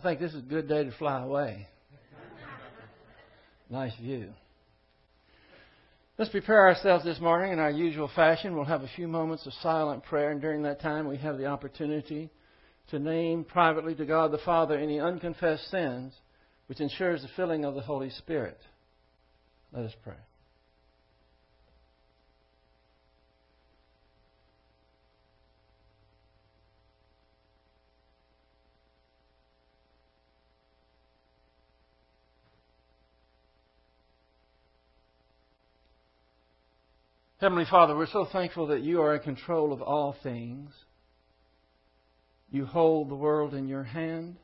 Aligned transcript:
I 0.00 0.02
think 0.02 0.20
this 0.20 0.32
is 0.32 0.38
a 0.38 0.46
good 0.46 0.66
day 0.66 0.82
to 0.82 0.92
fly 0.92 1.22
away. 1.22 1.68
nice 3.68 3.94
view. 3.96 4.30
Let's 6.16 6.30
prepare 6.30 6.68
ourselves 6.68 7.04
this 7.04 7.20
morning 7.20 7.52
in 7.52 7.58
our 7.58 7.70
usual 7.70 8.10
fashion. 8.16 8.54
We'll 8.54 8.64
have 8.64 8.80
a 8.80 8.88
few 8.96 9.06
moments 9.06 9.46
of 9.46 9.52
silent 9.62 10.02
prayer, 10.04 10.30
and 10.30 10.40
during 10.40 10.62
that 10.62 10.80
time, 10.80 11.06
we 11.06 11.18
have 11.18 11.36
the 11.36 11.44
opportunity 11.44 12.30
to 12.88 12.98
name 12.98 13.44
privately 13.44 13.94
to 13.96 14.06
God 14.06 14.32
the 14.32 14.38
Father 14.38 14.78
any 14.78 14.98
unconfessed 14.98 15.70
sins, 15.70 16.14
which 16.66 16.80
ensures 16.80 17.20
the 17.20 17.28
filling 17.36 17.66
of 17.66 17.74
the 17.74 17.82
Holy 17.82 18.08
Spirit. 18.08 18.58
Let 19.70 19.84
us 19.84 19.92
pray. 20.02 20.14
Heavenly 37.40 37.64
Father, 37.64 37.96
we're 37.96 38.06
so 38.06 38.26
thankful 38.30 38.66
that 38.66 38.82
you 38.82 39.00
are 39.00 39.14
in 39.14 39.22
control 39.22 39.72
of 39.72 39.80
all 39.80 40.14
things. 40.22 40.72
You 42.50 42.66
hold 42.66 43.08
the 43.08 43.14
world 43.14 43.54
in 43.54 43.66
your 43.66 43.82
hand. 43.82 44.36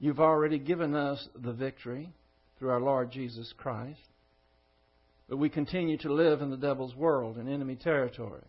You've 0.00 0.18
already 0.18 0.58
given 0.58 0.96
us 0.96 1.28
the 1.36 1.52
victory 1.52 2.12
through 2.58 2.70
our 2.70 2.80
Lord 2.80 3.12
Jesus 3.12 3.54
Christ. 3.56 4.00
But 5.28 5.36
we 5.36 5.48
continue 5.48 5.96
to 5.98 6.12
live 6.12 6.42
in 6.42 6.50
the 6.50 6.56
devil's 6.56 6.96
world, 6.96 7.38
in 7.38 7.46
enemy 7.46 7.76
territory. 7.76 8.42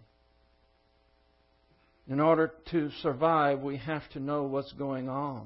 In 2.09 2.19
order 2.19 2.53
to 2.71 2.89
survive, 3.03 3.59
we 3.59 3.77
have 3.77 4.09
to 4.13 4.19
know 4.19 4.45
what's 4.45 4.73
going 4.73 5.09
on. 5.09 5.45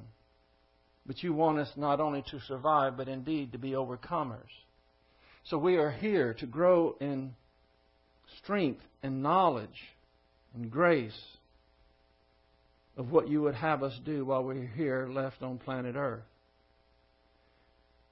But 1.06 1.24
you 1.24 1.34
want 1.34 1.60
us 1.60 1.72
not 1.76 2.00
only 2.00 2.24
to 2.32 2.40
survive, 2.48 2.96
but 2.96 3.10
indeed 3.10 3.52
to 3.52 3.58
be 3.58 3.72
overcomers. 3.72 4.48
So 5.46 5.58
we 5.58 5.78
are 5.78 5.92
here 5.92 6.34
to 6.36 6.46
grow 6.46 6.96
in 7.02 7.34
strength 8.44 8.82
and 9.04 9.24
knowledge 9.24 9.70
and 10.54 10.70
grace 10.70 11.20
of 12.98 13.12
what 13.12 13.28
you 13.28 13.42
would 13.42 13.56
have 13.56 13.84
us 13.84 13.98
do 14.06 14.26
while 14.26 14.44
we're 14.44 14.68
here 14.68 15.08
left 15.10 15.42
on 15.42 15.58
planet 15.58 15.96
Earth. 15.96 16.24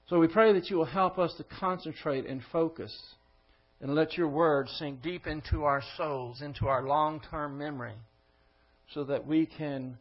So 0.09 0.19
we 0.19 0.27
pray 0.27 0.53
that 0.53 0.69
you 0.69 0.77
will 0.77 0.85
help 0.85 1.19
us 1.19 1.33
to 1.38 1.44
concentrate 1.59 2.25
and 2.25 2.41
focus 2.52 2.97
and 3.81 3.94
let 3.94 4.17
your 4.17 4.27
word 4.27 4.67
sink 4.67 5.02
deep 5.02 5.27
into 5.27 5.63
our 5.63 5.83
souls, 5.97 6.41
into 6.41 6.67
our 6.67 6.83
long 6.83 7.22
term 7.30 7.57
memory, 7.57 7.94
so 8.94 9.03
that 9.03 9.25
we 9.25 9.45
can 9.45 9.97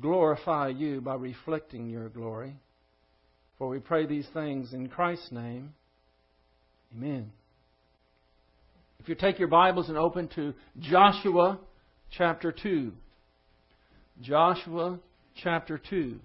glorify 0.00 0.68
you 0.68 1.00
by 1.00 1.14
reflecting 1.16 1.90
your 1.90 2.08
glory. 2.08 2.54
For 3.58 3.68
we 3.68 3.80
pray 3.80 4.06
these 4.06 4.28
things 4.32 4.72
in 4.72 4.88
Christ's 4.88 5.32
name. 5.32 5.74
Amen. 6.96 7.30
If 8.98 9.08
you 9.08 9.14
take 9.14 9.38
your 9.38 9.48
Bibles 9.48 9.88
and 9.88 9.96
open 9.98 10.28
to 10.36 10.54
Joshua 10.80 11.58
chapter 12.10 12.50
2. 12.50 12.92
Joshua 14.22 14.98
chapter 15.36 15.78
2. 15.78 16.18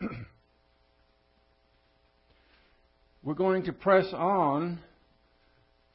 We're 3.22 3.34
going 3.34 3.64
to 3.64 3.72
press 3.72 4.06
on, 4.12 4.78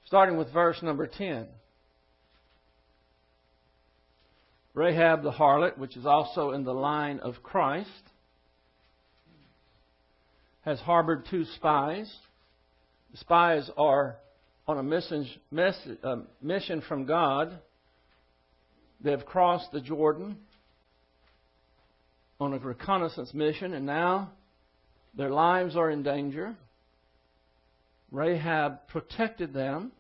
starting 0.06 0.38
with 0.38 0.53
verse 0.53 0.81
number 0.84 1.08
10. 1.08 1.48
Rahab 4.73 5.23
the 5.23 5.31
harlot, 5.31 5.77
which 5.77 5.97
is 5.97 6.05
also 6.05 6.52
in 6.52 6.64
the 6.64 6.73
line 6.73 7.19
of 7.19 7.44
Christ, 7.44 7.89
has 10.62 10.79
harbored 10.79 11.25
two 11.29 11.44
spies. 11.56 12.12
The 13.12 13.18
spies 13.18 13.69
are 13.75 14.16
on 14.68 14.78
a 14.78 14.84
mission, 14.84 15.28
uh, 16.03 16.18
mission 16.41 16.81
from 16.88 17.06
God. 17.06 17.59
They 19.01 19.12
have 19.12 19.25
crossed 19.25 19.72
the 19.73 19.81
Jordan 19.81 20.38
on 22.40 22.53
a 22.53 22.59
reconnaissance 22.59 23.34
mission, 23.34 23.73
and 23.73 23.85
now 23.85 24.31
their 25.17 25.31
lives 25.31 25.75
are 25.75 25.90
in 25.90 26.03
danger. 26.03 26.56
Rahab 28.12 28.88
protected 28.88 29.53
them. 29.53 29.91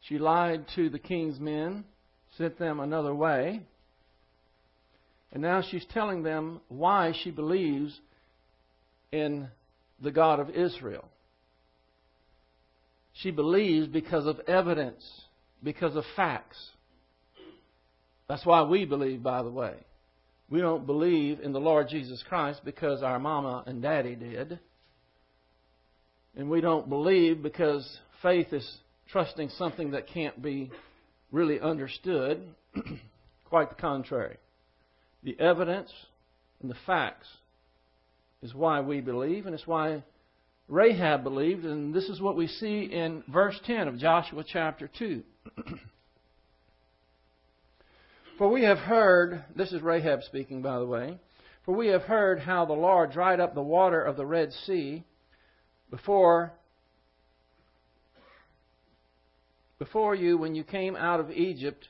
She 0.00 0.18
lied 0.18 0.64
to 0.76 0.88
the 0.88 0.98
king's 0.98 1.38
men 1.38 1.84
sent 2.38 2.58
them 2.58 2.80
another 2.80 3.14
way. 3.14 3.60
And 5.32 5.42
now 5.42 5.62
she's 5.68 5.84
telling 5.92 6.22
them 6.22 6.60
why 6.68 7.12
she 7.22 7.30
believes 7.30 7.98
in 9.12 9.48
the 10.00 10.10
God 10.10 10.40
of 10.40 10.50
Israel. 10.50 11.04
She 13.12 13.30
believes 13.30 13.88
because 13.88 14.26
of 14.26 14.40
evidence, 14.46 15.04
because 15.62 15.96
of 15.96 16.04
facts. 16.16 16.56
That's 18.28 18.46
why 18.46 18.62
we 18.62 18.84
believe, 18.84 19.22
by 19.22 19.42
the 19.42 19.50
way. 19.50 19.74
We 20.50 20.60
don't 20.60 20.86
believe 20.86 21.40
in 21.40 21.52
the 21.52 21.60
Lord 21.60 21.88
Jesus 21.88 22.22
Christ 22.26 22.60
because 22.64 23.02
our 23.02 23.18
mama 23.18 23.64
and 23.66 23.82
daddy 23.82 24.14
did. 24.14 24.58
And 26.36 26.48
we 26.48 26.60
don't 26.60 26.88
believe 26.88 27.42
because 27.42 27.86
faith 28.22 28.52
is 28.52 28.78
trusting 29.10 29.50
something 29.50 29.90
that 29.90 30.06
can't 30.06 30.40
be 30.40 30.70
really 31.30 31.60
understood. 31.60 32.42
Quite 33.44 33.70
the 33.70 33.76
contrary. 33.76 34.36
The 35.22 35.38
evidence 35.40 35.92
and 36.60 36.70
the 36.70 36.76
facts 36.86 37.28
is 38.42 38.54
why 38.54 38.80
we 38.80 39.00
believe, 39.00 39.46
and 39.46 39.54
it's 39.54 39.66
why 39.66 40.02
Rahab 40.68 41.24
believed, 41.24 41.64
and 41.64 41.94
this 41.94 42.08
is 42.08 42.20
what 42.20 42.36
we 42.36 42.46
see 42.46 42.82
in 42.84 43.24
verse 43.32 43.58
10 43.64 43.88
of 43.88 43.98
Joshua 43.98 44.44
chapter 44.46 44.88
2. 44.98 45.22
For 48.38 48.48
we 48.48 48.62
have 48.62 48.78
heard, 48.78 49.44
this 49.56 49.72
is 49.72 49.82
Rahab 49.82 50.22
speaking, 50.22 50.62
by 50.62 50.78
the 50.78 50.86
way, 50.86 51.18
for 51.64 51.74
we 51.74 51.88
have 51.88 52.02
heard 52.02 52.38
how 52.38 52.64
the 52.64 52.72
Lord 52.72 53.10
dried 53.10 53.40
up 53.40 53.54
the 53.54 53.60
water 53.60 54.00
of 54.00 54.16
the 54.16 54.24
Red 54.24 54.52
Sea 54.64 55.02
before 55.90 56.52
before 59.78 60.14
you 60.14 60.36
when 60.36 60.54
you 60.54 60.64
came 60.64 60.96
out 60.96 61.20
of 61.20 61.30
Egypt, 61.30 61.88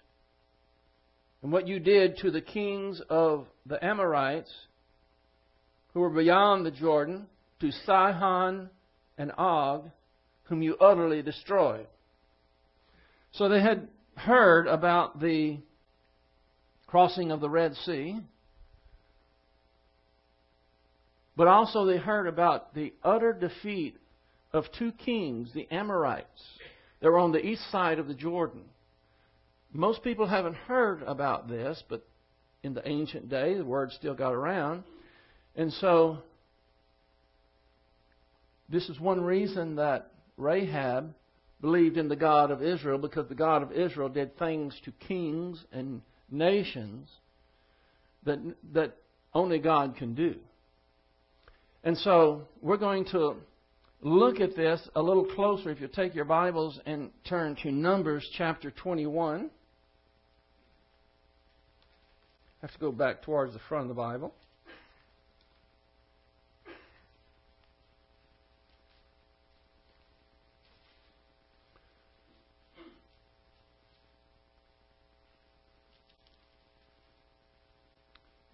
and 1.42 1.52
what 1.52 1.68
you 1.68 1.78
did 1.78 2.18
to 2.18 2.30
the 2.30 2.40
kings 2.40 3.00
of 3.08 3.46
the 3.64 3.82
Amorites 3.84 4.52
who 5.94 6.00
were 6.00 6.10
beyond 6.10 6.66
the 6.66 6.70
Jordan, 6.70 7.26
to 7.60 7.72
Sihon 7.86 8.70
and 9.16 9.32
Og, 9.36 9.90
whom 10.44 10.62
you 10.62 10.76
utterly 10.76 11.22
destroyed. 11.22 11.86
So 13.32 13.48
they 13.48 13.60
had 13.60 13.88
heard 14.16 14.66
about 14.66 15.20
the 15.20 15.58
crossing 16.86 17.30
of 17.30 17.40
the 17.40 17.50
Red 17.50 17.74
Sea, 17.84 18.20
but 21.36 21.46
also 21.46 21.84
they 21.84 21.98
heard 21.98 22.26
about 22.26 22.74
the 22.74 22.92
utter 23.04 23.32
defeat 23.32 23.96
of 24.52 24.64
two 24.78 24.92
kings, 24.92 25.50
the 25.54 25.68
Amorites. 25.70 26.57
They 27.00 27.08
were 27.08 27.18
on 27.18 27.32
the 27.32 27.44
east 27.44 27.70
side 27.70 27.98
of 27.98 28.08
the 28.08 28.14
Jordan. 28.14 28.62
Most 29.72 30.02
people 30.02 30.26
haven't 30.26 30.54
heard 30.54 31.02
about 31.02 31.48
this, 31.48 31.82
but 31.88 32.06
in 32.62 32.74
the 32.74 32.86
ancient 32.88 33.28
day, 33.28 33.54
the 33.54 33.64
word 33.64 33.92
still 33.92 34.14
got 34.14 34.32
around. 34.32 34.82
And 35.54 35.72
so, 35.74 36.18
this 38.68 38.88
is 38.88 38.98
one 38.98 39.20
reason 39.20 39.76
that 39.76 40.10
Rahab 40.36 41.14
believed 41.60 41.96
in 41.96 42.08
the 42.08 42.16
God 42.16 42.50
of 42.50 42.62
Israel, 42.62 42.98
because 42.98 43.28
the 43.28 43.34
God 43.34 43.62
of 43.62 43.72
Israel 43.72 44.08
did 44.08 44.38
things 44.38 44.74
to 44.84 44.92
kings 45.06 45.64
and 45.72 46.02
nations 46.30 47.08
that, 48.24 48.38
that 48.72 48.96
only 49.34 49.58
God 49.58 49.96
can 49.96 50.14
do. 50.14 50.36
And 51.84 51.96
so, 51.98 52.48
we're 52.60 52.76
going 52.76 53.04
to 53.06 53.36
look 54.00 54.40
at 54.40 54.54
this 54.54 54.80
a 54.94 55.02
little 55.02 55.24
closer 55.24 55.70
if 55.70 55.80
you 55.80 55.88
take 55.88 56.14
your 56.14 56.24
Bibles 56.24 56.78
and 56.86 57.10
turn 57.28 57.56
to 57.62 57.70
Numbers 57.70 58.28
chapter 58.36 58.70
21. 58.70 59.50
I 62.60 62.66
have 62.66 62.72
to 62.72 62.78
go 62.78 62.92
back 62.92 63.22
towards 63.22 63.52
the 63.52 63.60
front 63.68 63.82
of 63.82 63.88
the 63.88 63.94
Bible. 63.94 64.34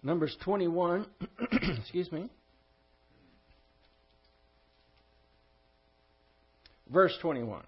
Numbers 0.03 0.37
21, 0.43 1.07
excuse 1.79 2.11
me. 2.11 2.29
Verse 6.95 7.17
21. 7.21 7.61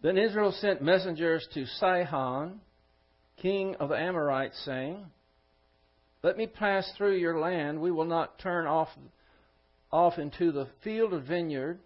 Then 0.00 0.16
Israel 0.16 0.52
sent 0.52 0.80
messengers 0.80 1.46
to 1.52 1.66
Sihon, 1.66 2.62
king 3.36 3.74
of 3.74 3.90
the 3.90 3.96
Amorites, 3.96 4.58
saying, 4.64 5.04
Let 6.22 6.38
me 6.38 6.46
pass 6.46 6.90
through 6.96 7.16
your 7.16 7.38
land. 7.38 7.82
We 7.82 7.90
will 7.90 8.06
not 8.06 8.38
turn 8.38 8.66
off, 8.66 8.88
off 9.92 10.18
into 10.18 10.52
the 10.52 10.68
field 10.82 11.12
or 11.12 11.20
vineyard. 11.20 11.80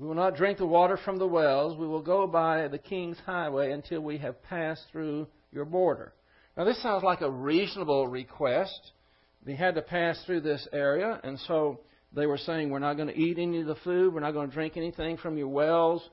We 0.00 0.08
will 0.08 0.16
not 0.16 0.34
drink 0.34 0.58
the 0.58 0.66
water 0.66 0.98
from 1.04 1.20
the 1.20 1.28
wells. 1.28 1.78
We 1.78 1.86
will 1.86 2.02
go 2.02 2.26
by 2.26 2.66
the 2.66 2.78
king's 2.78 3.18
highway 3.24 3.70
until 3.70 4.00
we 4.00 4.18
have 4.18 4.42
passed 4.42 4.82
through 4.90 5.28
your 5.52 5.64
border. 5.64 6.12
Now, 6.56 6.64
this 6.64 6.82
sounds 6.82 7.04
like 7.04 7.20
a 7.20 7.30
reasonable 7.30 8.08
request. 8.08 8.90
They 9.44 9.54
had 9.54 9.74
to 9.76 9.82
pass 9.82 10.20
through 10.26 10.40
this 10.40 10.66
area, 10.72 11.20
and 11.22 11.38
so 11.40 11.80
they 12.12 12.26
were 12.26 12.38
saying, 12.38 12.70
We're 12.70 12.78
not 12.78 12.94
going 12.94 13.08
to 13.08 13.16
eat 13.16 13.38
any 13.38 13.60
of 13.60 13.66
the 13.66 13.76
food. 13.76 14.12
We're 14.12 14.20
not 14.20 14.32
going 14.32 14.48
to 14.48 14.54
drink 14.54 14.76
anything 14.76 15.16
from 15.16 15.36
your 15.36 15.48
wells. 15.48 16.08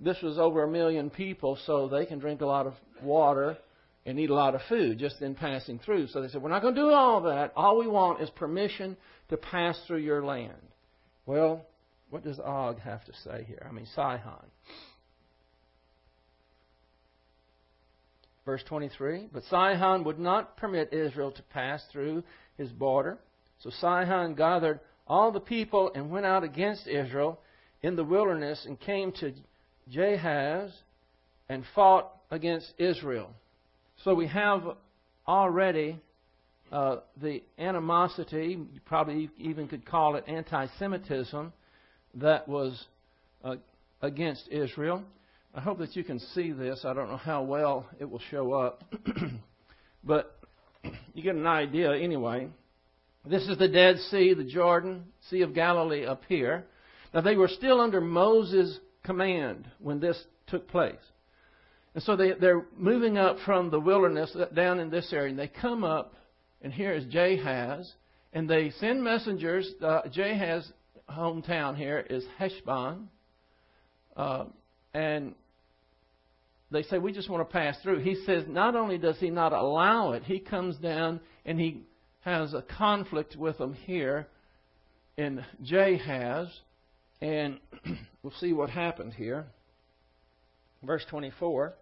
This 0.00 0.16
was 0.22 0.38
over 0.38 0.62
a 0.62 0.68
million 0.68 1.10
people, 1.10 1.58
so 1.66 1.88
they 1.88 2.06
can 2.06 2.18
drink 2.18 2.40
a 2.40 2.46
lot 2.46 2.66
of 2.66 2.74
water 3.02 3.58
and 4.04 4.18
eat 4.18 4.30
a 4.30 4.34
lot 4.34 4.54
of 4.54 4.60
food 4.68 4.98
just 4.98 5.20
in 5.20 5.34
passing 5.34 5.78
through. 5.78 6.08
So 6.08 6.22
they 6.22 6.28
said, 6.28 6.42
We're 6.42 6.50
not 6.50 6.62
going 6.62 6.74
to 6.74 6.80
do 6.80 6.90
all 6.90 7.22
that. 7.22 7.52
All 7.56 7.78
we 7.78 7.86
want 7.86 8.22
is 8.22 8.30
permission 8.30 8.96
to 9.28 9.36
pass 9.36 9.78
through 9.86 9.98
your 9.98 10.24
land. 10.24 10.52
Well, 11.26 11.64
what 12.10 12.24
does 12.24 12.38
Og 12.40 12.78
have 12.80 13.04
to 13.04 13.12
say 13.24 13.44
here? 13.46 13.66
I 13.68 13.72
mean, 13.72 13.86
Sihon. 13.94 14.46
Verse 18.44 18.62
23 18.68 19.28
But 19.32 19.44
Sihon 19.44 20.04
would 20.04 20.18
not 20.18 20.56
permit 20.56 20.92
Israel 20.92 21.30
to 21.32 21.42
pass 21.54 21.82
through 21.92 22.24
his 22.56 22.70
border. 22.70 23.18
So 23.60 23.70
Sihon 23.70 24.34
gathered 24.34 24.80
all 25.06 25.32
the 25.32 25.40
people 25.40 25.92
and 25.94 26.10
went 26.10 26.26
out 26.26 26.44
against 26.44 26.86
Israel 26.86 27.40
in 27.82 27.96
the 27.96 28.04
wilderness 28.04 28.64
and 28.66 28.78
came 28.78 29.12
to 29.12 29.32
Jahaz 29.90 30.70
and 31.48 31.64
fought 31.74 32.10
against 32.30 32.72
Israel. 32.78 33.30
So 34.04 34.14
we 34.14 34.26
have 34.28 34.62
already 35.26 36.00
uh, 36.72 36.96
the 37.20 37.42
animosity, 37.58 38.58
you 38.72 38.80
probably 38.86 39.30
even 39.36 39.68
could 39.68 39.84
call 39.84 40.16
it 40.16 40.24
anti 40.26 40.66
Semitism, 40.78 41.52
that 42.14 42.48
was 42.48 42.86
uh, 43.44 43.56
against 44.00 44.48
Israel. 44.50 45.02
I 45.54 45.60
hope 45.60 45.78
that 45.78 45.94
you 45.94 46.02
can 46.02 46.18
see 46.18 46.52
this. 46.52 46.84
I 46.84 46.94
don't 46.94 47.10
know 47.10 47.18
how 47.18 47.42
well 47.42 47.86
it 48.00 48.08
will 48.08 48.22
show 48.30 48.54
up, 48.54 48.82
but 50.04 50.38
you 51.14 51.22
get 51.22 51.34
an 51.34 51.46
idea 51.46 51.94
anyway. 51.94 52.48
This 53.24 53.46
is 53.48 53.58
the 53.58 53.68
Dead 53.68 53.98
Sea, 54.10 54.34
the 54.34 54.44
Jordan, 54.44 55.04
Sea 55.30 55.42
of 55.42 55.54
Galilee 55.54 56.04
up 56.04 56.22
here. 56.28 56.64
Now, 57.14 57.20
they 57.20 57.36
were 57.36 57.48
still 57.48 57.80
under 57.80 58.00
Moses' 58.00 58.78
command 59.04 59.68
when 59.78 60.00
this 60.00 60.20
took 60.46 60.68
place. 60.68 60.94
And 61.94 62.02
so 62.02 62.16
they, 62.16 62.32
they're 62.32 62.64
moving 62.76 63.18
up 63.18 63.36
from 63.44 63.70
the 63.70 63.78
wilderness 63.78 64.34
down 64.54 64.80
in 64.80 64.90
this 64.90 65.12
area, 65.12 65.30
and 65.30 65.38
they 65.38 65.48
come 65.48 65.84
up, 65.84 66.14
and 66.62 66.72
here 66.72 66.92
is 66.92 67.04
Jahaz, 67.04 67.88
and 68.32 68.48
they 68.48 68.70
send 68.80 69.04
messengers. 69.04 69.70
Uh, 69.80 70.02
Jahaz's 70.08 70.72
hometown 71.08 71.76
here 71.76 72.04
is 72.08 72.24
Heshbon, 72.38 73.08
uh, 74.16 74.46
and 74.94 75.34
they 76.72 76.82
say, 76.84 76.98
We 76.98 77.12
just 77.12 77.28
want 77.28 77.46
to 77.48 77.52
pass 77.52 77.76
through. 77.82 78.00
He 78.00 78.16
says, 78.26 78.44
not 78.48 78.74
only 78.74 78.98
does 78.98 79.18
he 79.18 79.30
not 79.30 79.52
allow 79.52 80.12
it, 80.12 80.24
he 80.24 80.40
comes 80.40 80.76
down 80.76 81.20
and 81.44 81.58
he 81.60 81.82
has 82.20 82.54
a 82.54 82.62
conflict 82.62 83.36
with 83.36 83.58
them 83.58 83.74
here 83.74 84.28
in 85.16 85.44
Jahaz, 85.62 86.48
and 87.20 87.58
we'll 88.22 88.32
see 88.40 88.52
what 88.52 88.70
happened 88.70 89.12
here. 89.12 89.46
Verse 90.82 91.04
24. 91.10 91.74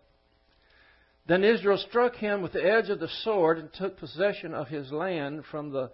Then 1.27 1.45
Israel 1.45 1.79
struck 1.89 2.17
him 2.17 2.43
with 2.43 2.53
the 2.53 2.65
edge 2.65 2.89
of 2.89 2.99
the 2.99 3.09
sword 3.23 3.59
and 3.59 3.73
took 3.73 3.99
possession 3.99 4.53
of 4.55 4.69
his 4.69 4.91
land 4.91 5.45
from 5.51 5.71
the 5.71 5.91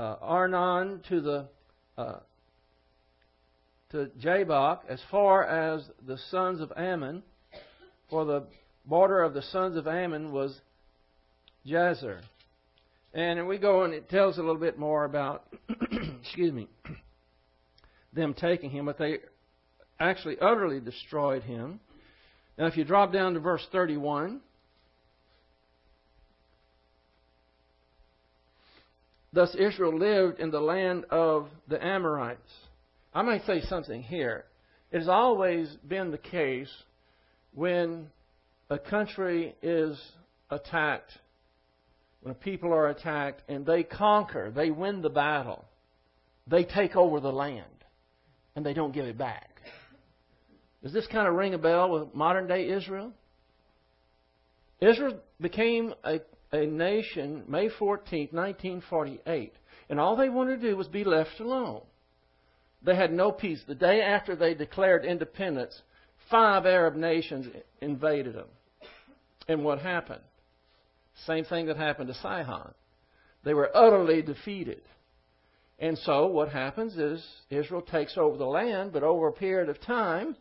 uh, 0.00 0.16
Arnon 0.20 1.02
to 1.08 1.20
the 1.20 1.48
uh, 1.98 2.20
to 3.90 4.10
Jabbok 4.18 4.82
as 4.88 5.00
far 5.10 5.44
as 5.44 5.88
the 6.04 6.18
sons 6.30 6.60
of 6.60 6.72
Ammon, 6.76 7.22
for 8.14 8.24
the 8.24 8.44
border 8.86 9.24
of 9.24 9.34
the 9.34 9.42
sons 9.42 9.76
of 9.76 9.88
Ammon 9.88 10.30
was 10.30 10.60
Jazer. 11.66 12.20
And 13.12 13.48
we 13.48 13.58
go 13.58 13.82
and 13.82 13.92
it 13.92 14.08
tells 14.08 14.38
a 14.38 14.40
little 14.40 14.60
bit 14.60 14.78
more 14.78 15.04
about, 15.04 15.48
excuse 16.20 16.52
me, 16.52 16.68
them 18.12 18.32
taking 18.32 18.70
him, 18.70 18.84
but 18.84 18.98
they 18.98 19.18
actually 19.98 20.38
utterly 20.40 20.78
destroyed 20.78 21.42
him. 21.42 21.80
Now, 22.56 22.66
if 22.66 22.76
you 22.76 22.84
drop 22.84 23.12
down 23.12 23.34
to 23.34 23.40
verse 23.40 23.66
31, 23.72 24.40
thus 29.32 29.56
Israel 29.56 29.98
lived 29.98 30.38
in 30.38 30.52
the 30.52 30.60
land 30.60 31.04
of 31.10 31.48
the 31.66 31.84
Amorites. 31.84 32.52
I 33.12 33.22
might 33.22 33.44
say 33.44 33.60
something 33.62 34.04
here. 34.04 34.44
It 34.92 34.98
has 34.98 35.08
always 35.08 35.68
been 35.88 36.12
the 36.12 36.18
case 36.18 36.70
when 37.54 38.10
a 38.70 38.78
country 38.78 39.54
is 39.62 40.00
attacked 40.50 41.12
when 42.24 42.34
people 42.34 42.72
are 42.72 42.88
attacked 42.88 43.42
and 43.50 43.66
they 43.66 43.82
conquer, 43.82 44.50
they 44.50 44.70
win 44.70 45.02
the 45.02 45.10
battle, 45.10 45.66
they 46.46 46.64
take 46.64 46.96
over 46.96 47.20
the 47.20 47.30
land 47.30 47.66
and 48.56 48.64
they 48.64 48.72
don't 48.72 48.94
give 48.94 49.04
it 49.04 49.18
back. 49.18 49.60
Does 50.82 50.94
this 50.94 51.06
kind 51.06 51.28
of 51.28 51.34
ring 51.34 51.52
a 51.52 51.58
bell 51.58 51.90
with 51.90 52.14
modern 52.14 52.46
day 52.46 52.70
Israel? 52.70 53.12
Israel 54.80 55.20
became 55.38 55.92
a, 56.02 56.20
a 56.50 56.64
nation 56.64 57.44
May 57.46 57.68
14, 57.68 58.28
1948, 58.32 59.52
and 59.90 60.00
all 60.00 60.16
they 60.16 60.30
wanted 60.30 60.62
to 60.62 60.70
do 60.70 60.76
was 60.78 60.88
be 60.88 61.04
left 61.04 61.40
alone. 61.40 61.82
They 62.82 62.96
had 62.96 63.12
no 63.12 63.32
peace. 63.32 63.62
The 63.66 63.74
day 63.74 64.00
after 64.00 64.34
they 64.34 64.54
declared 64.54 65.04
independence, 65.04 65.78
five 66.30 66.66
Arab 66.66 66.94
nations 66.94 67.46
invaded 67.80 68.34
them. 68.34 68.48
And 69.48 69.64
what 69.64 69.78
happened? 69.78 70.22
Same 71.26 71.44
thing 71.44 71.66
that 71.66 71.76
happened 71.76 72.08
to 72.08 72.14
Sihon. 72.14 72.72
They 73.44 73.54
were 73.54 73.70
utterly 73.74 74.22
defeated. 74.22 74.82
And 75.78 75.98
so 75.98 76.26
what 76.26 76.48
happens 76.48 76.96
is 76.96 77.24
Israel 77.50 77.82
takes 77.82 78.16
over 78.16 78.36
the 78.36 78.46
land, 78.46 78.92
but 78.92 79.02
over 79.02 79.28
a 79.28 79.32
period 79.32 79.68
of 79.68 79.80
time, 79.80 80.36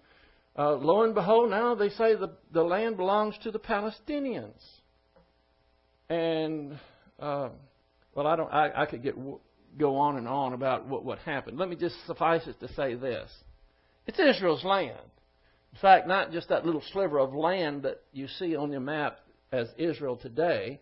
uh, 0.58 0.74
lo 0.74 1.04
and 1.04 1.16
behold, 1.16 1.50
now 1.50 1.76
they 1.76 1.90
say 1.90 2.16
the, 2.16 2.32
the 2.52 2.64
land 2.64 2.98
belongs 2.98 3.36
to 3.44 3.52
the 3.52 3.60
Palestinians. 3.60 4.62
And, 6.10 6.80
uh, 7.20 7.50
well, 8.14 8.28
I, 8.28 8.36
don't, 8.36 8.54
I, 8.54 8.84
I 8.84 8.86
could 8.86 9.02
get, 9.02 9.16
go 9.78 9.96
on 9.98 10.18
and 10.18 10.28
on 10.28 10.54
about 10.54 10.88
what, 10.88 11.04
what 11.04 11.18
happened. 11.20 11.58
Let 11.58 11.70
me 11.70 11.76
just 11.76 11.96
suffice 12.06 12.46
it 12.48 12.60
to 12.60 12.72
say 12.74 12.94
this 12.96 13.30
it's 14.06 14.20
Israel's 14.20 14.64
land. 14.64 15.00
In 15.74 15.80
fact, 15.80 16.08
not 16.08 16.32
just 16.32 16.50
that 16.50 16.66
little 16.66 16.84
sliver 16.92 17.20
of 17.20 17.34
land 17.34 17.84
that 17.84 18.02
you 18.14 18.28
see 18.28 18.56
on 18.56 18.72
your 18.72 18.82
map 18.82 19.20
as 19.52 19.68
Israel 19.78 20.16
today, 20.16 20.80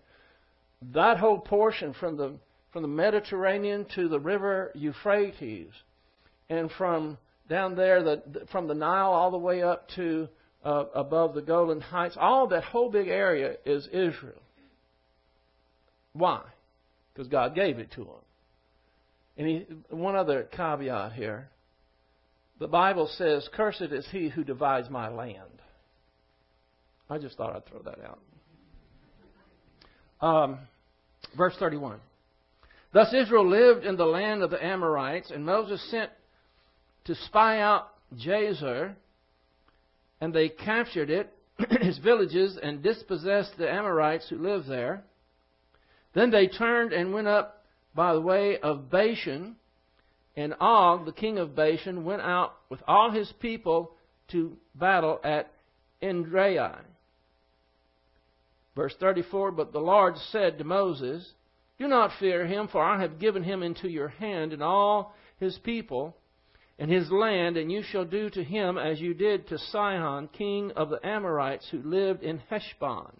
that 0.94 1.18
whole 1.18 1.40
portion 1.40 1.94
from 1.94 2.18
the 2.18 2.34
from 2.72 2.84
the 2.84 2.88
Mediterranean 2.88 3.86
to 3.96 4.08
the 4.08 4.20
river 4.20 4.72
Euphrates, 4.76 5.72
and 6.50 6.72
from 6.72 7.18
down 7.50 7.76
there, 7.76 8.02
the, 8.02 8.46
from 8.50 8.68
the 8.68 8.74
Nile 8.74 9.12
all 9.12 9.30
the 9.30 9.38
way 9.38 9.62
up 9.62 9.90
to 9.96 10.30
uh, 10.64 10.86
above 10.96 11.34
the 11.34 11.42
Golan 11.42 11.82
Heights, 11.82 12.16
all 12.18 12.48
that 12.48 12.64
whole 12.64 12.90
big 12.90 13.10
area 13.10 13.58
is 13.66 13.88
Israel. 13.88 14.42
Why? 16.14 16.42
Because 17.14 17.28
God 17.28 17.56
gave 17.56 17.78
it 17.80 17.92
to 17.94 18.06
them. 18.06 18.24
And 19.38 19.48
he, 19.48 19.66
one 19.90 20.16
other 20.16 20.44
caveat 20.44 21.14
here. 21.14 21.50
The 22.62 22.68
Bible 22.68 23.10
says, 23.18 23.50
Cursed 23.56 23.82
is 23.82 24.08
he 24.12 24.30
who 24.30 24.44
divides 24.44 24.88
my 24.88 25.10
land. 25.10 25.64
I 27.10 27.18
just 27.18 27.36
thought 27.36 27.56
I'd 27.56 27.66
throw 27.66 27.82
that 27.82 27.98
out. 28.06 28.20
Um, 30.22 30.60
verse 31.36 31.56
31. 31.58 31.98
Thus 32.94 33.12
Israel 33.16 33.50
lived 33.50 33.84
in 33.84 33.98
the 33.98 34.06
land 34.06 34.44
of 34.44 34.52
the 34.52 34.64
Amorites, 34.64 35.32
and 35.32 35.44
Moses 35.44 35.84
sent 35.90 36.12
to 37.06 37.16
spy 37.16 37.62
out 37.62 37.88
Jazer, 38.16 38.94
and 40.22 40.32
they 40.32 40.48
captured 40.48 41.10
it, 41.10 41.34
its 41.58 41.98
villages, 41.98 42.60
and 42.62 42.84
dispossessed 42.84 43.58
the 43.58 43.72
Amorites 43.72 44.30
who 44.30 44.38
lived 44.38 44.70
there. 44.70 45.04
Then 46.14 46.30
they 46.30 46.46
turned 46.46 46.94
and 46.94 47.12
went 47.12 47.28
up 47.28 47.66
by 47.96 48.14
the 48.14 48.22
way 48.22 48.60
of 48.60 48.92
Bashan, 48.92 49.56
and 50.36 50.54
Og, 50.60 51.06
the 51.06 51.12
king 51.12 51.38
of 51.38 51.56
Bashan, 51.56 52.06
went 52.06 52.22
out 52.22 52.54
with 52.70 52.82
all 52.88 53.12
his 53.12 53.32
people 53.40 53.92
to 54.30 54.58
battle 54.76 55.20
at 55.24 55.52
Edrei. 56.02 56.78
Verse 58.76 58.96
34 59.00 59.52
But 59.52 59.74
the 59.74 59.80
Lord 59.80 60.16
said 60.32 60.58
to 60.58 60.64
Moses, 60.64 61.34
Do 61.78 61.88
not 61.88 62.12
fear 62.20 62.46
him, 62.46 62.68
for 62.70 62.84
I 62.84 63.02
have 63.02 63.20
given 63.20 63.44
him 63.44 63.62
into 63.62 63.90
your 63.90 64.08
hand 64.08 64.54
and 64.54 64.64
all 64.64 65.16
his 65.40 65.58
people. 65.60 66.16
and 66.80 66.90
his 66.90 67.12
land, 67.12 67.58
and 67.58 67.72
you 67.72 67.84
shall 67.84 68.06
do 68.06 68.28
to 68.28 68.44
him 68.44 68.76
as 68.76 69.00
you 69.00 69.14
did 69.14 69.48
to 69.48 69.58
Sihon, 69.60 70.28
king 70.30 70.72
of 70.72 70.90
the 70.90 71.06
Amorites, 71.06 71.70
who 71.70 71.78
lived 71.84 72.24
in 72.24 72.42
Heshbon, 72.50 73.12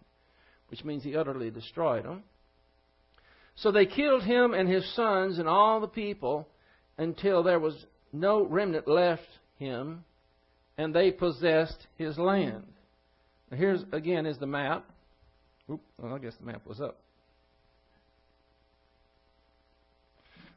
which 0.70 0.84
means 0.84 1.04
he 1.04 1.16
utterly 1.16 1.52
destroyed 1.52 2.04
them. 2.04 2.24
So 3.54 3.72
they 3.72 3.86
killed 3.86 4.24
him 4.24 4.56
and 4.56 4.68
his 4.68 4.96
sons 4.96 5.38
and 5.38 5.48
all 5.48 5.80
the 5.80 5.88
people 5.88 6.48
until 7.02 7.42
there 7.42 7.60
was 7.60 7.74
no 8.14 8.46
remnant 8.46 8.88
left 8.88 9.28
him, 9.58 10.04
and 10.78 10.94
they 10.94 11.10
possessed 11.12 11.88
his 11.98 12.18
land. 12.18 12.64
Now 13.50 13.58
here's 13.58 13.84
again 13.92 14.28
is 14.28 14.38
the 14.38 14.46
map. 14.46 14.86
Oop, 15.70 15.82
well, 15.98 16.14
I 16.14 16.20
guess 16.20 16.36
the 16.40 16.46
map 16.46 16.62
was 16.66 16.80
up. 16.80 16.98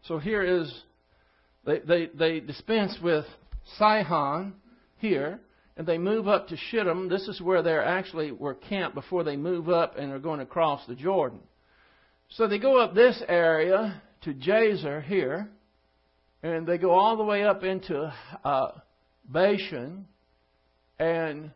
So 0.02 0.18
here 0.18 0.42
is 0.42 0.70
they, 1.64 1.78
they, 1.78 2.06
they 2.14 2.40
dispense 2.40 2.98
with 3.02 3.24
Sihon 3.78 4.52
here, 4.98 5.40
and 5.78 5.86
they 5.86 5.96
move 5.96 6.28
up 6.28 6.48
to 6.48 6.58
Shittim. 6.70 7.08
This 7.08 7.26
is 7.26 7.40
where 7.40 7.62
they 7.62 7.72
actually 7.72 8.32
were 8.32 8.54
camped 8.54 8.94
before 8.94 9.24
they 9.24 9.36
move 9.36 9.70
up 9.70 9.96
and 9.96 10.12
are 10.12 10.18
going 10.18 10.40
to 10.40 10.46
cross 10.46 10.82
the 10.86 10.94
Jordan. 10.94 11.40
So 12.28 12.46
they 12.46 12.58
go 12.58 12.78
up 12.78 12.94
this 12.94 13.22
area 13.28 14.02
to 14.24 14.34
Jazer 14.34 15.02
here, 15.02 15.48
and 16.44 16.66
they 16.66 16.76
go 16.76 16.90
all 16.90 17.16
the 17.16 17.24
way 17.24 17.42
up 17.42 17.64
into 17.64 18.12
uh, 18.44 18.68
Bashan, 19.24 20.06
and 20.98 21.50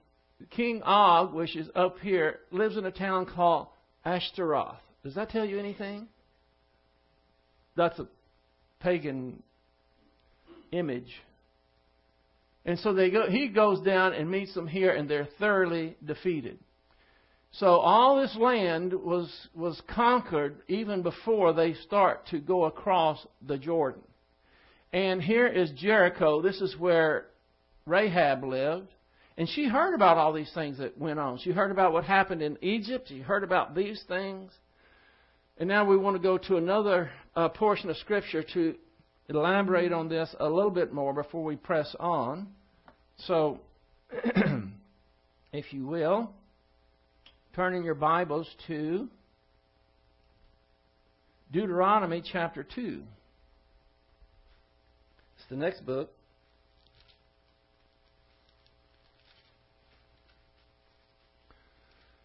King 0.51 0.81
Og, 0.83 1.35
which 1.35 1.55
is 1.57 1.69
up 1.75 1.99
here, 1.99 2.41
lives 2.51 2.79
in 2.79 2.87
a 2.87 2.91
town 2.91 3.27
called 3.27 3.67
Ashtaroth. 4.07 4.79
Does 5.05 5.15
that 5.15 5.29
tell 5.29 5.45
you 5.45 5.59
anything? 5.59 6.09
That's 7.77 7.99
a 7.99 8.09
pagan 8.81 9.43
image. 10.73 11.13
And 12.65 12.79
so 12.79 12.95
they 12.95 13.11
go, 13.11 13.29
he 13.29 13.49
goes 13.49 13.83
down 13.83 14.15
and 14.15 14.31
meets 14.31 14.55
them 14.55 14.67
here, 14.67 14.93
and 14.93 15.09
they're 15.09 15.29
thoroughly 15.39 15.99
defeated. 16.03 16.59
So 17.53 17.67
all 17.67 18.23
this 18.23 18.35
land 18.37 18.95
was, 18.95 19.31
was 19.55 19.83
conquered 19.95 20.63
even 20.67 21.03
before 21.03 21.53
they 21.53 21.75
start 21.75 22.27
to 22.29 22.39
go 22.39 22.65
across 22.65 23.27
the 23.47 23.59
Jordan. 23.59 24.03
And 24.93 25.23
here 25.23 25.47
is 25.47 25.71
Jericho. 25.73 26.41
This 26.41 26.61
is 26.61 26.77
where 26.79 27.27
Rahab 27.87 28.45
lived. 28.45 28.89
And 29.37 29.49
she 29.49 29.69
heard 29.69 29.95
about 29.95 30.17
all 30.17 30.33
these 30.33 30.51
things 30.53 30.79
that 30.79 30.99
went 30.99 31.19
on. 31.19 31.39
She 31.39 31.53
heard 31.53 31.71
about 31.71 31.93
what 31.93 32.05
happened 32.05 32.43
in 32.43 32.59
Egypt. 32.63 33.09
She 33.09 33.21
heard 33.21 33.45
about 33.45 33.75
these 33.75 34.03
things. 34.09 34.51
And 35.59 35.69
now 35.69 35.85
we 35.85 35.97
want 35.97 36.17
to 36.17 36.23
go 36.23 36.39
to 36.39 36.57
another 36.57 37.11
uh, 37.37 37.49
portion 37.49 37.91
of 37.91 37.97
Scripture 37.99 38.43
to 38.55 38.75
elaborate 39.29 39.93
on 39.93 40.09
this 40.09 40.35
a 40.41 40.49
little 40.49 40.71
bit 40.71 40.93
more 40.93 41.13
before 41.13 41.45
we 41.45 41.57
press 41.57 41.95
on. 42.01 42.49
So, 43.27 43.61
if 45.53 45.73
you 45.73 45.87
will, 45.87 46.31
turn 47.55 47.75
in 47.75 47.85
your 47.85 47.95
Bibles 47.95 48.49
to 48.69 49.09
Deuteronomy 51.53 52.23
chapter 52.33 52.67
2. 52.75 53.03
The 55.49 55.57
next 55.57 55.87
book. 55.87 56.13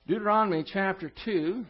Deuteronomy 0.06 0.64
chapter 0.64 1.10
2. 1.10 1.66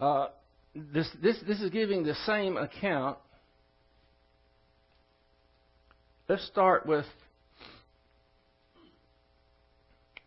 Uh, 0.00 0.26
this, 0.74 1.08
this, 1.22 1.38
this 1.46 1.60
is 1.60 1.70
giving 1.70 2.02
the 2.04 2.14
same 2.26 2.56
account. 2.56 3.18
Let's 6.28 6.46
start 6.46 6.86
with 6.86 7.04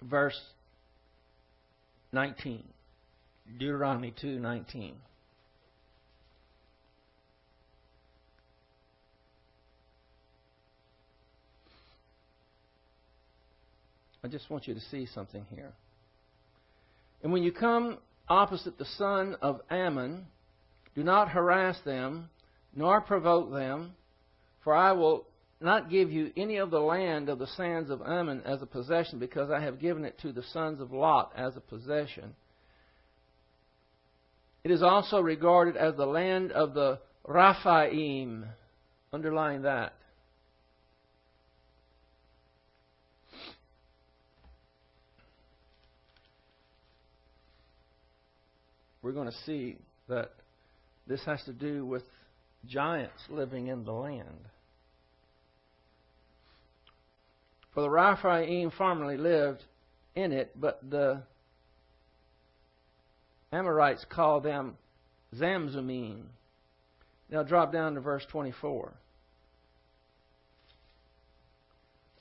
verse 0.01 0.39
19. 2.11 2.63
Deuteronomy 3.57 4.13
2:19. 4.21 4.93
I 14.23 14.27
just 14.27 14.49
want 14.49 14.67
you 14.67 14.73
to 14.73 14.79
see 14.79 15.05
something 15.05 15.45
here. 15.53 15.71
And 17.21 17.31
when 17.31 17.43
you 17.43 17.51
come 17.51 17.99
opposite 18.27 18.79
the 18.79 18.85
son 18.85 19.35
of 19.39 19.61
Ammon, 19.69 20.25
do 20.95 21.03
not 21.03 21.29
harass 21.29 21.77
them, 21.85 22.29
nor 22.73 23.01
provoke 23.01 23.51
them, 23.51 23.93
for 24.63 24.73
I 24.73 24.93
will 24.93 25.27
not 25.61 25.89
give 25.89 26.11
you 26.11 26.31
any 26.35 26.57
of 26.57 26.71
the 26.71 26.79
land 26.79 27.29
of 27.29 27.39
the 27.39 27.47
sands 27.47 27.89
of 27.89 28.01
Ammon 28.01 28.41
as 28.45 28.61
a 28.61 28.65
possession, 28.65 29.19
because 29.19 29.51
I 29.51 29.59
have 29.61 29.79
given 29.79 30.05
it 30.05 30.17
to 30.19 30.31
the 30.31 30.43
sons 30.53 30.79
of 30.81 30.91
Lot 30.91 31.33
as 31.35 31.55
a 31.55 31.61
possession. 31.61 32.35
It 34.63 34.71
is 34.71 34.81
also 34.81 35.19
regarded 35.19 35.77
as 35.77 35.95
the 35.95 36.05
land 36.05 36.51
of 36.51 36.73
the 36.73 36.99
Rephaim. 37.27 38.45
Underline 39.13 39.61
that. 39.63 39.93
We're 49.01 49.11
going 49.11 49.27
to 49.27 49.37
see 49.45 49.77
that 50.09 50.31
this 51.07 51.23
has 51.25 51.43
to 51.43 51.53
do 51.53 51.85
with 51.85 52.03
giants 52.65 53.21
living 53.29 53.67
in 53.67 53.83
the 53.83 53.91
land. 53.91 54.49
For 57.73 57.81
the 57.81 57.89
Rephaim 57.89 58.71
formerly 58.71 59.17
lived 59.17 59.63
in 60.15 60.31
it, 60.31 60.51
but 60.59 60.79
the 60.89 61.21
Amorites 63.51 64.05
called 64.09 64.43
them 64.43 64.77
Zamzumim. 65.35 66.23
Now 67.29 67.43
drop 67.43 67.73
down 67.73 67.95
to 67.95 68.01
verse 68.01 68.25
24. 68.31 68.93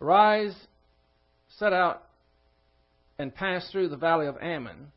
Arise, 0.00 0.54
set 1.58 1.72
out, 1.72 2.02
and 3.18 3.34
pass 3.34 3.70
through 3.70 3.88
the 3.88 3.96
valley 3.96 4.26
of 4.26 4.36
Ammon. 4.40 4.92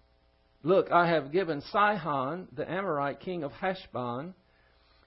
Look, 0.67 0.91
I 0.91 1.07
have 1.07 1.31
given 1.31 1.61
Sihon, 1.71 2.49
the 2.53 2.69
Amorite 2.69 3.21
king 3.21 3.45
of 3.45 3.53
Heshbon, 3.53 4.33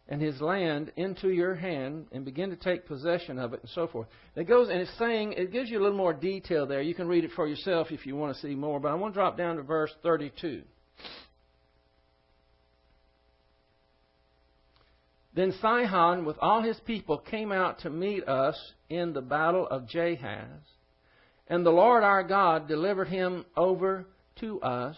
and 0.08 0.22
his 0.22 0.40
land 0.40 0.90
into 0.96 1.28
your 1.28 1.54
hand 1.54 2.06
and 2.12 2.24
begin 2.24 2.48
to 2.48 2.56
take 2.56 2.86
possession 2.86 3.38
of 3.38 3.52
it 3.52 3.60
and 3.60 3.70
so 3.74 3.86
forth. 3.86 4.08
It 4.34 4.48
goes 4.48 4.70
and 4.70 4.80
it's 4.80 4.98
saying 4.98 5.34
it 5.34 5.52
gives 5.52 5.68
you 5.68 5.78
a 5.78 5.82
little 5.82 5.98
more 5.98 6.14
detail 6.14 6.66
there. 6.66 6.80
You 6.80 6.94
can 6.94 7.06
read 7.06 7.24
it 7.24 7.32
for 7.36 7.46
yourself 7.46 7.88
if 7.90 8.06
you 8.06 8.16
want 8.16 8.34
to 8.34 8.40
see 8.40 8.54
more, 8.54 8.80
but 8.80 8.88
I 8.88 8.94
want 8.94 9.12
to 9.12 9.18
drop 9.18 9.36
down 9.36 9.56
to 9.56 9.62
verse 9.62 9.92
32. 10.02 10.62
Then 15.34 15.52
Sihon 15.60 16.24
with 16.24 16.38
all 16.40 16.62
his 16.62 16.80
people 16.86 17.18
came 17.18 17.52
out 17.52 17.80
to 17.80 17.90
meet 17.90 18.26
us 18.26 18.58
in 18.88 19.12
the 19.12 19.20
battle 19.20 19.68
of 19.68 19.86
Jahaz, 19.86 20.62
and 21.48 21.66
the 21.66 21.70
Lord 21.70 22.02
our 22.02 22.22
God 22.22 22.66
delivered 22.66 23.08
him 23.08 23.44
over 23.58 24.06
to 24.36 24.58
us, 24.62 24.96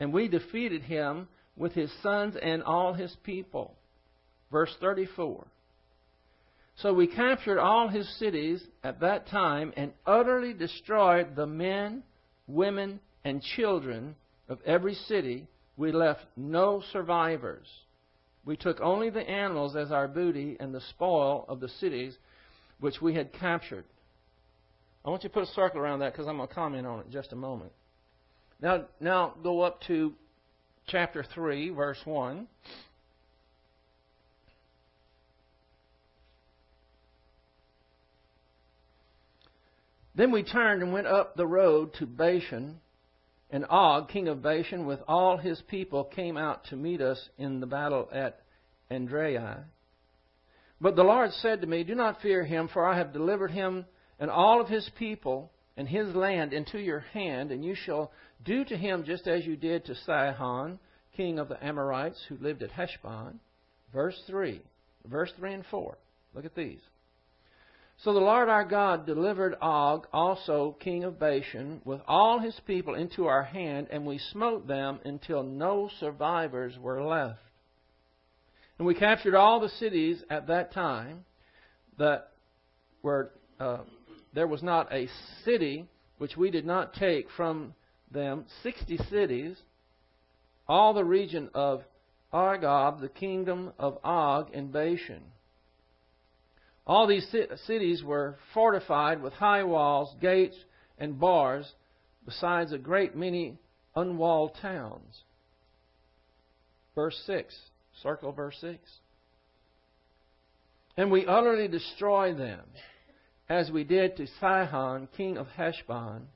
and 0.00 0.12
we 0.12 0.26
defeated 0.26 0.82
him 0.82 1.28
with 1.56 1.74
his 1.74 1.92
sons 2.02 2.34
and 2.42 2.62
all 2.62 2.94
his 2.94 3.14
people. 3.22 3.76
Verse 4.50 4.74
34. 4.80 5.46
So 6.76 6.94
we 6.94 7.06
captured 7.06 7.58
all 7.60 7.88
his 7.88 8.08
cities 8.18 8.62
at 8.82 9.00
that 9.00 9.28
time 9.28 9.72
and 9.76 9.92
utterly 10.06 10.54
destroyed 10.54 11.36
the 11.36 11.46
men, 11.46 12.02
women, 12.46 13.00
and 13.22 13.42
children 13.42 14.16
of 14.48 14.58
every 14.64 14.94
city. 14.94 15.46
We 15.76 15.92
left 15.92 16.20
no 16.36 16.82
survivors. 16.92 17.66
We 18.46 18.56
took 18.56 18.80
only 18.80 19.10
the 19.10 19.28
animals 19.28 19.76
as 19.76 19.92
our 19.92 20.08
booty 20.08 20.56
and 20.58 20.74
the 20.74 20.80
spoil 20.80 21.44
of 21.48 21.60
the 21.60 21.68
cities 21.68 22.16
which 22.80 23.02
we 23.02 23.14
had 23.14 23.32
captured. 23.34 23.84
I 25.04 25.10
want 25.10 25.22
you 25.22 25.28
to 25.28 25.34
put 25.34 25.42
a 25.42 25.52
circle 25.52 25.80
around 25.80 26.00
that 26.00 26.12
because 26.12 26.26
I'm 26.26 26.38
going 26.38 26.48
to 26.48 26.54
comment 26.54 26.86
on 26.86 27.00
it 27.00 27.06
in 27.06 27.12
just 27.12 27.32
a 27.32 27.36
moment. 27.36 27.72
Now, 28.62 28.84
now 29.00 29.34
go 29.42 29.62
up 29.62 29.80
to 29.86 30.12
chapter 30.86 31.24
3, 31.34 31.70
verse 31.70 31.98
1. 32.04 32.46
Then 40.14 40.32
we 40.32 40.42
turned 40.42 40.82
and 40.82 40.92
went 40.92 41.06
up 41.06 41.36
the 41.36 41.46
road 41.46 41.94
to 41.94 42.06
Bashan, 42.06 42.80
and 43.50 43.64
Og, 43.70 44.10
king 44.10 44.28
of 44.28 44.42
Bashan, 44.42 44.84
with 44.84 45.00
all 45.08 45.38
his 45.38 45.62
people, 45.68 46.04
came 46.04 46.36
out 46.36 46.64
to 46.66 46.76
meet 46.76 47.00
us 47.00 47.30
in 47.38 47.60
the 47.60 47.66
battle 47.66 48.08
at 48.12 48.40
Edrei. 48.90 49.64
But 50.80 50.96
the 50.96 51.02
Lord 51.02 51.32
said 51.32 51.62
to 51.62 51.66
me, 51.66 51.84
Do 51.84 51.94
not 51.94 52.20
fear 52.20 52.44
him, 52.44 52.68
for 52.68 52.86
I 52.86 52.98
have 52.98 53.14
delivered 53.14 53.52
him 53.52 53.86
and 54.18 54.30
all 54.30 54.60
of 54.60 54.68
his 54.68 54.90
people 54.98 55.50
and 55.76 55.88
his 55.88 56.14
land 56.14 56.52
into 56.52 56.78
your 56.78 57.00
hand, 57.00 57.50
and 57.50 57.64
you 57.64 57.74
shall 57.74 58.12
do 58.44 58.64
to 58.64 58.76
him 58.76 59.04
just 59.04 59.26
as 59.26 59.44
you 59.44 59.56
did 59.56 59.84
to 59.86 59.94
Sihon, 60.06 60.78
king 61.16 61.38
of 61.38 61.48
the 61.48 61.62
Amorites, 61.64 62.22
who 62.28 62.36
lived 62.38 62.62
at 62.62 62.70
Heshbon. 62.70 63.40
Verse 63.92 64.20
3. 64.26 64.60
Verse 65.06 65.32
3 65.38 65.54
and 65.54 65.64
4. 65.70 65.98
Look 66.34 66.44
at 66.44 66.54
these. 66.54 66.80
So 67.98 68.14
the 68.14 68.20
Lord 68.20 68.48
our 68.48 68.64
God 68.64 69.04
delivered 69.04 69.56
Og, 69.60 70.06
also 70.12 70.76
king 70.80 71.04
of 71.04 71.18
Bashan, 71.18 71.82
with 71.84 72.00
all 72.08 72.38
his 72.38 72.58
people 72.66 72.94
into 72.94 73.26
our 73.26 73.42
hand, 73.42 73.88
and 73.90 74.06
we 74.06 74.18
smote 74.32 74.66
them 74.66 75.00
until 75.04 75.42
no 75.42 75.90
survivors 76.00 76.78
were 76.78 77.04
left. 77.04 77.40
And 78.78 78.86
we 78.86 78.94
captured 78.94 79.34
all 79.34 79.60
the 79.60 79.68
cities 79.68 80.22
at 80.30 80.46
that 80.46 80.72
time 80.72 81.26
that 81.98 82.30
were 83.02 83.32
uh, 83.58 83.80
there 84.32 84.46
was 84.46 84.62
not 84.62 84.90
a 84.90 85.08
city 85.44 85.86
which 86.16 86.36
we 86.38 86.50
did 86.50 86.64
not 86.64 86.94
take 86.94 87.26
from 87.36 87.74
them. 88.10 88.44
Sixty 88.62 88.96
cities, 89.10 89.56
all 90.68 90.94
the 90.94 91.04
region 91.04 91.50
of 91.54 91.82
Argob, 92.32 93.00
the 93.00 93.08
kingdom 93.08 93.72
of 93.78 93.98
Og 94.04 94.50
and 94.54 94.72
Bashan. 94.72 95.22
All 96.86 97.06
these 97.06 97.26
cities 97.66 98.02
were 98.02 98.36
fortified 98.52 99.22
with 99.22 99.32
high 99.32 99.62
walls, 99.62 100.14
gates, 100.20 100.56
and 100.98 101.18
bars, 101.18 101.72
besides 102.24 102.72
a 102.72 102.78
great 102.78 103.14
many 103.16 103.58
unwalled 103.94 104.56
towns. 104.60 105.22
Verse 106.94 107.20
6. 107.26 107.54
Circle 108.02 108.32
verse 108.32 108.56
6. 108.60 108.78
And 110.96 111.10
we 111.10 111.26
utterly 111.26 111.68
destroyed 111.68 112.38
them, 112.38 112.62
as 113.48 113.70
we 113.70 113.84
did 113.84 114.16
to 114.16 114.26
Sihon, 114.40 115.08
king 115.16 115.36
of 115.36 115.46
Heshbon, 115.48 116.28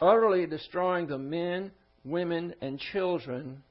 utterly 0.00 0.46
destroying 0.46 1.06
the 1.06 1.18
men, 1.18 1.72
women, 2.04 2.54
and 2.60 2.78
children 2.78 3.62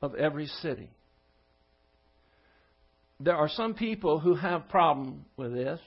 of 0.00 0.14
every 0.14 0.46
city 0.46 0.88
there 3.22 3.36
are 3.36 3.48
some 3.48 3.74
people 3.74 4.18
who 4.18 4.34
have 4.34 4.68
problem 4.68 5.24
with 5.36 5.52
this. 5.52 5.78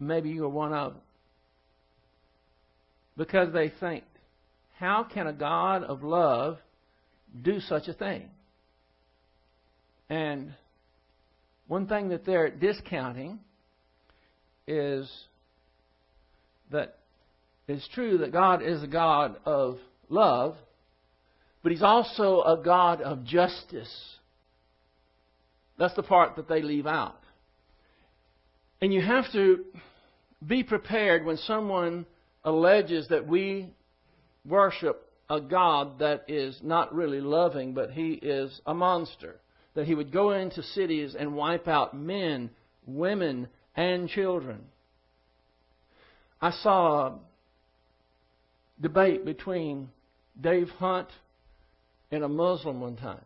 Maybe 0.00 0.30
you 0.30 0.44
are 0.44 0.48
one 0.48 0.72
of 0.72 0.94
them. 0.94 1.02
Because 3.16 3.52
they 3.52 3.70
think, 3.78 4.04
how 4.78 5.04
can 5.04 5.26
a 5.26 5.32
God 5.32 5.84
of 5.84 6.02
love 6.02 6.58
do 7.42 7.60
such 7.60 7.88
a 7.88 7.92
thing? 7.92 8.28
And 10.08 10.54
one 11.68 11.86
thing 11.86 12.08
that 12.08 12.24
they're 12.24 12.50
discounting 12.50 13.38
is 14.66 15.10
that 16.70 16.98
it's 17.66 17.88
true 17.88 18.18
that 18.18 18.32
God 18.32 18.62
is 18.62 18.82
a 18.82 18.86
God 18.86 19.36
of 19.44 19.78
love, 20.08 20.56
but 21.62 21.72
He's 21.72 21.82
also 21.82 22.42
a 22.42 22.60
God 22.62 23.00
of 23.00 23.24
justice. 23.24 23.92
That's 25.78 25.94
the 25.94 26.02
part 26.02 26.36
that 26.36 26.48
they 26.48 26.62
leave 26.62 26.86
out. 26.86 27.18
And 28.80 28.92
you 28.92 29.00
have 29.00 29.30
to 29.32 29.64
be 30.46 30.62
prepared 30.62 31.24
when 31.24 31.38
someone 31.38 32.06
alleges 32.44 33.08
that 33.08 33.26
we 33.26 33.70
worship 34.44 35.10
a 35.30 35.40
God 35.40 36.00
that 36.00 36.24
is 36.28 36.58
not 36.62 36.94
really 36.94 37.20
loving, 37.20 37.72
but 37.72 37.90
he 37.90 38.12
is 38.12 38.60
a 38.66 38.74
monster. 38.74 39.36
That 39.74 39.86
he 39.86 39.94
would 39.94 40.12
go 40.12 40.32
into 40.32 40.62
cities 40.62 41.16
and 41.18 41.34
wipe 41.34 41.66
out 41.66 41.96
men, 41.96 42.50
women, 42.86 43.48
and 43.74 44.08
children. 44.08 44.60
I 46.40 46.50
saw 46.50 47.14
debate 48.80 49.24
between 49.24 49.88
Dave 50.40 50.68
Hunt 50.78 51.08
and 52.10 52.24
a 52.24 52.28
Muslim 52.28 52.80
one 52.80 52.96
time. 52.96 53.24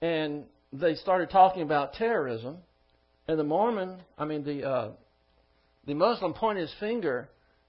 And 0.00 0.44
they 0.72 0.94
started 0.96 1.30
talking 1.30 1.62
about 1.62 1.94
terrorism, 1.94 2.58
and 3.28 3.38
the 3.38 3.44
Mormon, 3.44 4.00
I 4.18 4.24
mean 4.24 4.44
the 4.44 4.68
uh, 4.68 4.90
the 5.86 5.94
Muslim 5.94 6.34
pointed 6.34 6.62
his 6.62 6.74
finger 6.80 7.28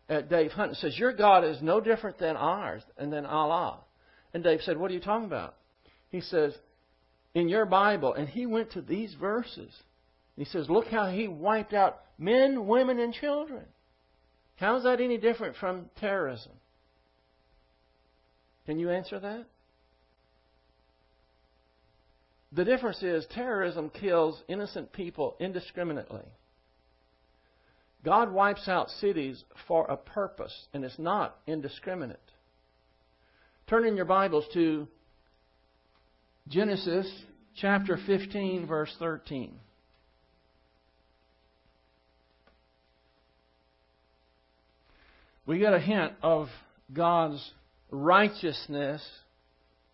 at 0.10 0.30
Dave 0.30 0.52
Hunt 0.52 0.70
and 0.70 0.78
says, 0.78 0.98
"Your 0.98 1.14
God 1.14 1.44
is 1.44 1.62
no 1.62 1.80
different 1.80 2.18
than 2.18 2.36
ours 2.36 2.82
and 2.98 3.12
than 3.12 3.26
Allah." 3.26 3.80
And 4.34 4.44
Dave 4.44 4.62
said, 4.62 4.78
"What 4.78 4.90
are 4.92 4.94
you 4.94 5.00
talking 5.00 5.26
about?" 5.26 5.56
He 6.10 6.22
says, 6.22 6.54
"In 7.34 7.50
your 7.50 7.66
Bible," 7.66 8.14
and 8.14 8.28
he 8.28 8.46
went 8.46 8.72
to 8.72 8.82
these 8.82 9.14
verses. 9.14 9.72
He 10.36 10.46
says, 10.46 10.70
"Look 10.70 10.88
how 10.88 11.08
he 11.08 11.28
wiped 11.28 11.74
out 11.74 12.02
men, 12.18 12.68
women, 12.68 13.00
and 13.00 13.14
children. 13.14 13.66
How 14.58 14.78
is 14.78 14.84
that 14.84 15.02
any 15.02 15.18
different 15.18 15.56
from 15.56 15.90
terrorism?" 16.00 16.54
Can 18.66 18.80
you 18.80 18.90
answer 18.90 19.20
that? 19.20 19.46
The 22.54 22.64
difference 22.64 23.02
is 23.02 23.26
terrorism 23.32 23.90
kills 23.90 24.42
innocent 24.48 24.94
people 24.94 25.36
indiscriminately. 25.40 26.26
God 28.06 28.32
wipes 28.32 28.68
out 28.68 28.90
cities 28.90 29.44
for 29.68 29.86
a 29.86 29.98
purpose, 29.98 30.68
and 30.74 30.86
it's 30.86 31.00
not 31.00 31.38
indiscriminate. 31.48 32.20
Turn 33.68 33.86
in 33.86 33.96
your 33.96 34.06
Bibles 34.06 34.46
to 34.54 34.88
Genesis 36.48 37.10
chapter 37.56 37.98
15, 38.06 38.68
verse 38.68 38.94
13. 39.00 39.58
We 45.46 45.60
get 45.60 45.74
a 45.74 45.80
hint 45.80 46.14
of 46.22 46.48
God's 46.94 47.52
righteousness 47.92 49.06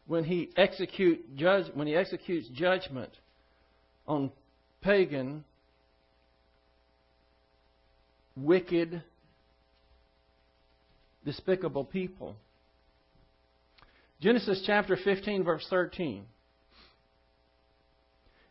when 0.06 0.24
he 0.24 0.50
execute 0.56 1.36
judge 1.36 1.66
when 1.74 1.88
he 1.88 1.96
executes 1.96 2.48
judgment 2.50 3.12
on 4.08 4.32
pagan 4.82 5.44
wicked 8.36 9.04
despicable 11.26 11.84
people. 11.84 12.36
Genesis 14.22 14.64
chapter 14.66 14.98
15 14.98 15.44
verse 15.44 15.66
13 15.70 16.26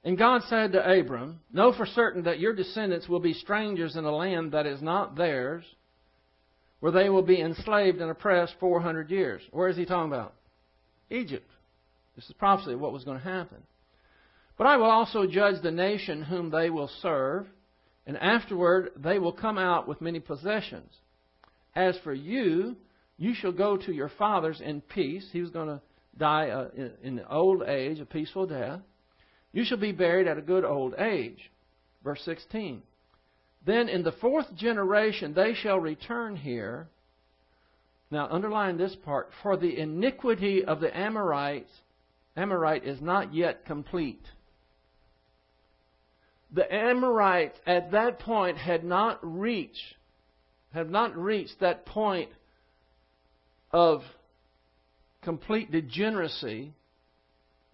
and 0.05 0.17
God 0.17 0.43
said 0.49 0.73
to 0.73 0.99
Abram, 1.01 1.41
Know 1.53 1.73
for 1.73 1.85
certain 1.85 2.23
that 2.23 2.39
your 2.39 2.55
descendants 2.55 3.09
will 3.09 3.21
be 3.21 3.35
strangers 3.35 3.97
in 3.97 4.05
a 4.05 4.15
land 4.15 4.53
that 4.53 4.65
is 4.67 4.81
not 4.81 5.17
theirs, 5.17 5.65
where 6.81 6.93
they 6.93 7.09
will 7.09 7.23
be 7.23 7.41
enslaved 7.41 8.01
and 8.01 8.11
oppressed 8.11 8.55
400 8.61 9.11
years. 9.11 9.43
Where 9.51 9.69
is 9.69 9.77
he 9.77 9.85
talking 9.85 10.13
about? 10.13 10.35
Egypt. 11.11 11.51
This 12.15 12.27
is 12.27 12.33
prophecy 12.33 12.73
of 12.73 12.81
what 12.81 12.93
was 12.93 13.05
going 13.05 13.19
to 13.19 13.25
happen. 13.25 13.59
But 14.57 14.67
I 14.67 14.77
will 14.77 14.91
also 14.91 15.27
judge 15.27 15.63
the 15.63 15.71
nation 15.71 16.23
whom 16.23 16.51
they 16.51 16.69
will 16.69 16.91
serve, 17.01 17.47
and 18.07 18.17
afterward 18.17 18.91
they 18.97 19.19
will 19.19 19.33
come 19.33 19.59
out 19.59 19.87
with 19.87 20.01
many 20.01 20.21
possessions. 20.21 20.93
As 21.77 21.97
for 22.03 22.13
you, 22.13 22.77
you 23.17 23.35
shall 23.35 23.53
go 23.53 23.77
to 23.77 23.93
your 23.93 24.11
fathers 24.19 24.61
in 24.61 24.81
peace. 24.81 25.29
He 25.33 25.41
was 25.41 25.51
going 25.51 25.69
to 25.69 25.81
die 26.17 26.49
uh, 26.49 26.69
in 27.03 27.21
old 27.31 27.63
age, 27.63 28.01
a 28.01 28.07
peaceful 28.07 28.47
death. 28.47 28.81
You 29.53 29.65
shall 29.65 29.79
be 29.79 29.93
buried 29.93 30.27
at 30.27 30.39
a 30.39 30.43
good 30.43 30.65
old 30.65 30.95
age. 30.99 31.51
Verse 32.03 32.21
16. 32.25 32.83
Then 33.65 33.89
in 33.89 34.03
the 34.03 34.13
fourth 34.13 34.55
generation 34.57 35.35
they 35.35 35.55
shall 35.55 35.79
return 35.79 36.37
here 36.37 36.89
now, 38.11 38.27
underline 38.31 38.79
this 38.79 38.97
part. 39.05 39.31
For 39.43 39.57
the 39.57 39.79
iniquity 39.79 40.65
of 40.65 40.81
the 40.81 40.97
Amorites, 40.97 41.71
Amorite 42.37 42.85
is 42.85 43.01
not 43.01 43.35
yet 43.35 43.67
complete. 43.67 44.25
The 46.51 46.73
Amorites 46.73 47.59
at 47.67 47.91
that 47.91 48.21
point 48.21 48.57
had 48.57 48.83
not 48.83 49.19
reached, 49.23 49.97
had 50.73 50.91
not 50.91 51.15
reached 51.17 51.61
that 51.61 51.85
point 51.85 52.31
of 53.71 54.01
complete 55.21 55.71
degeneracy 55.71 56.73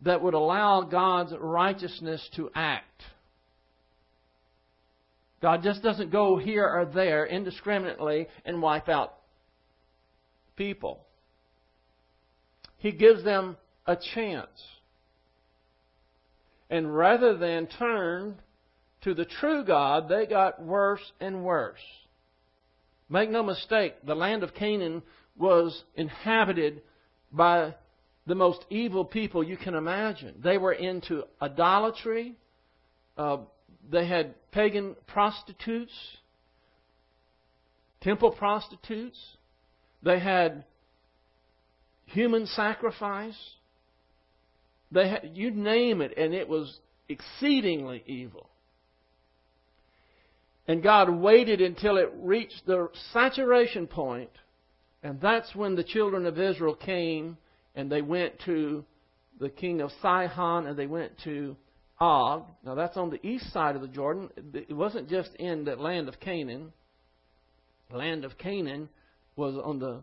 that 0.01 0.21
would 0.21 0.35
allow 0.35 0.83
God's 0.83 1.33
righteousness 1.39 2.29
to 2.35 2.51
act. 2.57 3.03
God 5.45 5.63
just 5.63 5.83
doesn't 5.83 6.11
go 6.11 6.39
here 6.39 6.67
or 6.67 6.87
there 6.87 7.27
indiscriminately 7.27 8.29
and 8.47 8.63
wipe 8.63 8.89
out 8.89 9.13
people. 10.57 11.05
He 12.79 12.93
gives 12.93 13.23
them 13.25 13.59
a 13.87 13.95
chance. 14.15 14.49
And 16.71 16.97
rather 16.97 17.37
than 17.37 17.67
turn 17.67 18.37
to 19.03 19.13
the 19.13 19.27
true 19.27 19.67
God, 19.67 20.09
they 20.09 20.25
got 20.25 20.63
worse 20.63 21.13
and 21.21 21.45
worse. 21.45 21.85
Make 23.11 23.29
no 23.29 23.43
mistake, 23.43 23.97
the 24.07 24.15
land 24.15 24.45
of 24.45 24.55
Canaan 24.55 25.03
was 25.37 25.85
inhabited 25.95 26.81
by 27.31 27.75
the 28.27 28.35
most 28.35 28.65
evil 28.71 29.05
people 29.05 29.45
you 29.45 29.59
can 29.59 29.75
imagine. 29.75 30.37
They 30.43 30.57
were 30.57 30.73
into 30.73 31.25
idolatry, 31.43 32.33
uh, 33.19 33.41
they 33.91 34.07
had 34.07 34.35
pagan 34.51 34.97
prostitutes, 35.07 35.93
temple 38.01 38.33
prostitutes. 38.33 39.19
They 40.03 40.19
had 40.19 40.65
human 42.07 42.47
sacrifice. 42.47 43.39
They 44.93 45.09
had, 45.09 45.31
you 45.35 45.51
name 45.51 46.01
it, 46.01 46.17
and 46.17 46.35
it 46.35 46.49
was 46.49 46.79
exceedingly 47.09 48.03
evil. 48.07 48.49
And 50.67 50.83
God 50.83 51.11
waited 51.11 51.61
until 51.61 51.99
it 51.99 52.11
reached 52.17 52.63
the 52.67 52.89
saturation 53.13 53.87
point, 53.87 54.31
and 55.03 55.21
that's 55.21 55.55
when 55.55 55.75
the 55.75 55.85
children 55.85 56.27
of 56.27 56.39
Israel 56.39 56.75
came 56.75 57.37
and 57.75 57.91
they 57.91 58.01
went 58.01 58.39
to 58.47 58.85
the 59.41 59.51
king 59.51 59.81
of 59.81 59.91
Sihon 60.01 60.67
and 60.67 60.79
they 60.79 60.87
went 60.87 61.13
to 61.25 61.57
Og. 62.01 62.45
Now 62.65 62.75
that's 62.75 62.97
on 62.97 63.11
the 63.11 63.25
east 63.27 63.53
side 63.53 63.77
of 63.77 63.83
the 63.83 63.89
Jordan. 63.89 64.31
It 64.53 64.75
wasn't 64.75 65.09
just 65.09 65.35
in 65.37 65.65
the 65.65 65.77
land 65.77 66.09
of 66.09 66.21
Canaan. 66.21 66.73
The 67.91 67.97
land 67.97 68.25
of 68.25 68.37
Canaan 68.39 68.89
was 69.37 69.55
on 69.63 69.79
the 69.79 70.03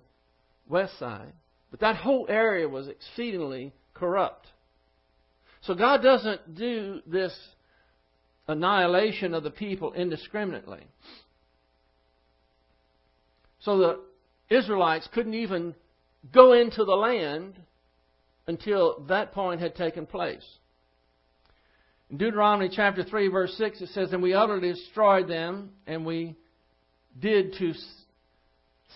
west 0.67 0.97
side. 0.99 1.33
But 1.69 1.79
that 1.81 1.95
whole 1.95 2.25
area 2.29 2.67
was 2.67 2.87
exceedingly 2.87 3.73
corrupt. 3.93 4.47
So 5.61 5.75
God 5.75 6.01
doesn't 6.01 6.55
do 6.55 7.01
this 7.05 7.33
annihilation 8.47 9.33
of 9.33 9.43
the 9.43 9.51
people 9.51 9.93
indiscriminately. 9.93 10.85
So 13.59 13.77
the 13.77 13.99
Israelites 14.49 15.07
couldn't 15.13 15.35
even 15.35 15.75
go 16.33 16.53
into 16.53 16.83
the 16.83 16.95
land 16.95 17.53
until 18.47 19.05
that 19.07 19.33
point 19.33 19.61
had 19.61 19.75
taken 19.75 20.05
place. 20.05 20.45
In 22.11 22.17
Deuteronomy 22.17 22.69
chapter 22.69 23.05
3, 23.05 23.29
verse 23.29 23.53
6, 23.57 23.79
it 23.79 23.89
says, 23.93 24.11
And 24.11 24.21
we 24.21 24.33
utterly 24.33 24.73
destroyed 24.73 25.29
them, 25.29 25.69
and 25.87 26.05
we 26.05 26.35
did 27.17 27.53
to 27.53 27.73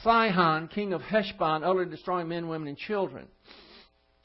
Sihon, 0.04 0.68
king 0.68 0.92
of 0.92 1.02
Heshbon, 1.02 1.64
utterly 1.64 1.90
destroying 1.90 2.28
men, 2.28 2.50
women, 2.50 2.68
and 2.68 2.78
children. 2.78 3.28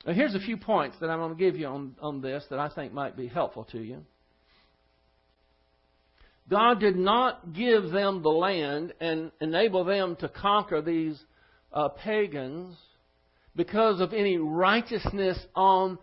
Now, 0.05 0.13
here's 0.13 0.35
a 0.35 0.41
few 0.41 0.57
points 0.57 0.97
that 1.01 1.09
I'm 1.09 1.21
going 1.21 1.37
to 1.37 1.39
give 1.39 1.55
you 1.55 1.69
on, 1.69 1.95
on 2.03 2.21
this 2.21 2.45
that 2.51 2.59
I 2.59 2.69
think 2.69 2.93
might 2.93 3.17
be 3.17 3.29
helpful 3.29 3.65
to 3.71 3.79
you. 3.79 3.99
God 6.49 6.81
did 6.81 6.97
not 6.97 7.53
give 7.53 7.93
them 7.93 8.23
the 8.23 8.31
land 8.31 8.93
and 9.01 9.31
enable 9.41 9.85
them 9.85 10.17
to 10.17 10.29
conquer 10.29 10.83
these 10.83 11.23
uh, 11.73 11.91
pagans 11.91 12.77
because 13.55 14.01
of 14.01 14.13
any 14.13 14.37
righteousness 14.37 15.39
on 15.55 15.97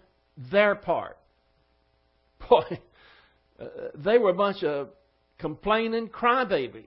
their 0.51 0.75
part. 0.75 1.17
Boy, 2.49 2.79
uh, 3.59 3.65
they 3.95 4.17
were 4.17 4.29
a 4.29 4.35
bunch 4.35 4.63
of 4.63 4.89
complaining 5.39 6.09
crybabies. 6.09 6.85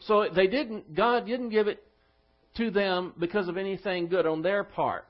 So 0.00 0.28
they 0.34 0.46
didn't, 0.46 0.94
God 0.94 1.26
didn't 1.26 1.50
give 1.50 1.68
it 1.68 1.82
to 2.56 2.70
them 2.70 3.14
because 3.18 3.48
of 3.48 3.56
anything 3.56 4.08
good 4.08 4.26
on 4.26 4.42
their 4.42 4.64
part. 4.64 5.04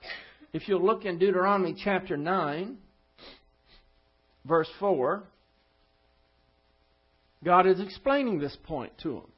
If 0.52 0.68
you 0.68 0.78
look 0.78 1.04
in 1.04 1.18
Deuteronomy 1.18 1.76
chapter 1.82 2.16
9, 2.16 2.76
verse 4.44 4.68
4, 4.80 5.22
God 7.44 7.66
is 7.66 7.80
explaining 7.80 8.38
this 8.38 8.56
point 8.64 8.92
to 9.02 9.14
them. 9.14 9.32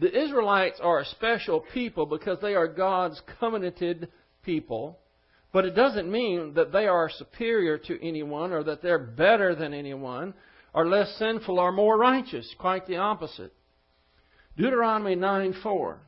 The 0.00 0.24
Israelites 0.24 0.78
are 0.80 1.00
a 1.00 1.04
special 1.04 1.64
people 1.74 2.06
because 2.06 2.38
they 2.40 2.54
are 2.54 2.68
God's 2.68 3.20
covenanted 3.40 4.08
people, 4.44 4.98
but 5.52 5.64
it 5.64 5.74
doesn't 5.74 6.10
mean 6.10 6.54
that 6.54 6.72
they 6.72 6.86
are 6.86 7.08
superior 7.08 7.78
to 7.78 8.06
anyone 8.06 8.52
or 8.52 8.62
that 8.64 8.82
they're 8.82 8.98
better 8.98 9.54
than 9.54 9.72
anyone 9.72 10.34
or 10.74 10.86
less 10.86 11.14
sinful 11.18 11.58
or 11.58 11.72
more 11.72 11.96
righteous. 11.96 12.54
Quite 12.58 12.86
the 12.86 12.96
opposite. 12.96 13.52
Deuteronomy 14.56 15.14
9 15.14 15.54
4. 15.62 16.00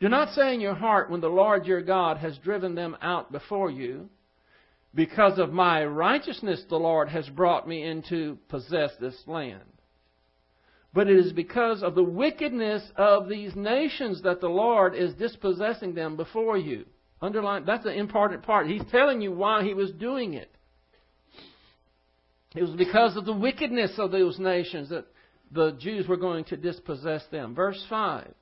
Do 0.00 0.08
not 0.08 0.34
say 0.34 0.54
in 0.54 0.60
your 0.60 0.74
heart 0.74 1.10
when 1.10 1.20
the 1.20 1.28
Lord 1.28 1.66
your 1.66 1.82
God 1.82 2.16
has 2.16 2.36
driven 2.38 2.74
them 2.74 2.96
out 3.00 3.30
before 3.30 3.70
you, 3.70 4.08
because 4.94 5.38
of 5.38 5.52
my 5.52 5.84
righteousness 5.84 6.64
the 6.68 6.76
Lord 6.76 7.08
has 7.08 7.28
brought 7.28 7.68
me 7.68 7.84
in 7.84 8.02
to 8.08 8.36
possess 8.48 8.90
this 9.00 9.16
land. 9.26 9.62
But 10.92 11.08
it 11.08 11.16
is 11.16 11.32
because 11.32 11.82
of 11.82 11.94
the 11.94 12.02
wickedness 12.02 12.82
of 12.96 13.28
these 13.28 13.54
nations 13.54 14.22
that 14.22 14.40
the 14.40 14.48
Lord 14.48 14.94
is 14.94 15.14
dispossessing 15.14 15.94
them 15.94 16.16
before 16.16 16.58
you. 16.58 16.84
Underline 17.22 17.64
that's 17.64 17.86
an 17.86 17.92
important 17.92 18.42
part. 18.42 18.66
He's 18.66 18.82
telling 18.90 19.20
you 19.20 19.32
why 19.32 19.62
he 19.62 19.72
was 19.72 19.92
doing 19.92 20.34
it. 20.34 20.50
It 22.54 22.62
was 22.62 22.72
because 22.72 23.16
of 23.16 23.24
the 23.24 23.32
wickedness 23.32 23.92
of 23.96 24.10
those 24.10 24.38
nations 24.38 24.90
that 24.90 25.06
the 25.52 25.72
Jews 25.78 26.06
were 26.06 26.16
going 26.16 26.44
to 26.46 26.56
dispossess 26.56 27.22
them. 27.30 27.54
Verse 27.54 27.82
5. 27.88 28.34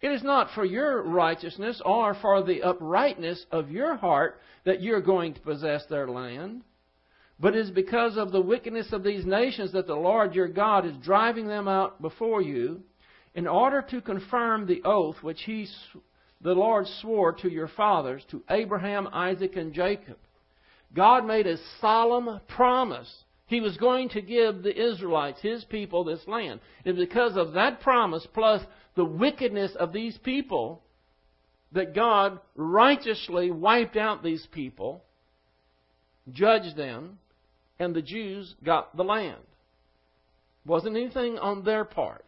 It 0.00 0.08
is 0.08 0.24
not 0.24 0.48
for 0.54 0.64
your 0.64 1.02
righteousness 1.02 1.80
or 1.84 2.14
for 2.14 2.42
the 2.42 2.62
uprightness 2.62 3.44
of 3.52 3.70
your 3.70 3.94
heart 3.94 4.40
that 4.64 4.82
you're 4.82 5.00
going 5.00 5.34
to 5.34 5.40
possess 5.40 5.84
their 5.88 6.08
land, 6.08 6.62
but 7.38 7.54
it 7.54 7.60
is 7.60 7.70
because 7.70 8.16
of 8.16 8.32
the 8.32 8.40
wickedness 8.40 8.92
of 8.92 9.04
these 9.04 9.24
nations 9.24 9.72
that 9.72 9.86
the 9.86 9.94
Lord 9.94 10.34
your 10.34 10.48
God 10.48 10.86
is 10.86 10.96
driving 11.04 11.46
them 11.46 11.68
out 11.68 12.02
before 12.02 12.42
you 12.42 12.82
in 13.34 13.46
order 13.46 13.80
to 13.90 14.00
confirm 14.00 14.66
the 14.66 14.82
oath 14.84 15.16
which 15.22 15.42
he, 15.42 15.68
the 16.42 16.52
Lord 16.52 16.86
swore 17.00 17.32
to 17.32 17.50
your 17.50 17.68
fathers, 17.68 18.24
to 18.30 18.42
Abraham, 18.50 19.08
Isaac, 19.12 19.56
and 19.56 19.72
Jacob. 19.72 20.16
God 20.94 21.24
made 21.24 21.46
a 21.46 21.56
solemn 21.80 22.40
promise. 22.48 23.10
He 23.46 23.60
was 23.60 23.76
going 23.76 24.08
to 24.10 24.22
give 24.22 24.62
the 24.62 24.90
Israelites, 24.90 25.40
his 25.40 25.64
people, 25.64 26.04
this 26.04 26.26
land. 26.26 26.60
And 26.84 26.96
because 26.96 27.36
of 27.36 27.52
that 27.52 27.80
promise, 27.80 28.26
plus 28.34 28.62
the 28.96 29.04
wickedness 29.04 29.72
of 29.78 29.92
these 29.92 30.18
people 30.18 30.82
that 31.72 31.94
God 31.94 32.38
righteously 32.56 33.50
wiped 33.50 33.96
out 33.96 34.22
these 34.22 34.46
people, 34.52 35.02
judged 36.30 36.76
them, 36.76 37.18
and 37.78 37.94
the 37.94 38.02
Jews 38.02 38.54
got 38.64 38.96
the 38.96 39.04
land. 39.04 39.40
Wasn't 40.66 40.96
anything 40.96 41.38
on 41.38 41.64
their 41.64 41.84
part. 41.84 42.24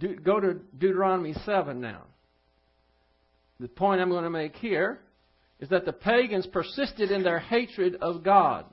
De- 0.00 0.16
go 0.16 0.40
to 0.40 0.54
Deuteronomy 0.78 1.34
7 1.44 1.80
now. 1.80 2.02
The 3.60 3.68
point 3.68 4.00
I'm 4.00 4.08
going 4.08 4.24
to 4.24 4.30
make 4.30 4.56
here 4.56 4.98
is 5.60 5.68
that 5.68 5.84
the 5.84 5.92
pagans 5.92 6.46
persisted 6.46 7.10
in 7.10 7.22
their 7.22 7.38
hatred 7.38 7.96
of 8.00 8.24
God. 8.24 8.64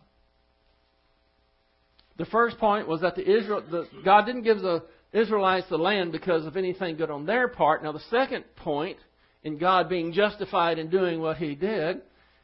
The 2.17 2.25
first 2.25 2.57
point 2.57 2.87
was 2.87 3.01
that 3.01 3.15
the 3.15 3.29
Israel, 3.29 3.61
the, 3.69 3.87
God 4.03 4.25
didn't 4.25 4.43
give 4.43 4.61
the 4.61 4.85
Israelites 5.11 5.67
the 5.69 5.77
land 5.77 6.13
because 6.13 6.45
of 6.45 6.55
anything 6.55 6.95
good 6.95 7.11
on 7.11 7.25
their 7.25 7.49
part. 7.49 7.83
Now, 7.83 7.91
the 7.91 7.99
second 8.09 8.45
point 8.55 8.97
in 9.43 9.57
God 9.57 9.89
being 9.89 10.13
justified 10.13 10.79
in 10.79 10.89
doing 10.89 11.19
what 11.19 11.37
He 11.37 11.53
did 11.53 12.01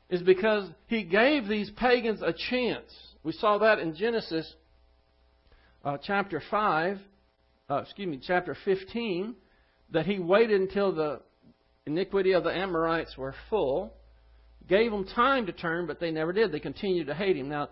is 0.10 0.22
because 0.22 0.70
He 0.88 1.04
gave 1.04 1.48
these 1.48 1.72
pagans 1.72 2.22
a 2.22 2.34
chance. 2.34 2.92
We 3.24 3.32
saw 3.32 3.58
that 3.60 3.80
in 3.80 3.96
Genesis 3.96 4.54
uh, 5.84 5.98
chapter 6.04 6.42
5, 6.52 7.00
uh, 7.70 7.78
excuse 7.78 8.08
me, 8.08 8.20
chapter 8.26 8.56
15, 8.66 9.36
that 9.92 10.06
He 10.06 10.20
waited 10.20 10.62
until 10.62 10.92
the 10.92 11.22
iniquity 11.86 12.32
of 12.32 12.44
the 12.44 12.56
Amorites 12.56 13.18
were 13.18 13.36
full, 13.50 13.94
gave 14.68 14.92
them 14.92 15.06
time 15.06 15.46
to 15.46 15.52
turn, 15.52 15.88
but 15.88 16.00
they 16.00 16.12
never 16.12 16.34
did. 16.34 16.52
They 16.52 16.60
continued 16.60 17.08
to 17.08 17.14
hate 17.14 17.38
Him. 17.38 17.50
Now, 17.50 17.70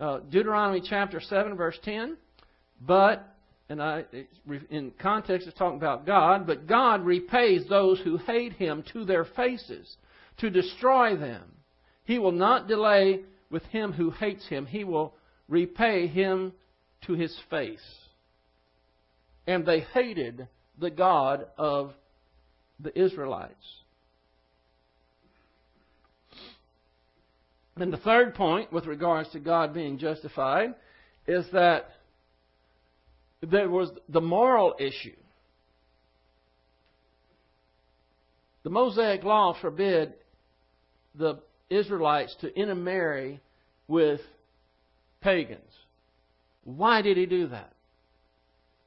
uh, 0.00 0.20
Deuteronomy 0.30 0.82
chapter 0.88 1.20
7, 1.20 1.56
verse 1.56 1.78
10. 1.84 2.16
But, 2.80 3.24
and 3.68 3.82
I, 3.82 4.04
in 4.70 4.92
context, 5.00 5.46
it's 5.46 5.56
talking 5.56 5.78
about 5.78 6.06
God, 6.06 6.46
but 6.46 6.66
God 6.66 7.04
repays 7.04 7.68
those 7.68 8.00
who 8.00 8.16
hate 8.16 8.54
him 8.54 8.84
to 8.92 9.04
their 9.04 9.24
faces 9.24 9.96
to 10.38 10.50
destroy 10.50 11.16
them. 11.16 11.42
He 12.04 12.18
will 12.18 12.32
not 12.32 12.66
delay 12.66 13.20
with 13.50 13.62
him 13.64 13.92
who 13.92 14.10
hates 14.10 14.46
him, 14.48 14.66
he 14.66 14.82
will 14.82 15.14
repay 15.48 16.06
him 16.06 16.52
to 17.06 17.12
his 17.12 17.36
face. 17.50 17.80
And 19.46 19.66
they 19.66 19.80
hated 19.80 20.48
the 20.78 20.90
God 20.90 21.46
of 21.58 21.92
the 22.80 22.96
Israelites. 22.98 23.82
And 27.76 27.92
the 27.92 27.98
third 27.98 28.34
point 28.34 28.72
with 28.72 28.86
regards 28.86 29.30
to 29.30 29.40
God 29.40 29.72
being 29.72 29.98
justified 29.98 30.74
is 31.26 31.46
that 31.52 31.90
there 33.40 33.68
was 33.68 33.90
the 34.08 34.20
moral 34.20 34.74
issue. 34.78 35.16
The 38.62 38.70
Mosaic 38.70 39.24
law 39.24 39.56
forbid 39.60 40.14
the 41.14 41.40
Israelites 41.68 42.36
to 42.40 42.56
intermarry 42.56 43.40
with 43.88 44.20
pagans. 45.20 45.60
Why 46.64 47.02
did 47.02 47.16
he 47.16 47.26
do 47.26 47.48
that? 47.48 47.72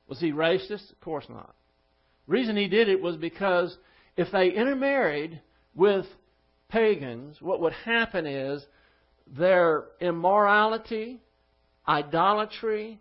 Was 0.08 0.20
he 0.20 0.32
racist? 0.32 0.92
Of 0.92 1.00
course 1.02 1.26
not. 1.30 1.56
The 2.28 2.34
reason 2.34 2.56
he 2.56 2.68
did 2.68 2.90
it 2.90 3.02
was 3.02 3.18
because 3.18 3.78
if 4.18 4.32
they 4.32 4.50
intermarried 4.50 5.42
with 5.76 6.06
pagans, 6.70 7.42
what 7.42 7.62
would 7.62 7.74
happen 7.74 8.26
is 8.26 8.66
their 9.28 9.86
immorality, 10.00 11.22
idolatry, 11.88 13.00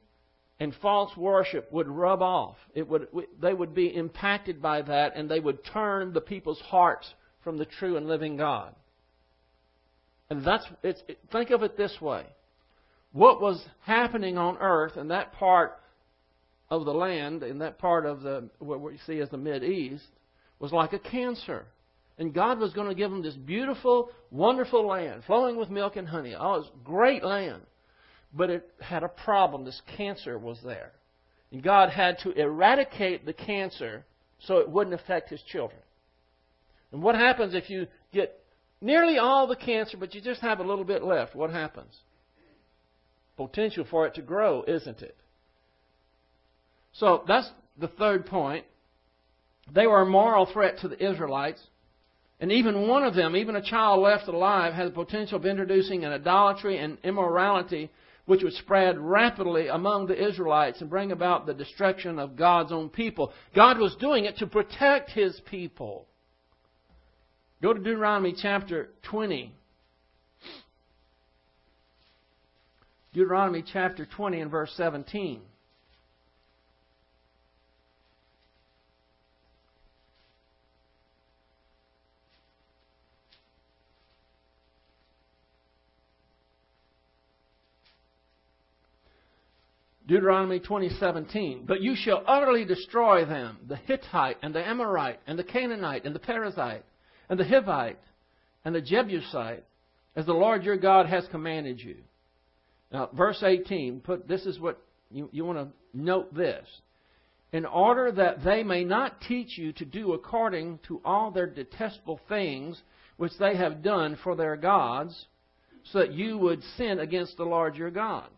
and 0.60 0.74
false 0.80 1.16
worship 1.16 1.70
would 1.72 1.88
rub 1.88 2.22
off. 2.22 2.56
It 2.74 2.88
would, 2.88 3.08
they 3.40 3.52
would 3.52 3.74
be 3.74 3.94
impacted 3.94 4.62
by 4.62 4.82
that, 4.82 5.16
and 5.16 5.28
they 5.28 5.40
would 5.40 5.64
turn 5.64 6.12
the 6.12 6.20
people's 6.20 6.60
hearts 6.60 7.12
from 7.42 7.58
the 7.58 7.64
true 7.64 7.96
and 7.96 8.06
living 8.06 8.36
God. 8.36 8.74
And 10.30 10.44
that's 10.44 10.64
it's, 10.82 11.02
think 11.30 11.50
of 11.50 11.62
it 11.62 11.76
this 11.76 12.00
way: 12.00 12.24
what 13.12 13.40
was 13.40 13.62
happening 13.82 14.38
on 14.38 14.56
earth 14.58 14.96
in 14.96 15.08
that 15.08 15.32
part 15.34 15.78
of 16.80 16.86
the 16.86 16.94
land, 16.94 17.42
in 17.42 17.58
that 17.58 17.78
part 17.78 18.06
of 18.06 18.22
the 18.22 18.48
what 18.58 18.80
we 18.80 18.98
see 19.06 19.18
as 19.20 19.30
the 19.30 19.36
Mid 19.36 19.62
East, 19.64 20.06
was 20.58 20.72
like 20.72 20.92
a 20.92 20.98
cancer. 20.98 21.66
And 22.18 22.32
God 22.32 22.58
was 22.58 22.72
going 22.72 22.88
to 22.88 22.94
give 22.94 23.10
them 23.10 23.22
this 23.22 23.34
beautiful, 23.34 24.10
wonderful 24.30 24.86
land, 24.86 25.24
flowing 25.26 25.56
with 25.56 25.68
milk 25.68 25.96
and 25.96 26.08
honey. 26.08 26.34
Oh, 26.38 26.54
it's 26.54 26.70
great 26.84 27.24
land. 27.24 27.62
But 28.32 28.50
it 28.50 28.70
had 28.80 29.02
a 29.02 29.08
problem. 29.08 29.64
This 29.64 29.82
cancer 29.96 30.38
was 30.38 30.58
there. 30.64 30.92
And 31.50 31.62
God 31.62 31.90
had 31.90 32.18
to 32.20 32.30
eradicate 32.30 33.26
the 33.26 33.32
cancer 33.32 34.04
so 34.38 34.58
it 34.58 34.68
wouldn't 34.68 34.94
affect 34.94 35.30
his 35.30 35.42
children. 35.42 35.80
And 36.92 37.02
what 37.02 37.14
happens 37.16 37.54
if 37.54 37.68
you 37.68 37.86
get 38.12 38.40
nearly 38.80 39.18
all 39.18 39.46
the 39.46 39.56
cancer, 39.56 39.96
but 39.96 40.14
you 40.14 40.20
just 40.20 40.40
have 40.40 40.60
a 40.60 40.64
little 40.64 40.84
bit 40.84 41.02
left? 41.02 41.34
What 41.34 41.50
happens? 41.50 41.96
Potential 43.36 43.84
for 43.90 44.06
it 44.06 44.14
to 44.14 44.22
grow, 44.22 44.62
isn't 44.66 45.02
it? 45.02 45.16
So 46.94 47.24
that's 47.26 47.50
the 47.78 47.88
third 47.88 48.26
point. 48.26 48.64
They 49.72 49.86
were 49.86 50.02
a 50.02 50.06
moral 50.06 50.46
threat 50.46 50.78
to 50.80 50.88
the 50.88 51.10
Israelites. 51.10 51.60
And 52.40 52.52
even 52.52 52.88
one 52.88 53.04
of 53.04 53.14
them, 53.14 53.36
even 53.36 53.56
a 53.56 53.62
child 53.62 54.00
left 54.00 54.28
alive, 54.28 54.74
had 54.74 54.88
the 54.88 55.04
potential 55.04 55.38
of 55.38 55.46
introducing 55.46 56.04
an 56.04 56.12
idolatry 56.12 56.78
and 56.78 56.98
immorality 57.02 57.90
which 58.26 58.42
would 58.42 58.54
spread 58.54 58.98
rapidly 58.98 59.68
among 59.68 60.06
the 60.06 60.28
Israelites 60.28 60.80
and 60.80 60.88
bring 60.88 61.12
about 61.12 61.46
the 61.46 61.54
destruction 61.54 62.18
of 62.18 62.36
God's 62.36 62.72
own 62.72 62.88
people. 62.88 63.32
God 63.54 63.78
was 63.78 63.94
doing 63.96 64.24
it 64.24 64.38
to 64.38 64.46
protect 64.46 65.10
his 65.10 65.38
people. 65.50 66.06
Go 67.62 67.72
to 67.72 67.78
Deuteronomy 67.78 68.34
chapter 68.40 68.90
20. 69.10 69.54
Deuteronomy 73.12 73.62
chapter 73.70 74.06
20 74.06 74.40
and 74.40 74.50
verse 74.50 74.72
17. 74.76 75.40
Deuteronomy 90.06 90.60
20:17, 90.60 91.66
but 91.66 91.80
you 91.80 91.96
shall 91.96 92.22
utterly 92.26 92.64
destroy 92.64 93.24
them, 93.24 93.58
the 93.66 93.76
Hittite 93.76 94.36
and 94.42 94.54
the 94.54 94.66
Amorite 94.66 95.20
and 95.26 95.38
the 95.38 95.44
Canaanite 95.44 96.04
and 96.04 96.14
the 96.14 96.20
Perizzite 96.20 96.82
and 97.28 97.40
the 97.40 97.44
Hivite 97.44 97.96
and 98.64 98.74
the 98.74 98.82
Jebusite, 98.82 99.64
as 100.14 100.26
the 100.26 100.34
Lord 100.34 100.62
your 100.62 100.76
God 100.76 101.06
has 101.06 101.26
commanded 101.28 101.80
you. 101.80 101.96
Now, 102.92 103.08
verse 103.12 103.42
18, 103.42 104.00
put 104.00 104.28
this 104.28 104.44
is 104.44 104.60
what 104.60 104.78
you, 105.10 105.28
you 105.32 105.44
want 105.44 105.58
to 105.58 105.68
note 105.94 106.34
this. 106.34 106.66
In 107.52 107.64
order 107.64 108.12
that 108.12 108.44
they 108.44 108.62
may 108.62 108.84
not 108.84 109.20
teach 109.22 109.56
you 109.56 109.72
to 109.74 109.84
do 109.84 110.12
according 110.12 110.80
to 110.88 111.00
all 111.04 111.30
their 111.30 111.46
detestable 111.46 112.20
things 112.28 112.82
which 113.16 113.32
they 113.38 113.56
have 113.56 113.82
done 113.82 114.18
for 114.22 114.36
their 114.36 114.56
gods, 114.56 115.26
so 115.84 116.00
that 116.00 116.12
you 116.12 116.36
would 116.36 116.62
sin 116.76 116.98
against 116.98 117.36
the 117.36 117.44
Lord 117.44 117.76
your 117.76 117.90
God. 117.90 118.28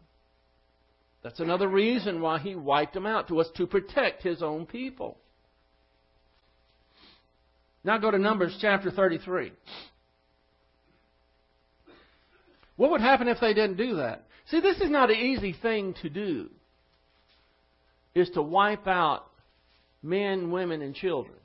That's 1.27 1.41
another 1.41 1.67
reason 1.67 2.21
why 2.21 2.39
he 2.39 2.55
wiped 2.55 2.95
them 2.95 3.05
out, 3.05 3.27
to 3.27 3.35
was 3.35 3.51
to 3.57 3.67
protect 3.67 4.23
his 4.23 4.45
own 4.45 4.65
people. 4.65 5.19
Now 7.83 7.99
go 7.99 8.12
to 8.12 8.19
Numbers 8.19 8.57
chapter 8.61 8.93
33. 8.93 9.51
What 12.77 12.93
would 12.93 13.01
happen 13.01 13.27
if 13.27 13.41
they 13.41 13.55
didn't 13.55 13.77
do 13.77 13.97
that? 13.97 14.23
See, 14.51 14.61
this 14.61 14.81
is 14.81 14.89
not 14.89 15.11
an 15.11 15.17
easy 15.17 15.53
thing 15.53 15.97
to 16.03 16.09
do, 16.09 16.49
is 18.15 18.31
to 18.35 18.41
wipe 18.43 18.87
out 18.87 19.27
men, 20.05 20.53
women, 20.53 20.81
and 20.81 20.95
children. 20.95 21.39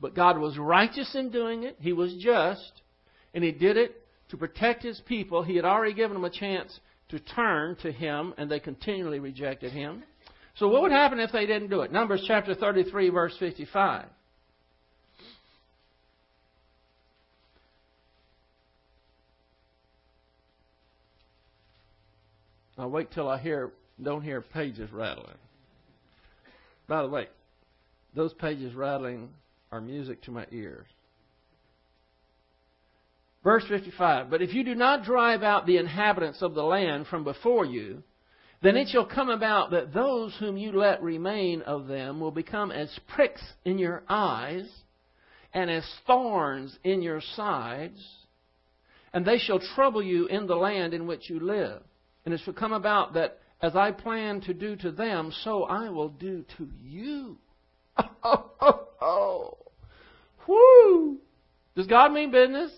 But 0.00 0.14
God 0.14 0.38
was 0.38 0.56
righteous 0.56 1.14
in 1.14 1.30
doing 1.30 1.64
it. 1.64 1.76
He 1.78 1.92
was 1.92 2.14
just. 2.14 2.72
And 3.34 3.44
He 3.44 3.52
did 3.52 3.76
it 3.76 4.02
to 4.30 4.38
protect 4.38 4.82
His 4.82 4.98
people. 5.04 5.42
He 5.42 5.56
had 5.56 5.66
already 5.66 5.92
given 5.92 6.14
them 6.14 6.24
a 6.24 6.30
chance 6.30 6.80
to 7.10 7.18
turn 7.20 7.76
to 7.82 7.92
him, 7.92 8.34
and 8.38 8.50
they 8.50 8.60
continually 8.60 9.18
rejected 9.18 9.72
him. 9.72 10.02
So, 10.56 10.68
what 10.68 10.82
would 10.82 10.92
happen 10.92 11.20
if 11.20 11.32
they 11.32 11.46
didn't 11.46 11.70
do 11.70 11.82
it? 11.82 11.92
Numbers 11.92 12.24
chapter 12.26 12.54
33, 12.54 13.10
verse 13.10 13.36
55. 13.38 14.06
I'll 22.78 22.90
wait 22.90 23.10
till 23.12 23.28
I 23.28 23.38
hear 23.38 23.72
don't 24.02 24.22
hear 24.22 24.40
pages 24.40 24.90
rattling. 24.90 25.36
By 26.88 27.02
the 27.02 27.08
way, 27.08 27.28
those 28.14 28.32
pages 28.34 28.74
rattling 28.74 29.28
are 29.70 29.80
music 29.80 30.22
to 30.22 30.30
my 30.30 30.46
ears. 30.50 30.86
Verse 33.42 33.64
55 33.68 34.30
But 34.30 34.42
if 34.42 34.52
you 34.52 34.64
do 34.64 34.74
not 34.74 35.04
drive 35.04 35.42
out 35.42 35.66
the 35.66 35.78
inhabitants 35.78 36.42
of 36.42 36.54
the 36.54 36.62
land 36.62 37.06
from 37.06 37.24
before 37.24 37.64
you, 37.64 38.02
then 38.62 38.76
it 38.76 38.88
shall 38.88 39.06
come 39.06 39.30
about 39.30 39.70
that 39.70 39.94
those 39.94 40.36
whom 40.38 40.56
you 40.56 40.72
let 40.72 41.02
remain 41.02 41.62
of 41.62 41.86
them 41.86 42.20
will 42.20 42.30
become 42.30 42.70
as 42.70 42.90
pricks 43.08 43.42
in 43.64 43.78
your 43.78 44.02
eyes 44.08 44.68
and 45.54 45.70
as 45.70 45.84
thorns 46.06 46.78
in 46.84 47.00
your 47.02 47.22
sides, 47.34 48.00
and 49.12 49.24
they 49.24 49.38
shall 49.38 49.58
trouble 49.74 50.02
you 50.02 50.26
in 50.26 50.46
the 50.46 50.54
land 50.54 50.92
in 50.92 51.06
which 51.06 51.30
you 51.30 51.40
live. 51.40 51.82
And 52.24 52.34
it 52.34 52.40
shall 52.44 52.52
come 52.52 52.72
about 52.72 53.14
that 53.14 53.38
as 53.62 53.74
I 53.74 53.90
plan 53.92 54.42
to 54.42 54.54
do 54.54 54.76
to 54.76 54.92
them, 54.92 55.32
so 55.42 55.64
I 55.64 55.88
will 55.88 56.10
do 56.10 56.44
to 56.58 56.68
you. 56.82 57.38
Oh, 58.22 58.50
oh, 58.60 59.56
oh. 60.46 61.16
Does 61.74 61.86
God 61.86 62.12
mean 62.12 62.30
business? 62.30 62.70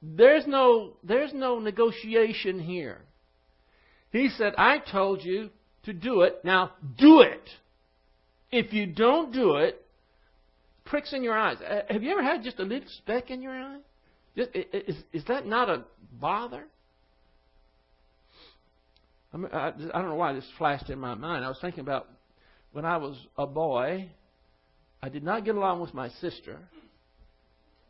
There's 0.00 0.46
no, 0.46 0.94
there's 1.02 1.32
no 1.32 1.58
negotiation 1.58 2.60
here. 2.60 3.00
He 4.10 4.28
said, 4.36 4.54
I 4.56 4.78
told 4.78 5.24
you 5.24 5.50
to 5.84 5.92
do 5.92 6.22
it. 6.22 6.44
Now 6.44 6.72
do 6.98 7.20
it. 7.20 7.42
If 8.50 8.72
you 8.72 8.86
don't 8.86 9.32
do 9.32 9.56
it, 9.56 9.84
pricks 10.84 11.12
in 11.12 11.22
your 11.22 11.36
eyes. 11.36 11.58
Uh, 11.60 11.82
have 11.90 12.02
you 12.02 12.12
ever 12.12 12.22
had 12.22 12.42
just 12.42 12.58
a 12.58 12.62
little 12.62 12.88
speck 12.98 13.30
in 13.30 13.42
your 13.42 13.52
eye? 13.52 13.78
Just, 14.36 14.50
is, 14.54 14.96
is 15.12 15.24
that 15.26 15.46
not 15.46 15.68
a 15.68 15.84
bother? 16.20 16.64
I, 19.32 19.36
mean, 19.36 19.50
I, 19.52 19.68
I 19.68 19.70
don't 19.70 20.08
know 20.08 20.14
why 20.14 20.32
this 20.32 20.48
flashed 20.56 20.88
in 20.88 20.98
my 20.98 21.14
mind. 21.14 21.44
I 21.44 21.48
was 21.48 21.58
thinking 21.60 21.80
about 21.80 22.06
when 22.72 22.84
I 22.84 22.96
was 22.96 23.16
a 23.36 23.46
boy, 23.46 24.08
I 25.02 25.08
did 25.08 25.22
not 25.22 25.44
get 25.44 25.54
along 25.54 25.80
with 25.80 25.92
my 25.92 26.08
sister. 26.08 26.58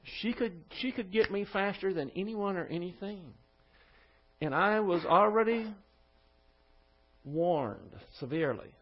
She 0.03 0.33
could 0.33 0.53
she 0.81 0.93
could 0.93 1.13
get 1.13 1.31
me 1.31 1.45
faster 1.53 1.93
than 1.93 2.11
anyone 2.17 2.57
or 2.57 2.67
anything. 2.67 3.35
And 4.41 4.55
I 4.55 4.81
was 4.81 5.05
already 5.05 5.67
warned 7.25 7.93
severely 8.19 8.75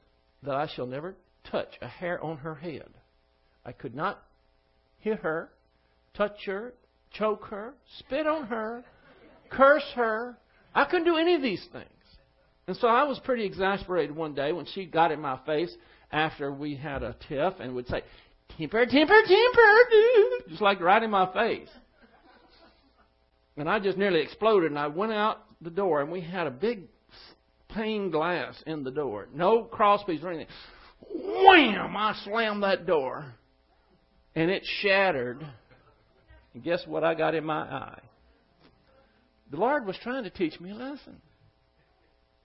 that 0.43 0.55
I 0.55 0.69
shall 0.75 0.87
never 0.87 1.17
touch 1.51 1.75
a 1.81 1.89
hair 1.89 2.23
on 2.23 2.39
her 2.39 2.55
head. 2.55 2.89
I 3.65 3.73
could 3.73 3.95
not 3.95 4.23
hit 4.99 5.21
her, 5.21 5.51
touch 6.15 6.45
her, 6.47 6.75
choke 7.13 7.47
her, 7.47 7.75
spit 7.99 8.27
on 8.27 8.47
her, 8.47 8.85
curse 9.51 9.91
her. 9.95 10.37
I 10.75 10.85
couldn't 10.85 11.07
do 11.07 11.17
any 11.17 11.35
of 11.35 11.43
these 11.43 11.65
things. 11.73 11.87
And 12.67 12.77
so 12.77 12.89
I 12.89 13.05
was 13.05 13.19
pretty 13.21 13.45
exasperated 13.45 14.15
one 14.15 14.35
day 14.35 14.53
when 14.53 14.67
she 14.67 14.87
got 14.87 15.13
in 15.13 15.21
my 15.21 15.39
face 15.47 15.75
after 16.13 16.53
we 16.53 16.77
had 16.77 17.03
a 17.03 17.17
tiff 17.29 17.55
and 17.61 17.75
would 17.75 17.87
say, 17.89 18.03
Temper, 18.57 18.87
temper, 18.87 19.21
temper, 19.27 20.49
just 20.49 20.63
like 20.63 20.81
right 20.81 21.03
in 21.03 21.11
my 21.11 21.33
face. 21.33 21.69
And 23.57 23.69
I 23.69 23.79
just 23.79 23.99
nearly 23.99 24.21
exploded, 24.21 24.71
and 24.71 24.79
I 24.79 24.87
went 24.87 25.13
out 25.13 25.45
the 25.61 25.71
door, 25.71 26.01
and 26.01 26.11
we 26.11 26.21
had 26.21 26.47
a 26.47 26.51
big 26.51 26.85
pane 27.69 28.11
glass 28.11 28.63
in 28.67 28.85
the 28.85 28.91
door. 28.91 29.29
No 29.35 29.65
crosspiece 29.65 30.23
or 30.23 30.31
anything. 30.31 30.53
Wham! 31.11 31.97
I 31.97 32.15
slammed 32.25 32.63
that 32.63 32.87
door, 32.87 33.35
and 34.35 34.51
it 34.51 34.63
shattered. 34.81 35.47
And 36.55 36.63
guess 36.63 36.87
what 36.87 37.05
I 37.05 37.15
got 37.15 37.35
in 37.35 37.45
my 37.45 37.61
eye? 37.61 38.01
The 39.51 39.59
Lord 39.59 39.87
was 39.87 39.97
trying 40.03 40.25
to 40.25 40.31
teach 40.31 40.59
me 40.61 40.71
a 40.71 40.75
lesson. 40.75 41.21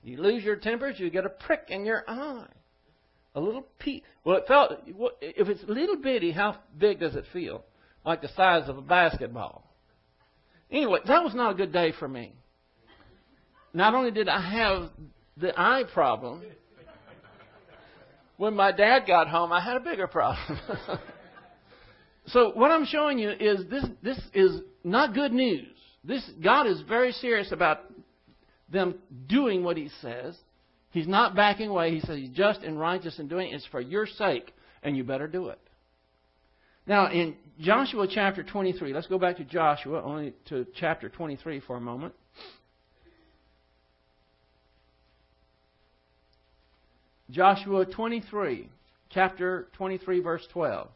You 0.04 0.18
lose 0.18 0.44
your 0.44 0.56
tempers, 0.56 1.00
you 1.00 1.10
get 1.10 1.26
a 1.26 1.30
prick 1.30 1.66
in 1.70 1.86
your 1.86 2.04
eye. 2.08 2.48
A 3.34 3.40
little 3.40 3.66
piece. 3.80 4.02
Well, 4.26 4.38
it 4.38 4.48
felt. 4.48 4.72
If 5.22 5.48
it's 5.48 5.64
little 5.68 5.98
bitty, 5.98 6.32
how 6.32 6.58
big 6.78 7.00
does 7.00 7.16
it 7.16 7.26
feel? 7.32 7.64
like 8.06 8.22
the 8.22 8.30
size 8.30 8.68
of 8.68 8.78
a 8.78 8.82
basketball. 8.82 9.64
Anyway, 10.72 11.00
that 11.06 11.24
was 11.24 11.36
not 11.36 11.52
a 11.52 11.56
good 11.56 11.72
day 11.72 11.94
for 11.98 12.08
me. 12.08 12.34
Not 13.74 13.94
only 13.94 14.12
did 14.12 14.28
I 14.28 14.42
have 14.42 14.90
the 15.38 15.58
eye 15.58 15.84
problem, 15.94 16.44
when 18.38 18.56
my 18.56 18.72
dad 18.72 19.04
got 19.06 19.28
home, 19.28 19.52
I 19.52 19.62
had 19.62 19.78
a 19.78 19.80
bigger 19.80 20.08
problem. 20.08 20.60
so 22.28 22.52
what 22.54 22.72
I'm 22.72 22.86
showing 22.86 23.20
you 23.20 23.30
is 23.30 23.66
this 23.70 23.86
this 24.02 24.20
is 24.34 24.62
not 24.84 25.14
good 25.14 25.32
news. 25.32 25.68
This 26.04 26.28
God 26.44 26.68
is 26.68 26.82
very 26.82 27.12
serious 27.12 27.52
about 27.52 27.80
them 28.70 28.96
doing 29.28 29.64
what 29.64 29.78
he 29.78 29.90
says. 30.02 30.36
He's 30.92 31.08
not 31.08 31.36
backing 31.36 31.70
away. 31.70 31.94
He 31.94 32.02
says 32.02 32.18
he's 32.18 32.30
just 32.30 32.62
and 32.62 32.80
righteous 32.80 33.18
in 33.18 33.28
doing 33.28 33.52
it. 33.52 33.56
It's 33.56 33.66
for 33.68 33.82
your 33.82 34.06
sake, 34.06 34.54
and 34.84 34.96
you 34.96 35.04
better 35.04 35.28
do 35.28 35.48
it. 35.48 35.60
Now, 36.86 37.10
in 37.10 37.36
Joshua 37.60 38.08
chapter 38.10 38.44
23, 38.44 38.94
let's 38.94 39.08
go 39.08 39.18
back 39.18 39.38
to 39.38 39.44
Joshua, 39.46 40.02
only 40.04 40.34
to 40.50 40.66
chapter 40.76 41.10
23 41.10 41.62
for 41.62 41.78
a 41.78 41.82
moment. 41.82 42.14
Joshua 47.30 47.86
23, 47.86 48.70
chapter 49.10 49.68
23, 49.78 50.20
verse 50.20 50.46
12. 50.52 50.90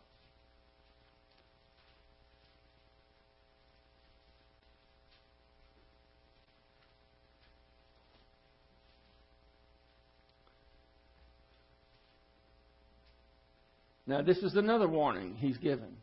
Now, 14.07 14.21
this 14.21 14.37
is 14.37 14.55
another 14.55 14.87
warning 14.87 15.35
he's 15.35 15.57
given. 15.57 15.97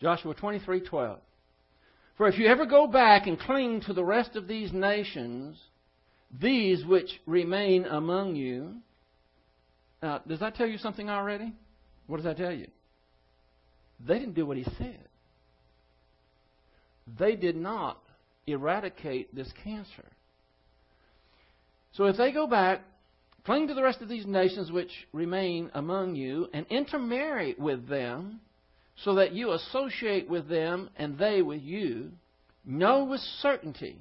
Joshua 0.00 0.34
23:12. 0.34 1.18
For 2.16 2.28
if 2.28 2.38
you 2.38 2.46
ever 2.46 2.66
go 2.66 2.86
back 2.86 3.26
and 3.26 3.38
cling 3.38 3.80
to 3.82 3.92
the 3.92 4.04
rest 4.04 4.36
of 4.36 4.46
these 4.46 4.72
nations, 4.72 5.58
these 6.40 6.84
which 6.84 7.20
remain 7.26 7.84
among 7.84 8.36
you. 8.36 8.76
Now, 10.02 10.18
does 10.26 10.40
that 10.40 10.54
tell 10.54 10.66
you 10.66 10.78
something 10.78 11.08
already? 11.08 11.52
What 12.06 12.16
does 12.16 12.24
that 12.24 12.36
tell 12.36 12.52
you? 12.52 12.68
They 14.04 14.18
didn't 14.18 14.34
do 14.34 14.46
what 14.46 14.56
he 14.56 14.64
said. 14.64 15.08
They 17.18 17.36
did 17.36 17.56
not 17.56 18.02
eradicate 18.46 19.34
this 19.34 19.50
cancer. 19.64 20.06
So 21.92 22.06
if 22.06 22.16
they 22.16 22.32
go 22.32 22.46
back 22.46 22.80
Cling 23.44 23.66
to 23.68 23.74
the 23.74 23.82
rest 23.82 24.00
of 24.00 24.08
these 24.08 24.26
nations 24.26 24.70
which 24.70 24.90
remain 25.12 25.70
among 25.74 26.14
you, 26.14 26.48
and 26.52 26.64
intermarry 26.70 27.56
with 27.58 27.88
them, 27.88 28.40
so 28.96 29.16
that 29.16 29.32
you 29.32 29.52
associate 29.52 30.28
with 30.28 30.48
them 30.48 30.90
and 30.96 31.18
they 31.18 31.42
with 31.42 31.60
you. 31.60 32.12
Know 32.64 33.04
with 33.04 33.20
certainty 33.40 33.98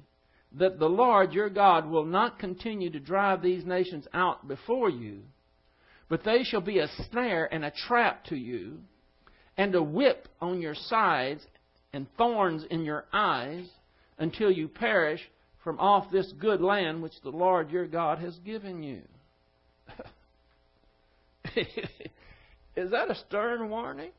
that 0.52 0.78
the 0.78 0.90
Lord 0.90 1.34
your 1.34 1.50
God 1.50 1.90
will 1.90 2.06
not 2.06 2.38
continue 2.38 2.92
to 2.92 3.00
drive 3.00 3.42
these 3.42 3.66
nations 3.66 4.08
out 4.14 4.48
before 4.48 4.90
you, 4.90 5.22
but 6.08 6.24
they 6.24 6.44
shall 6.44 6.62
be 6.62 6.80
a 6.80 6.92
snare 7.10 7.52
and 7.52 7.66
a 7.66 7.72
trap 7.88 8.26
to 8.26 8.36
you, 8.36 8.80
and 9.58 9.74
a 9.74 9.82
whip 9.82 10.28
on 10.40 10.62
your 10.62 10.76
sides 10.76 11.44
and 11.94 12.06
thorns 12.18 12.64
in 12.70 12.86
your 12.86 13.06
eyes, 13.12 13.66
until 14.20 14.52
you 14.52 14.68
perish 14.68 15.22
from 15.64 15.80
off 15.80 16.12
this 16.12 16.32
good 16.34 16.62
land 16.62 17.02
which 17.02 17.20
the 17.24 17.30
Lord 17.30 17.72
your 17.72 17.88
God 17.88 18.20
has 18.20 18.38
given 18.40 18.84
you. 18.84 19.02
Is 22.76 22.92
that 22.92 23.12
a 23.12 23.16
stern 23.28 23.70
warning? 23.70 24.12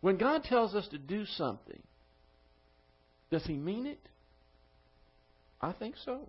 When 0.00 0.18
God 0.18 0.44
tells 0.44 0.74
us 0.74 0.86
to 0.88 0.98
do 0.98 1.24
something, 1.24 1.80
does 3.30 3.44
He 3.46 3.54
mean 3.54 3.86
it? 3.86 4.00
I 5.60 5.72
think 5.72 5.94
so. 6.04 6.28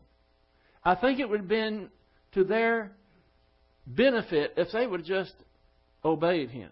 I 0.84 0.96
think 0.96 1.20
it 1.20 1.30
would 1.30 1.42
have 1.42 1.50
been 1.50 1.90
to 2.34 2.44
their 2.44 2.92
benefit 3.86 4.54
if 4.56 4.72
they 4.72 4.88
would 4.88 5.02
have 5.02 5.08
just 5.08 5.34
obeyed 6.06 6.52
Him, 6.52 6.70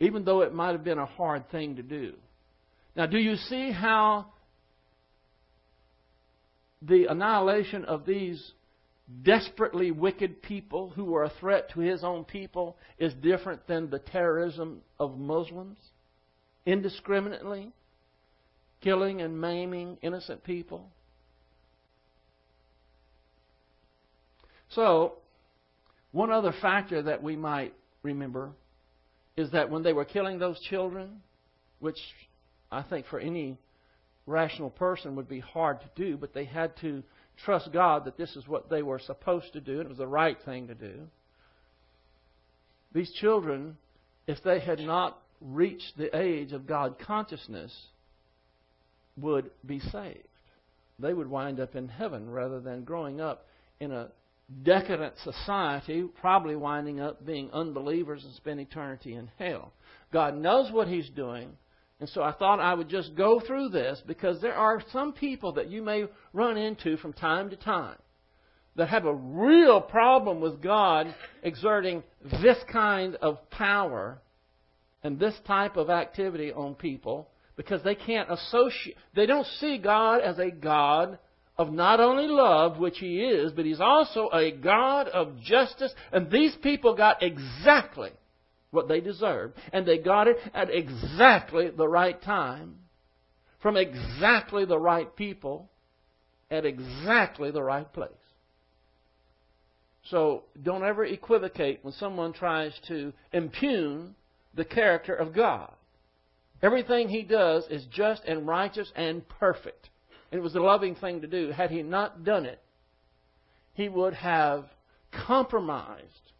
even 0.00 0.24
though 0.24 0.40
it 0.40 0.52
might 0.52 0.72
have 0.72 0.82
been 0.82 0.98
a 0.98 1.06
hard 1.06 1.48
thing 1.50 1.76
to 1.76 1.82
do. 1.82 2.14
Now, 2.96 3.06
do 3.06 3.18
you 3.18 3.36
see 3.36 3.70
how 3.70 4.26
the 6.86 7.06
annihilation 7.06 7.84
of 7.84 8.04
these 8.04 8.52
desperately 9.22 9.90
wicked 9.90 10.42
people 10.42 10.90
who 10.90 11.04
were 11.04 11.24
a 11.24 11.32
threat 11.40 11.70
to 11.70 11.80
his 11.80 12.02
own 12.02 12.24
people 12.24 12.76
is 12.98 13.12
different 13.14 13.66
than 13.66 13.90
the 13.90 13.98
terrorism 13.98 14.80
of 14.98 15.18
Muslims, 15.18 15.78
indiscriminately 16.64 17.72
killing 18.82 19.20
and 19.20 19.40
maiming 19.40 19.98
innocent 20.02 20.44
people. 20.44 20.90
So, 24.70 25.14
one 26.12 26.30
other 26.30 26.52
factor 26.60 27.02
that 27.02 27.22
we 27.22 27.36
might 27.36 27.74
remember 28.02 28.50
is 29.36 29.50
that 29.52 29.70
when 29.70 29.82
they 29.82 29.92
were 29.92 30.04
killing 30.04 30.38
those 30.38 30.60
children, 30.60 31.22
which 31.80 31.98
I 32.70 32.82
think 32.82 33.06
for 33.06 33.18
any 33.18 33.58
rational 34.26 34.70
person 34.70 35.16
would 35.16 35.28
be 35.28 35.40
hard 35.40 35.80
to 35.80 35.90
do, 35.94 36.16
but 36.16 36.32
they 36.32 36.44
had 36.44 36.76
to 36.78 37.02
trust 37.44 37.72
God 37.72 38.04
that 38.04 38.16
this 38.16 38.36
is 38.36 38.46
what 38.46 38.70
they 38.70 38.82
were 38.82 38.98
supposed 38.98 39.52
to 39.52 39.60
do, 39.60 39.72
and 39.72 39.82
it 39.82 39.88
was 39.88 39.98
the 39.98 40.06
right 40.06 40.38
thing 40.44 40.68
to 40.68 40.74
do. 40.74 41.00
These 42.92 43.12
children, 43.20 43.76
if 44.26 44.42
they 44.44 44.60
had 44.60 44.78
not 44.78 45.18
reached 45.40 45.96
the 45.96 46.16
age 46.16 46.52
of 46.52 46.66
God 46.66 46.96
consciousness, 46.98 47.74
would 49.16 49.50
be 49.66 49.80
saved. 49.80 50.28
They 50.98 51.12
would 51.12 51.28
wind 51.28 51.60
up 51.60 51.74
in 51.74 51.88
heaven 51.88 52.30
rather 52.30 52.60
than 52.60 52.84
growing 52.84 53.20
up 53.20 53.46
in 53.80 53.90
a 53.92 54.10
decadent 54.62 55.14
society, 55.22 56.08
probably 56.20 56.54
winding 56.54 57.00
up 57.00 57.24
being 57.24 57.50
unbelievers 57.52 58.24
and 58.24 58.34
spend 58.34 58.60
eternity 58.60 59.14
in 59.14 59.30
hell. 59.38 59.72
God 60.12 60.36
knows 60.36 60.70
what 60.70 60.88
He's 60.88 61.08
doing. 61.10 61.50
And 62.00 62.08
so 62.08 62.22
I 62.22 62.32
thought 62.32 62.60
I 62.60 62.74
would 62.74 62.88
just 62.88 63.14
go 63.14 63.40
through 63.40 63.68
this 63.68 64.02
because 64.06 64.40
there 64.40 64.54
are 64.54 64.82
some 64.92 65.12
people 65.12 65.52
that 65.52 65.70
you 65.70 65.82
may 65.82 66.04
run 66.32 66.56
into 66.56 66.96
from 66.96 67.12
time 67.12 67.50
to 67.50 67.56
time 67.56 67.96
that 68.76 68.88
have 68.88 69.06
a 69.06 69.14
real 69.14 69.80
problem 69.80 70.40
with 70.40 70.60
God 70.60 71.14
exerting 71.42 72.02
this 72.42 72.58
kind 72.72 73.14
of 73.16 73.38
power 73.50 74.20
and 75.02 75.18
this 75.18 75.34
type 75.46 75.76
of 75.76 75.90
activity 75.90 76.52
on 76.52 76.74
people 76.74 77.28
because 77.56 77.82
they 77.84 77.94
can't 77.94 78.30
associate, 78.30 78.96
they 79.14 79.26
don't 79.26 79.46
see 79.60 79.78
God 79.78 80.20
as 80.22 80.38
a 80.38 80.50
God 80.50 81.18
of 81.56 81.72
not 81.72 82.00
only 82.00 82.26
love, 82.26 82.78
which 82.78 82.98
He 82.98 83.20
is, 83.20 83.52
but 83.52 83.64
He's 83.64 83.80
also 83.80 84.28
a 84.32 84.50
God 84.50 85.06
of 85.08 85.40
justice. 85.40 85.94
And 86.12 86.30
these 86.30 86.56
people 86.62 86.96
got 86.96 87.22
exactly 87.22 88.10
what 88.74 88.88
they 88.88 89.00
deserved. 89.00 89.54
And 89.72 89.86
they 89.86 89.98
got 89.98 90.28
it 90.28 90.36
at 90.52 90.68
exactly 90.70 91.70
the 91.70 91.88
right 91.88 92.20
time, 92.22 92.76
from 93.62 93.76
exactly 93.76 94.64
the 94.64 94.78
right 94.78 95.14
people, 95.16 95.70
at 96.50 96.66
exactly 96.66 97.50
the 97.50 97.62
right 97.62 97.90
place. 97.92 98.10
So 100.10 100.44
don't 100.62 100.84
ever 100.84 101.04
equivocate 101.04 101.80
when 101.82 101.94
someone 101.94 102.32
tries 102.32 102.78
to 102.88 103.12
impugn 103.32 104.14
the 104.54 104.64
character 104.64 105.14
of 105.14 105.34
God. 105.34 105.72
Everything 106.62 107.08
he 107.08 107.22
does 107.22 107.66
is 107.70 107.84
just 107.90 108.22
and 108.24 108.46
righteous 108.46 108.90
and 108.94 109.26
perfect. 109.28 109.88
And 110.30 110.38
it 110.38 110.42
was 110.42 110.54
a 110.54 110.60
loving 110.60 110.94
thing 110.94 111.20
to 111.22 111.26
do. 111.26 111.50
Had 111.50 111.70
he 111.70 111.82
not 111.82 112.24
done 112.24 112.44
it, 112.44 112.60
he 113.72 113.88
would 113.88 114.14
have 114.14 114.66
compromised 115.10 116.32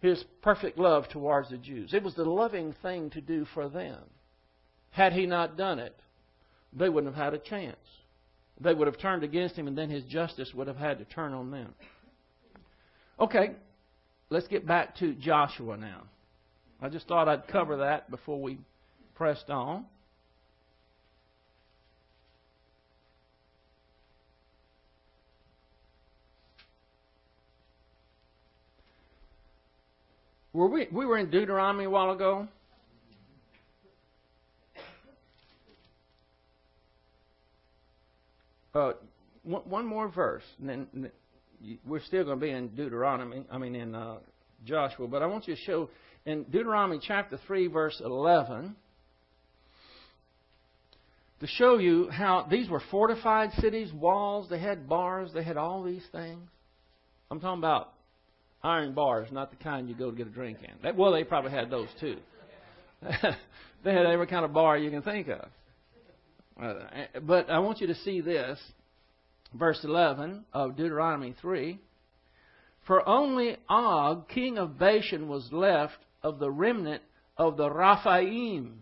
his 0.00 0.24
perfect 0.42 0.78
love 0.78 1.08
towards 1.08 1.50
the 1.50 1.56
Jews. 1.56 1.92
It 1.92 2.02
was 2.02 2.14
the 2.14 2.24
loving 2.24 2.74
thing 2.82 3.10
to 3.10 3.20
do 3.20 3.44
for 3.54 3.68
them. 3.68 3.98
Had 4.90 5.12
he 5.12 5.26
not 5.26 5.56
done 5.56 5.78
it, 5.78 5.94
they 6.72 6.88
wouldn't 6.88 7.14
have 7.14 7.24
had 7.24 7.34
a 7.34 7.38
chance. 7.38 7.76
They 8.60 8.74
would 8.74 8.86
have 8.86 8.98
turned 8.98 9.22
against 9.22 9.56
him, 9.56 9.68
and 9.68 9.76
then 9.76 9.90
his 9.90 10.04
justice 10.04 10.52
would 10.54 10.66
have 10.66 10.76
had 10.76 10.98
to 10.98 11.04
turn 11.04 11.32
on 11.32 11.50
them. 11.50 11.74
Okay, 13.20 13.52
let's 14.30 14.48
get 14.48 14.66
back 14.66 14.96
to 14.96 15.14
Joshua 15.14 15.76
now. 15.76 16.02
I 16.80 16.88
just 16.88 17.08
thought 17.08 17.28
I'd 17.28 17.48
cover 17.48 17.78
that 17.78 18.10
before 18.10 18.40
we 18.40 18.58
pressed 19.14 19.50
on. 19.50 19.84
Were 30.52 30.68
we, 30.68 30.88
we 30.90 31.04
were 31.04 31.18
in 31.18 31.30
Deuteronomy 31.30 31.84
a 31.84 31.90
while 31.90 32.10
ago. 32.10 32.48
Uh, 38.74 38.92
one, 39.42 39.86
more 39.86 40.08
verse, 40.08 40.44
and 40.60 40.68
then 40.68 41.10
we're 41.86 42.02
still 42.02 42.24
going 42.24 42.38
to 42.38 42.44
be 42.44 42.50
in 42.50 42.68
Deuteronomy. 42.68 43.44
I 43.50 43.58
mean, 43.58 43.74
in 43.74 43.94
uh, 43.94 44.18
Joshua, 44.64 45.08
but 45.08 45.22
I 45.22 45.26
want 45.26 45.48
you 45.48 45.56
to 45.56 45.60
show 45.62 45.90
in 46.26 46.44
Deuteronomy 46.44 47.00
chapter 47.02 47.38
3, 47.46 47.68
verse 47.68 48.00
11, 48.04 48.76
to 51.40 51.46
show 51.46 51.78
you 51.78 52.08
how 52.10 52.46
these 52.50 52.68
were 52.68 52.82
fortified 52.90 53.50
cities, 53.60 53.92
walls, 53.92 54.48
they 54.50 54.58
had 54.58 54.88
bars, 54.88 55.30
they 55.32 55.42
had 55.42 55.56
all 55.56 55.82
these 55.82 56.04
things. 56.12 56.46
I'm 57.30 57.40
talking 57.40 57.58
about 57.58 57.94
iron 58.62 58.92
bars, 58.92 59.28
not 59.30 59.50
the 59.50 59.56
kind 59.56 59.88
you 59.88 59.94
go 59.94 60.10
to 60.10 60.16
get 60.16 60.26
a 60.26 60.30
drink 60.30 60.58
in. 60.62 60.96
Well, 60.96 61.12
they 61.12 61.24
probably 61.24 61.50
had 61.50 61.70
those 61.70 61.88
too. 62.00 62.16
they 63.02 63.92
had 63.92 64.06
every 64.06 64.26
kind 64.26 64.44
of 64.44 64.52
bar 64.52 64.76
you 64.76 64.90
can 64.90 65.02
think 65.02 65.28
of. 65.28 65.46
Uh, 66.60 66.74
but 67.22 67.48
I 67.50 67.60
want 67.60 67.80
you 67.80 67.86
to 67.86 67.94
see 67.94 68.20
this, 68.20 68.58
verse 69.54 69.78
11 69.84 70.44
of 70.52 70.76
Deuteronomy 70.76 71.34
3. 71.40 71.78
For 72.86 73.06
only 73.08 73.56
Og, 73.68 74.28
king 74.28 74.58
of 74.58 74.78
Bashan, 74.78 75.28
was 75.28 75.52
left 75.52 75.98
of 76.22 76.38
the 76.38 76.50
remnant 76.50 77.02
of 77.36 77.56
the 77.56 77.70
Rephaim. 77.70 78.80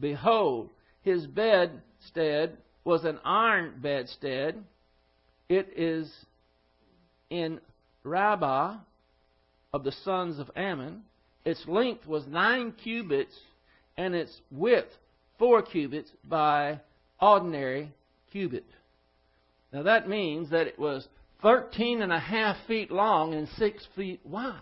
Behold, 0.00 0.70
his 1.02 1.26
bedstead 1.26 2.56
was 2.84 3.04
an 3.04 3.18
iron 3.24 3.74
bedstead. 3.80 4.64
It 5.48 5.68
is 5.76 6.10
in 7.28 7.60
Rabbah 8.04 8.78
of 9.72 9.84
the 9.84 9.92
sons 9.92 10.38
of 10.38 10.50
Ammon. 10.56 11.02
Its 11.44 11.66
length 11.66 12.06
was 12.06 12.26
nine 12.26 12.72
cubits, 12.72 13.34
and 13.96 14.14
its 14.14 14.40
width 14.50 14.90
four 15.38 15.62
cubits 15.62 16.10
by 16.24 16.80
ordinary 17.20 17.92
cubit. 18.30 18.66
Now 19.72 19.82
that 19.84 20.08
means 20.08 20.50
that 20.50 20.66
it 20.66 20.78
was 20.78 21.06
thirteen 21.42 22.02
and 22.02 22.12
a 22.12 22.18
half 22.18 22.56
feet 22.66 22.90
long 22.90 23.34
and 23.34 23.48
six 23.56 23.86
feet 23.96 24.20
wide. 24.24 24.54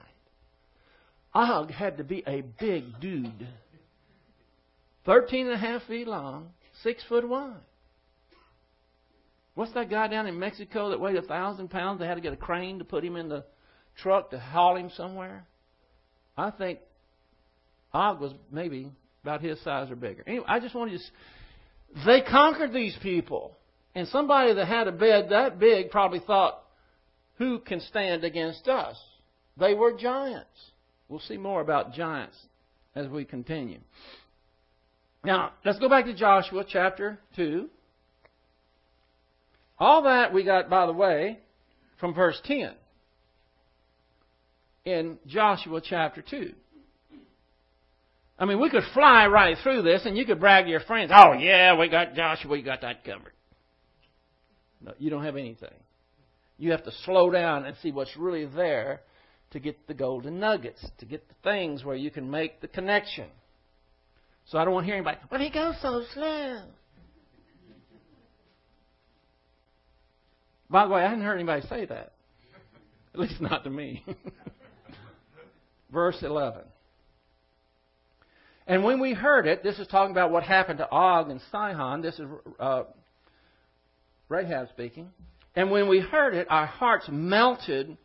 Og 1.35 1.71
had 1.71 1.99
to 1.99 2.05
be 2.05 2.23
a 2.27 2.43
big 2.61 3.01
dude. 3.01 3.49
Thirteen 5.05 5.47
and 5.47 5.55
a 5.55 5.59
half 5.59 5.83
feet 5.85 6.07
long, 6.07 6.51
six 6.83 7.03
foot 7.09 7.29
wide. 7.29 7.55
What's 9.59 9.73
that 9.73 9.91
guy 9.91 10.07
down 10.07 10.29
in 10.29 10.39
Mexico 10.39 10.91
that 10.91 11.01
weighed 11.01 11.17
a 11.17 11.23
thousand 11.23 11.71
pounds? 11.71 11.99
They 11.99 12.07
had 12.07 12.15
to 12.15 12.21
get 12.21 12.33
a 12.33 12.37
crane 12.37 12.79
to 12.79 12.85
put 12.85 13.05
him 13.05 13.17
in 13.17 13.29
the 13.29 13.45
truck 14.01 14.31
to 14.31 14.39
haul 14.39 14.77
him 14.77 14.89
somewhere. 14.97 15.49
I 16.37 16.53
think 16.53 16.79
Og 17.93 18.21
was 18.21 18.33
maybe 18.53 18.93
about 19.25 19.41
his 19.41 19.61
size 19.65 19.91
or 19.91 19.97
bigger. 19.97 20.23
Anyway, 20.29 20.45
I 20.47 20.61
just 20.61 20.77
wanted 20.77 21.01
to. 21.01 22.05
They 22.07 22.21
conquered 22.21 22.73
these 22.73 22.97
people, 23.03 23.57
and 23.97 24.07
somebody 24.07 24.55
that 24.55 24.69
had 24.69 24.87
a 24.87 24.93
bed 24.93 25.31
that 25.31 25.59
big 25.59 25.91
probably 25.91 26.21
thought, 26.21 26.63
"Who 27.39 27.59
can 27.59 27.81
stand 27.81 28.23
against 28.23 28.69
us?" 28.69 28.97
They 29.57 29.75
were 29.75 29.93
giants. 29.93 30.71
We'll 31.09 31.19
see 31.19 31.37
more 31.37 31.63
about 31.63 31.95
giants 31.95 32.41
as 32.95 33.09
we 33.09 33.25
continue. 33.25 33.81
Now, 35.25 35.55
let's 35.65 35.81
go 35.81 35.89
back 35.89 36.05
to 36.05 36.15
Joshua 36.15 36.63
chapter 36.65 37.19
2. 37.35 37.69
All 39.79 40.03
that 40.03 40.33
we 40.33 40.45
got, 40.45 40.69
by 40.69 40.87
the 40.87 40.93
way, 40.93 41.39
from 42.01 42.15
verse 42.15 42.41
10 42.45 42.75
in 44.85 45.19
Joshua 45.27 45.81
chapter 45.83 46.23
2. 46.23 46.53
I 48.39 48.45
mean, 48.45 48.61
we 48.61 48.71
could 48.71 48.85
fly 48.95 49.27
right 49.27 49.57
through 49.63 49.83
this 49.83 50.03
and 50.05 50.17
you 50.17 50.25
could 50.25 50.41
brag 50.41 50.65
to 50.65 50.71
your 50.71 50.81
friends, 50.81 51.11
oh, 51.15 51.33
yeah, 51.33 51.77
we 51.77 51.89
got 51.89 52.15
Joshua, 52.15 52.51
we 52.51 52.63
got 52.63 52.83
that 52.83 53.05
covered. 53.05 53.33
No, 54.81 54.93
you 54.99 55.11
don't 55.11 55.25
have 55.25 55.37
anything. 55.37 55.75
You 56.57 56.71
have 56.71 56.85
to 56.85 56.93
slow 57.05 57.31
down 57.31 57.65
and 57.67 57.77
see 57.83 57.91
what's 57.91 58.17
really 58.17 58.47
there 58.47 59.01
to 59.51 59.61
get 59.61 59.87
the 59.87 59.95
golden 59.95 60.39
nuggets, 60.39 60.85
to 60.99 61.07
get 61.07 61.27
the 61.29 61.35
things 61.43 61.85
where 61.85 61.97
you 61.97 62.11
can 62.11 62.31
make 62.31 62.61
the 62.61 62.69
connection. 62.69 63.27
So 64.47 64.59
I 64.59 64.65
don't 64.65 64.75
want 64.75 64.85
to 64.85 64.87
hear 64.87 64.97
anybody, 64.97 65.19
well, 65.31 65.41
he 65.41 65.51
goes 65.51 65.75
so 65.83 66.03
slow. 66.15 66.63
By 70.71 70.85
the 70.85 70.93
way, 70.93 71.03
I 71.03 71.09
hadn't 71.09 71.25
heard 71.25 71.35
anybody 71.35 71.67
say 71.67 71.87
that. 71.87 72.13
At 73.15 73.21
least 73.21 73.41
not 73.41 73.65
to 73.65 73.71
me. 73.71 74.05
Verse 75.93 76.19
11. 76.23 76.61
And 78.67 78.85
when 78.85 79.01
we 79.01 79.15
heard 79.15 79.47
it, 79.47 79.63
this 79.63 79.79
is 79.79 79.87
talking 79.87 80.13
about 80.13 80.31
what 80.31 80.43
happened 80.43 80.79
to 80.79 80.91
Og 80.91 81.31
and 81.31 81.41
Sihon. 81.51 82.03
This 82.03 82.19
is 82.19 82.27
uh, 82.61 82.83
Rahab 84.29 84.69
speaking. 84.69 85.09
And 85.57 85.71
when 85.71 85.89
we 85.89 86.01
heard 86.01 86.35
it, 86.35 86.47
our 86.51 86.67
hearts 86.67 87.07
melted, 87.11 87.97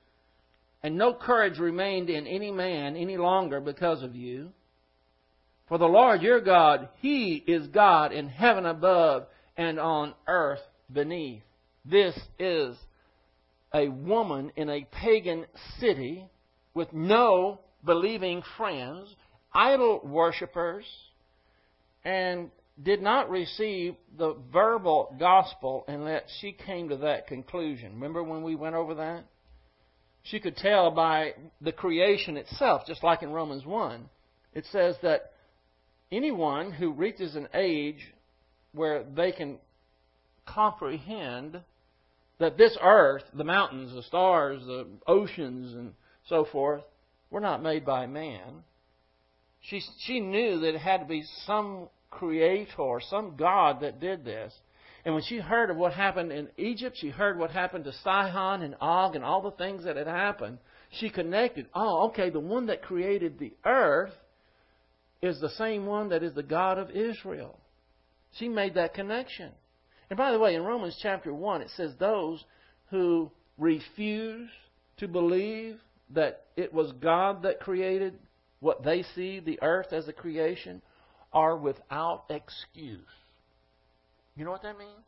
and 0.82 0.98
no 0.98 1.14
courage 1.14 1.60
remained 1.60 2.10
in 2.10 2.26
any 2.26 2.50
man 2.50 2.96
any 2.96 3.18
longer 3.18 3.60
because 3.60 4.02
of 4.02 4.16
you. 4.16 4.52
For 5.68 5.78
the 5.78 5.86
Lord 5.86 6.22
your 6.22 6.40
God, 6.40 6.88
He 7.00 7.44
is 7.46 7.68
God 7.68 8.14
in 8.14 8.30
heaven 8.30 8.66
above 8.66 9.26
and 9.58 9.80
on 9.80 10.14
earth 10.28 10.62
beneath. 10.92 11.44
This 11.86 12.18
is 12.40 12.78
a 13.74 13.90
woman 13.90 14.52
in 14.56 14.70
a 14.70 14.88
pagan 14.92 15.46
city 15.80 16.26
with 16.74 16.94
no 16.94 17.60
believing 17.86 18.42
friends, 18.58 19.14
idol 19.54 20.00
worshippers, 20.04 20.86
and 22.06 22.52
did 22.82 23.02
not 23.02 23.30
receive 23.30 23.96
the 24.18 24.36
verbal 24.52 25.16
gospel 25.20 25.84
unless 25.88 26.24
she 26.40 26.54
came 26.54 26.90
to 26.90 26.98
that 26.98 27.28
conclusion. 27.28 27.94
Remember 27.94 28.24
when 28.24 28.44
we 28.44 28.56
went 28.56 28.76
over 28.76 28.96
that? 28.96 29.26
She 30.24 30.40
could 30.40 30.56
tell 30.56 30.90
by 30.90 31.34
the 31.62 31.74
creation 31.74 32.38
itself, 32.38 32.84
just 32.88 33.04
like 33.04 33.22
in 33.22 33.32
Romans 33.32 33.66
1. 33.66 34.10
It 34.54 34.66
says 34.72 34.96
that 35.04 35.34
anyone 36.12 36.72
who 36.72 36.94
reaches 36.94 37.36
an 37.36 37.50
age 37.54 38.14
where 38.72 39.04
they 39.04 39.34
can 39.34 39.58
comprehend 40.46 41.62
that 42.40 42.58
this 42.58 42.78
earth, 42.82 43.24
the 43.34 43.44
mountains, 43.44 43.94
the 43.94 44.04
stars, 44.04 44.62
the 44.66 44.88
oceans, 45.08 45.74
and 45.74 45.94
so 46.28 46.46
forth, 46.46 46.84
were 47.30 47.40
not 47.40 47.64
made 47.64 47.86
by 47.86 48.06
man. 48.06 48.64
She, 49.62 49.82
she 50.00 50.20
knew 50.20 50.60
that 50.60 50.76
it 50.76 50.82
had 50.82 51.00
to 51.00 51.06
be 51.06 51.24
some 51.46 51.90
creator, 52.12 53.00
some 53.10 53.36
God 53.38 53.82
that 53.82 54.00
did 54.00 54.26
this. 54.26 54.54
And 55.06 55.14
when 55.14 55.24
she 55.24 55.38
heard 55.38 55.70
of 55.70 55.78
what 55.78 55.94
happened 55.94 56.32
in 56.32 56.50
Egypt, 56.58 56.98
she 57.00 57.10
heard 57.10 57.38
what 57.38 57.52
happened 57.52 57.86
to 57.86 57.94
Sihon 58.04 58.62
and 58.62 58.76
Og 58.80 59.16
and 59.16 59.24
all 59.24 59.42
the 59.42 59.52
things 59.52 59.84
that 59.84 59.98
had 59.98 60.08
happened, 60.08 60.60
she 60.92 61.10
connected. 61.10 61.68
Oh, 61.74 62.08
okay, 62.08 62.30
the 62.30 62.40
one 62.40 62.68
that 62.68 62.82
created 62.82 63.38
the 63.38 63.54
earth 63.66 64.14
is 65.22 65.40
the 65.40 65.50
same 65.50 65.86
one 65.86 66.10
that 66.10 66.24
is 66.24 66.34
the 66.34 66.44
God 66.44 66.78
of 66.78 66.92
Israel. 66.92 67.60
She 68.38 68.48
made 68.48 68.76
that 68.76 68.94
connection. 68.94 69.52
And 70.14 70.18
by 70.20 70.32
the 70.32 70.38
way, 70.38 70.54
in 70.54 70.62
Romans 70.62 70.96
chapter 71.02 71.34
1, 71.34 71.64
it 71.64 71.72
says 71.76 71.92
those 71.98 72.46
who 72.92 73.32
refuse 73.58 74.48
to 74.98 75.08
believe 75.08 75.80
that 76.12 76.46
it 76.56 76.72
was 76.72 76.92
God 77.02 77.42
that 77.42 77.60
created 77.60 78.20
what 78.60 78.84
they 78.84 79.04
see, 79.16 79.40
the 79.40 79.58
earth 79.64 79.92
as 79.92 80.08
a 80.08 80.14
creation, 80.14 80.84
are 81.34 81.58
without 81.58 82.26
excuse. 82.30 83.00
You 84.36 84.46
know 84.46 84.52
what 84.52 84.62
that 84.62 84.78
means? 84.78 85.02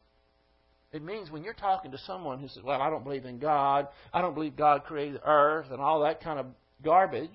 It 0.92 1.04
means 1.04 1.30
when 1.30 1.44
you're 1.44 1.54
talking 1.54 1.92
to 1.92 2.00
someone 2.00 2.40
who 2.40 2.48
says, 2.48 2.64
Well, 2.64 2.82
I 2.82 2.90
don't 2.90 3.04
believe 3.04 3.26
in 3.26 3.38
God, 3.38 3.88
I 4.12 4.22
don't 4.22 4.34
believe 4.34 4.56
God 4.56 4.86
created 4.86 5.22
the 5.22 5.30
earth, 5.30 5.68
and 5.70 5.80
all 5.80 6.02
that 6.02 6.24
kind 6.24 6.40
of 6.40 6.48
garbage, 6.84 7.30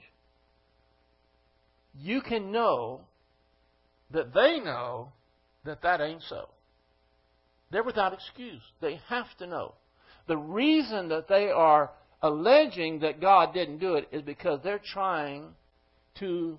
you 1.97 2.21
can 2.21 2.51
know 2.51 3.03
that 4.11 4.35
they 4.35 4.59
know 4.59 5.13
that 5.65 5.83
that 5.83 6.01
ain't 6.01 6.23
so. 6.29 6.49
They're 7.71 7.83
without 7.83 8.13
excuse. 8.13 8.63
They 8.81 9.01
have 9.09 9.27
to 9.39 9.47
know. 9.47 9.75
The 10.27 10.37
reason 10.37 11.09
that 11.09 11.29
they 11.29 11.51
are 11.51 11.91
alleging 12.23 13.01
that 13.01 13.21
God 13.21 13.55
didn't 13.55 13.79
do 13.79 13.95
it 13.95 14.09
is 14.13 14.23
because 14.23 14.61
they're 14.63 14.81
trying 14.93 15.45
to 16.19 16.59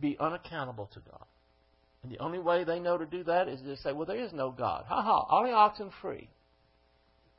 be 0.00 0.16
unaccountable 0.18 0.90
to 0.94 1.00
God. 1.00 1.24
And 2.02 2.10
the 2.10 2.18
only 2.18 2.38
way 2.38 2.64
they 2.64 2.80
know 2.80 2.96
to 2.96 3.06
do 3.06 3.24
that 3.24 3.48
is 3.48 3.60
to 3.60 3.76
say, 3.76 3.92
well, 3.92 4.06
there 4.06 4.16
is 4.16 4.32
no 4.32 4.50
God. 4.50 4.84
Ha 4.88 5.02
ha, 5.02 5.26
only 5.30 5.52
oxen 5.52 5.90
free. 6.00 6.28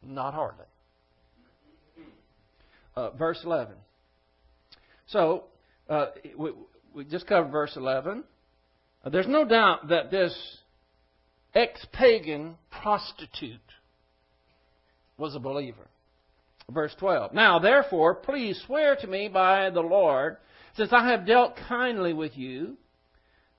Not 0.03 0.33
hardly. 0.33 0.65
Uh, 2.95 3.11
verse 3.11 3.39
11. 3.43 3.75
So, 5.07 5.45
uh, 5.89 6.07
we, 6.37 6.51
we, 6.93 7.05
just 7.05 7.27
covered 7.27 7.51
verse 7.51 7.73
11. 7.75 8.23
Uh, 9.03 9.09
there's 9.09 9.27
no 9.27 9.45
doubt 9.45 9.89
that 9.89 10.11
this 10.11 10.33
ex 11.53 11.85
pagan 11.91 12.55
prostitute 12.69 13.59
was 15.17 15.35
a 15.35 15.39
believer. 15.39 15.87
Verse 16.69 16.95
12. 16.99 17.33
Now, 17.33 17.59
therefore, 17.59 18.15
please 18.15 18.61
swear 18.65 18.95
to 18.95 19.07
me 19.07 19.27
by 19.27 19.69
the 19.69 19.81
Lord, 19.81 20.37
since 20.75 20.93
I 20.93 21.09
have 21.09 21.27
dealt 21.27 21.55
kindly 21.67 22.13
with 22.13 22.37
you, 22.37 22.77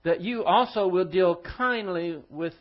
that 0.04 0.20
you 0.20 0.44
also 0.44 0.88
will 0.88 1.04
deal 1.04 1.36
kindly 1.56 2.20
with 2.30 2.54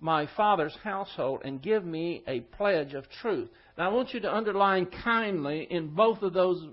my 0.00 0.28
father's 0.36 0.76
household 0.82 1.42
and 1.44 1.62
give 1.62 1.84
me 1.84 2.22
a 2.26 2.40
pledge 2.40 2.94
of 2.94 3.04
truth. 3.20 3.48
Now 3.78 3.90
I 3.90 3.92
want 3.92 4.12
you 4.12 4.20
to 4.20 4.34
underline 4.34 4.86
kindly 5.04 5.68
in 5.70 5.94
both 5.94 6.22
of 6.22 6.32
those, 6.32 6.66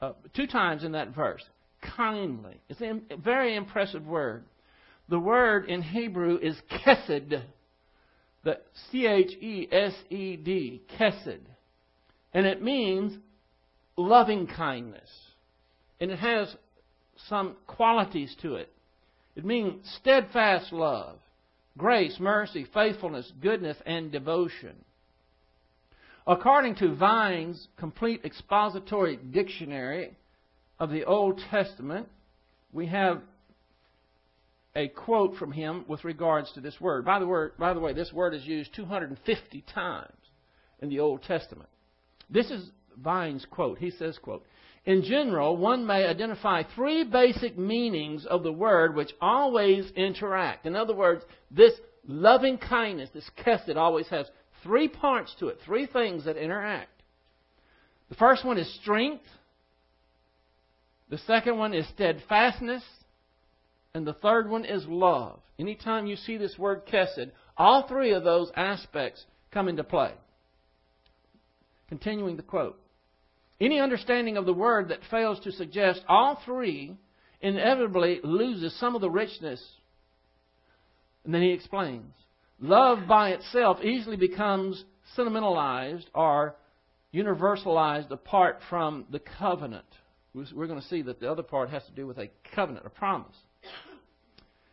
uh, 0.00 0.12
two 0.34 0.46
times 0.46 0.84
in 0.84 0.92
that 0.92 1.14
verse. 1.14 1.42
Kindly. 1.96 2.60
It's 2.68 2.80
a 2.80 3.00
very 3.16 3.56
impressive 3.56 4.06
word. 4.06 4.44
The 5.10 5.18
word 5.18 5.68
in 5.68 5.82
Hebrew 5.82 6.38
is 6.38 6.56
chesed. 6.70 7.42
The 8.44 8.58
C 8.90 9.06
H 9.06 9.32
E 9.42 9.68
S 9.70 9.92
E 10.08 10.36
D, 10.36 10.82
chesed. 10.98 11.40
And 12.32 12.46
it 12.46 12.62
means 12.62 13.18
loving 13.96 14.46
kindness. 14.46 15.10
And 16.00 16.12
it 16.12 16.18
has 16.20 16.54
some 17.28 17.56
qualities 17.66 18.34
to 18.42 18.54
it. 18.54 18.72
It 19.34 19.44
means 19.44 19.84
steadfast 20.00 20.72
love, 20.72 21.18
grace, 21.76 22.16
mercy, 22.20 22.66
faithfulness, 22.72 23.30
goodness, 23.42 23.76
and 23.84 24.12
devotion. 24.12 24.76
According 26.26 26.76
to 26.76 26.94
Vine's 26.94 27.66
complete 27.76 28.24
expository 28.24 29.16
dictionary 29.16 30.16
of 30.78 30.90
the 30.90 31.04
Old 31.04 31.40
Testament, 31.50 32.08
we 32.72 32.86
have 32.86 33.20
a 34.80 34.88
quote 34.88 35.36
from 35.36 35.52
him 35.52 35.84
with 35.86 36.04
regards 36.04 36.50
to 36.52 36.60
this 36.60 36.80
word. 36.80 37.04
By 37.04 37.18
the, 37.18 37.26
word, 37.26 37.52
by 37.58 37.74
the 37.74 37.80
way, 37.80 37.92
this 37.92 38.12
word 38.12 38.34
is 38.34 38.44
used 38.44 38.74
250 38.74 39.64
times 39.72 40.12
in 40.80 40.88
the 40.88 41.00
Old 41.00 41.22
Testament. 41.22 41.68
This 42.28 42.50
is 42.50 42.70
Vine's 42.96 43.46
quote. 43.50 43.78
He 43.78 43.90
says, 43.90 44.18
quote, 44.20 44.44
in 44.86 45.02
general, 45.02 45.56
one 45.56 45.86
may 45.86 46.06
identify 46.06 46.62
three 46.74 47.04
basic 47.04 47.58
meanings 47.58 48.24
of 48.24 48.42
the 48.42 48.52
word 48.52 48.94
which 48.94 49.10
always 49.20 49.90
interact. 49.94 50.64
In 50.64 50.74
other 50.74 50.94
words, 50.94 51.22
this 51.50 51.74
loving 52.06 52.56
kindness, 52.56 53.10
this 53.12 53.28
chesed, 53.44 53.76
always 53.76 54.08
has 54.08 54.26
three 54.62 54.88
parts 54.88 55.34
to 55.38 55.48
it, 55.48 55.58
three 55.66 55.86
things 55.86 56.24
that 56.24 56.36
interact. 56.36 57.02
The 58.08 58.14
first 58.14 58.44
one 58.44 58.58
is 58.58 58.72
strength. 58.80 59.24
The 61.10 61.18
second 61.18 61.58
one 61.58 61.74
is 61.74 61.86
steadfastness. 61.88 62.82
And 63.94 64.06
the 64.06 64.14
third 64.14 64.48
one 64.48 64.64
is 64.64 64.84
love. 64.86 65.40
Anytime 65.58 66.06
you 66.06 66.16
see 66.16 66.36
this 66.36 66.56
word 66.58 66.86
chesed, 66.86 67.30
all 67.56 67.86
three 67.88 68.12
of 68.12 68.24
those 68.24 68.50
aspects 68.56 69.24
come 69.50 69.68
into 69.68 69.84
play. 69.84 70.12
Continuing 71.88 72.36
the 72.36 72.42
quote. 72.42 72.78
Any 73.60 73.80
understanding 73.80 74.36
of 74.36 74.46
the 74.46 74.54
word 74.54 74.88
that 74.88 75.00
fails 75.10 75.40
to 75.40 75.52
suggest 75.52 76.02
all 76.08 76.40
three 76.44 76.96
inevitably 77.40 78.20
loses 78.22 78.78
some 78.78 78.94
of 78.94 79.00
the 79.00 79.10
richness. 79.10 79.62
And 81.24 81.34
then 81.34 81.42
he 81.42 81.50
explains 81.50 82.12
love 82.60 83.08
by 83.08 83.30
itself 83.30 83.82
easily 83.82 84.16
becomes 84.16 84.84
sentimentalized 85.16 86.08
or 86.14 86.54
universalized 87.12 88.10
apart 88.10 88.60
from 88.68 89.04
the 89.10 89.18
covenant. 89.18 89.84
We're 90.32 90.66
going 90.66 90.80
to 90.80 90.86
see 90.86 91.02
that 91.02 91.20
the 91.20 91.30
other 91.30 91.42
part 91.42 91.70
has 91.70 91.84
to 91.86 91.92
do 91.92 92.06
with 92.06 92.18
a 92.18 92.30
covenant, 92.54 92.86
a 92.86 92.90
promise. 92.90 93.36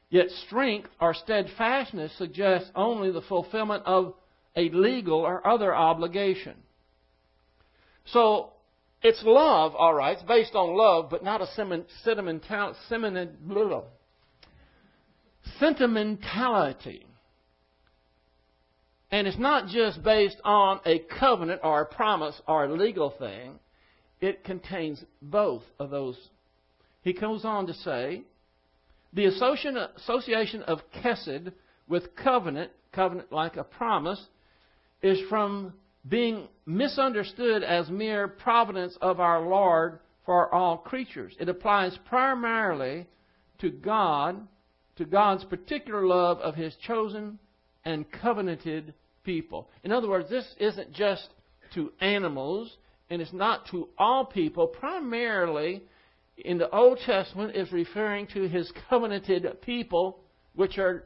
Yet 0.10 0.30
strength 0.46 0.90
or 1.02 1.14
steadfastness 1.14 2.18
suggests 2.18 2.70
only 2.76 3.12
the 3.12 3.22
fulfillment 3.22 3.84
of 3.86 4.14
a 4.56 4.70
legal 4.70 5.20
or 5.20 5.46
other 5.46 5.76
obligation. 5.76 6.56
So 8.06 8.54
it's 9.02 9.22
love, 9.24 9.76
all 9.76 9.94
right. 9.94 10.18
It's 10.18 10.24
based 10.24 10.56
on 10.56 10.78
love, 10.78 11.10
but 11.10 11.24
not 11.24 11.42
a 11.42 11.48
sentimental, 11.48 12.76
sentimentality. 15.60 17.06
And 19.12 19.28
it's 19.28 19.38
not 19.38 19.68
just 19.68 20.04
based 20.04 20.38
on 20.44 20.80
a 20.86 21.00
covenant 21.20 21.62
or 21.64 21.82
a 21.82 21.86
promise 21.86 22.40
or 22.48 22.66
a 22.66 22.74
legal 22.74 23.12
thing. 23.12 23.60
It 24.20 24.44
contains 24.44 25.04
both 25.22 25.64
of 25.80 25.90
those. 25.90 26.18
He 27.04 27.14
goes 27.14 27.46
on 27.46 27.68
to 27.68 27.74
say, 27.74 28.24
the 29.14 29.26
association 29.26 30.64
of 30.64 30.80
chesed 31.04 31.52
with 31.88 32.16
covenant, 32.16 32.72
covenant 32.92 33.32
like 33.32 33.58
a 33.58 33.64
promise, 33.64 34.24
is 35.02 35.20
from 35.30 35.74
being 36.08 36.48
misunderstood 36.66 37.64
as 37.64 37.90
mere 37.90 38.28
providence 38.28 38.98
of 39.02 39.20
our 39.20 39.42
Lord 39.42 40.00
for 40.26 40.54
all 40.54 40.78
creatures. 40.78 41.34
It 41.40 41.50
applies 41.50 41.98
primarily 42.06 43.08
to 43.60 43.70
God, 43.70 44.48
to 44.98 45.06
God's 45.06 45.44
particular 45.46 46.06
love 46.06 46.40
of 46.40 46.56
His 46.56 46.76
chosen 46.86 47.40
and 47.86 48.06
covenanted 48.12 48.94
people. 49.24 49.70
In 49.84 49.92
other 49.92 50.10
words, 50.10 50.30
this 50.30 50.46
isn't 50.60 50.92
just 50.94 51.30
to 51.74 51.92
animals, 52.02 52.76
and 53.10 53.22
it's 53.22 53.34
not 53.34 53.68
to 53.72 53.88
all 53.98 54.26
people. 54.26 54.68
Primarily, 54.68 55.84
in 56.38 56.58
the 56.58 56.70
Old 56.70 57.00
Testament, 57.06 57.56
is 57.56 57.72
referring 57.72 58.28
to 58.28 58.48
His 58.48 58.72
covenanted 58.90 59.62
people, 59.62 60.20
which 60.54 60.78
are 60.78 61.04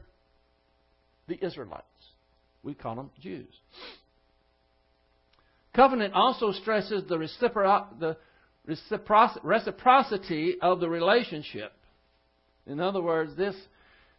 the 1.28 1.44
Israelites. 1.44 1.86
We 2.62 2.74
call 2.74 2.96
them 2.96 3.10
Jews. 3.20 3.52
Covenant 5.74 6.14
also 6.14 6.52
stresses 6.52 7.04
the, 7.08 7.16
recipro- 7.16 7.86
the 7.98 8.16
reciprocity 9.42 10.56
of 10.60 10.80
the 10.80 10.88
relationship. 10.88 11.72
In 12.66 12.78
other 12.78 13.00
words, 13.00 13.34
this, 13.36 13.56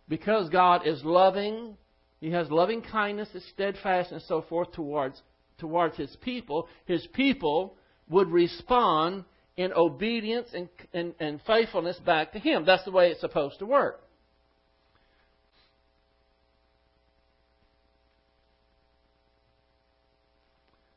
because 0.09 0.49
God 0.49 0.87
is 0.87 1.03
loving, 1.03 1.77
He 2.19 2.31
has 2.31 2.49
loving 2.49 2.81
kindness 2.81 3.29
and 3.33 3.43
steadfast 3.53 4.11
and 4.11 4.21
so 4.23 4.41
forth 4.41 4.71
towards, 4.73 5.21
towards 5.59 5.95
His 5.95 6.15
people, 6.21 6.67
His 6.85 7.07
people 7.13 7.75
would 8.09 8.29
respond 8.29 9.25
in 9.55 9.71
obedience 9.73 10.49
and, 10.53 10.69
and, 10.93 11.13
and 11.19 11.39
faithfulness 11.45 11.97
back 12.05 12.33
to 12.33 12.39
Him. 12.39 12.65
That's 12.65 12.83
the 12.85 12.91
way 12.91 13.09
it's 13.09 13.21
supposed 13.21 13.59
to 13.59 13.65
work. 13.65 14.01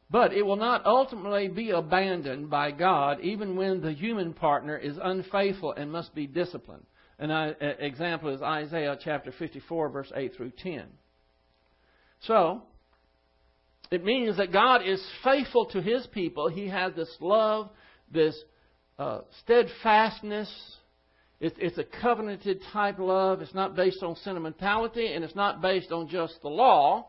But 0.09 0.33
it 0.33 0.43
will 0.43 0.57
not 0.57 0.87
ultimately 0.87 1.49
be 1.49 1.71
abandoned 1.71 2.49
by 2.49 2.71
God 2.71 3.21
even 3.21 3.57
when 3.57 3.83
the 3.83 3.93
human 3.93 4.33
partner 4.33 4.77
is 4.79 4.97
unfaithful 5.03 5.73
and 5.73 5.91
must 5.91 6.15
be 6.15 6.27
disciplined. 6.27 6.87
An 7.19 7.31
uh, 7.31 7.55
example 7.61 8.33
is 8.33 8.41
Isaiah 8.41 8.97
chapter 9.03 9.33
54, 9.33 9.89
verse 9.89 10.13
8 10.15 10.35
through 10.37 10.53
10. 10.63 10.85
So, 12.21 12.63
it 13.91 14.05
means 14.05 14.37
that 14.37 14.53
God 14.53 14.83
is 14.87 15.05
faithful 15.25 15.67
to 15.67 15.81
His 15.81 16.07
people. 16.09 16.49
He 16.49 16.69
has 16.69 16.95
this 16.95 17.15
love, 17.21 17.71
this 18.11 18.37
uh, 18.99 19.21
steadfastness. 19.43 20.51
It's, 21.41 21.57
it's 21.59 21.79
a 21.79 21.85
covenanted 21.85 22.61
type 22.73 22.99
love. 22.99 23.43
It's 23.43 23.55
not 23.55 23.77
based 23.77 24.03
on 24.03 24.17
sentimentality, 24.17 25.13
and 25.13 25.25
it's 25.25 25.35
not 25.35 25.61
based 25.61 25.93
on 25.93 26.09
just 26.09 26.41
the 26.43 26.49
law. 26.49 27.09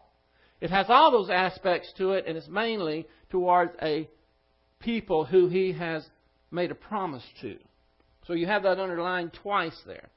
It 0.60 0.70
has 0.70 0.88
all 0.90 1.12
those 1.12 1.30
aspects 1.30 1.94
to 1.98 2.12
it, 2.12 2.26
and 2.28 2.38
it's 2.38 2.48
mainly 2.48 3.08
towards 3.30 3.72
a 3.82 4.10
people 4.80 5.26
who 5.26 5.48
he 5.48 5.74
has 5.74 6.06
made 6.52 6.72
a 6.72 6.76
promise 6.76 7.24
to. 7.42 7.58
So 8.26 8.34
you 8.34 8.48
have 8.48 8.64
that 8.64 8.80
underlined 8.80 9.34
twice 9.42 9.80
there. 9.86 10.10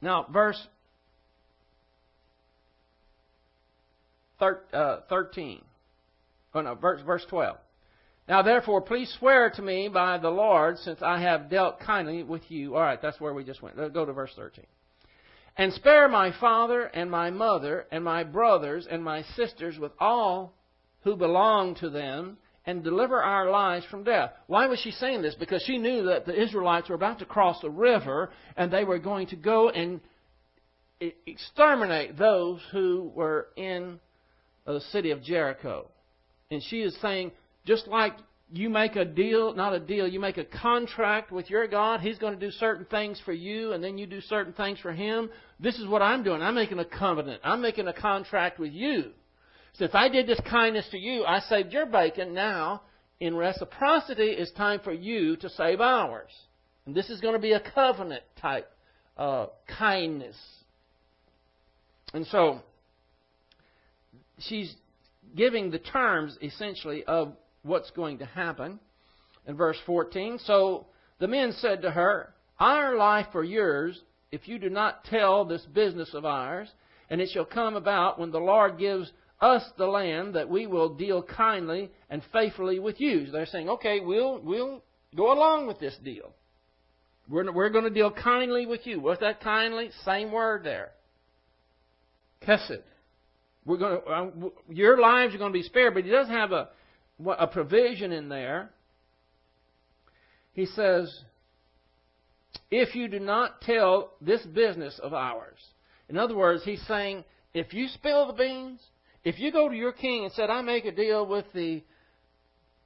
Now, 0.00 0.26
verse 0.30 0.60
uh, 4.40 5.00
13. 5.08 5.62
Oh, 6.54 6.60
no, 6.60 6.74
verse, 6.74 7.00
verse 7.04 7.24
12. 7.28 7.56
Now, 8.26 8.40
therefore, 8.42 8.80
please 8.80 9.14
swear 9.18 9.50
to 9.50 9.62
me 9.62 9.88
by 9.88 10.16
the 10.18 10.30
Lord, 10.30 10.78
since 10.78 11.00
I 11.02 11.20
have 11.20 11.50
dealt 11.50 11.80
kindly 11.80 12.22
with 12.22 12.42
you. 12.50 12.74
All 12.74 12.80
right, 12.80 13.00
that's 13.00 13.20
where 13.20 13.34
we 13.34 13.44
just 13.44 13.62
went. 13.62 13.78
Let's 13.78 13.92
go 13.92 14.06
to 14.06 14.12
verse 14.12 14.32
13. 14.34 14.64
And 15.56 15.72
spare 15.74 16.08
my 16.08 16.32
father 16.40 16.84
and 16.84 17.10
my 17.10 17.30
mother 17.30 17.86
and 17.92 18.02
my 18.02 18.24
brothers 18.24 18.88
and 18.90 19.04
my 19.04 19.22
sisters 19.36 19.78
with 19.78 19.92
all 20.00 20.54
who 21.02 21.16
belong 21.16 21.74
to 21.76 21.90
them 21.90 22.38
and 22.66 22.82
deliver 22.82 23.22
our 23.22 23.50
lives 23.50 23.84
from 23.90 24.04
death. 24.04 24.32
Why 24.46 24.66
was 24.66 24.80
she 24.80 24.90
saying 24.90 25.22
this? 25.22 25.34
Because 25.34 25.62
she 25.66 25.76
knew 25.76 26.06
that 26.06 26.24
the 26.24 26.40
Israelites 26.40 26.88
were 26.88 26.94
about 26.94 27.18
to 27.18 27.26
cross 27.26 27.60
the 27.60 27.70
river 27.70 28.30
and 28.56 28.72
they 28.72 28.84
were 28.84 28.98
going 28.98 29.26
to 29.28 29.36
go 29.36 29.68
and 29.68 30.00
exterminate 31.26 32.16
those 32.16 32.60
who 32.72 33.12
were 33.14 33.48
in 33.56 34.00
the 34.66 34.80
city 34.92 35.10
of 35.10 35.22
Jericho. 35.22 35.90
And 36.50 36.62
she 36.62 36.80
is 36.80 36.96
saying, 37.02 37.32
just 37.66 37.86
like 37.86 38.14
you 38.52 38.68
make 38.68 38.94
a 38.96 39.04
deal, 39.04 39.54
not 39.54 39.72
a 39.72 39.80
deal, 39.80 40.06
you 40.06 40.20
make 40.20 40.36
a 40.36 40.44
contract 40.44 41.32
with 41.32 41.50
your 41.50 41.66
God. 41.66 42.00
He's 42.00 42.18
going 42.18 42.38
to 42.38 42.40
do 42.40 42.52
certain 42.52 42.84
things 42.84 43.20
for 43.24 43.32
you, 43.32 43.72
and 43.72 43.82
then 43.82 43.98
you 43.98 44.06
do 44.06 44.20
certain 44.20 44.52
things 44.52 44.78
for 44.78 44.92
Him. 44.92 45.30
This 45.58 45.78
is 45.78 45.88
what 45.88 46.02
I'm 46.02 46.22
doing. 46.22 46.42
I'm 46.42 46.54
making 46.54 46.78
a 46.78 46.84
covenant. 46.84 47.40
I'm 47.42 47.62
making 47.62 47.88
a 47.88 47.92
contract 47.92 48.58
with 48.58 48.72
you. 48.72 49.10
So 49.74 49.84
if 49.84 49.94
I 49.94 50.08
did 50.08 50.26
this 50.26 50.40
kindness 50.48 50.86
to 50.90 50.98
you, 50.98 51.24
I 51.24 51.40
saved 51.40 51.72
your 51.72 51.86
bacon. 51.86 52.32
Now, 52.32 52.82
in 53.18 53.34
reciprocity, 53.34 54.30
it's 54.30 54.52
time 54.52 54.80
for 54.84 54.92
you 54.92 55.36
to 55.36 55.48
save 55.48 55.80
ours. 55.80 56.30
And 56.86 56.94
this 56.94 57.10
is 57.10 57.20
going 57.20 57.34
to 57.34 57.40
be 57.40 57.52
a 57.52 57.60
covenant 57.60 58.22
type 58.40 58.70
uh, 59.16 59.46
kindness. 59.78 60.36
And 62.12 62.26
so 62.26 62.60
she's 64.38 64.74
giving 65.34 65.70
the 65.70 65.78
terms 65.78 66.38
essentially 66.40 67.02
of 67.04 67.32
what's 67.64 67.90
going 67.90 68.18
to 68.18 68.26
happen. 68.26 68.78
In 69.46 69.56
verse 69.56 69.76
14, 69.84 70.38
so 70.44 70.86
the 71.18 71.28
men 71.28 71.52
said 71.58 71.82
to 71.82 71.90
her, 71.90 72.32
Our 72.58 72.96
life 72.96 73.26
for 73.32 73.44
yours, 73.44 74.00
if 74.30 74.48
you 74.48 74.58
do 74.58 74.70
not 74.70 75.04
tell 75.04 75.44
this 75.44 75.66
business 75.66 76.14
of 76.14 76.24
ours, 76.24 76.68
and 77.10 77.20
it 77.20 77.28
shall 77.32 77.44
come 77.44 77.76
about 77.76 78.18
when 78.18 78.30
the 78.30 78.38
Lord 78.38 78.78
gives 78.78 79.10
us 79.40 79.62
the 79.76 79.86
land 79.86 80.34
that 80.34 80.48
we 80.48 80.66
will 80.66 80.94
deal 80.94 81.22
kindly 81.22 81.90
and 82.08 82.22
faithfully 82.32 82.78
with 82.78 83.00
you. 83.00 83.30
They're 83.30 83.46
saying, 83.46 83.68
okay, 83.68 84.00
we'll, 84.00 84.40
we'll 84.40 84.82
go 85.14 85.32
along 85.32 85.66
with 85.66 85.78
this 85.78 85.96
deal. 86.02 86.32
We're, 87.28 87.52
we're 87.52 87.70
going 87.70 87.84
to 87.84 87.90
deal 87.90 88.10
kindly 88.10 88.66
with 88.66 88.86
you. 88.86 89.00
What's 89.00 89.20
that 89.20 89.42
kindly? 89.42 89.90
Same 90.04 90.32
word 90.32 90.64
there. 90.64 90.92
Chesed. 92.46 92.82
We're 93.64 93.78
going 93.78 94.00
to, 94.00 94.06
uh, 94.06 94.30
your 94.68 94.98
lives 94.98 95.34
are 95.34 95.38
going 95.38 95.52
to 95.52 95.58
be 95.58 95.62
spared, 95.62 95.94
but 95.94 96.04
he 96.04 96.10
does 96.10 96.28
have 96.28 96.52
a, 96.52 96.68
a 97.26 97.46
provision 97.46 98.12
in 98.12 98.28
there. 98.28 98.70
He 100.52 100.66
says, 100.66 101.22
if 102.70 102.94
you 102.94 103.08
do 103.08 103.20
not 103.20 103.60
tell 103.60 104.12
this 104.20 104.42
business 104.42 104.98
of 105.02 105.12
ours. 105.12 105.58
In 106.08 106.16
other 106.16 106.36
words, 106.36 106.64
he's 106.64 106.84
saying, 106.86 107.24
if 107.52 107.72
you 107.72 107.88
spill 107.88 108.26
the 108.26 108.32
beans, 108.32 108.80
if 109.24 109.38
you 109.38 109.52
go 109.52 109.68
to 109.68 109.74
your 109.74 109.92
king 109.92 110.24
and 110.24 110.32
said, 110.32 110.50
I 110.50 110.60
make 110.62 110.84
a 110.84 110.92
deal 110.92 111.26
with 111.26 111.46
the 111.54 111.82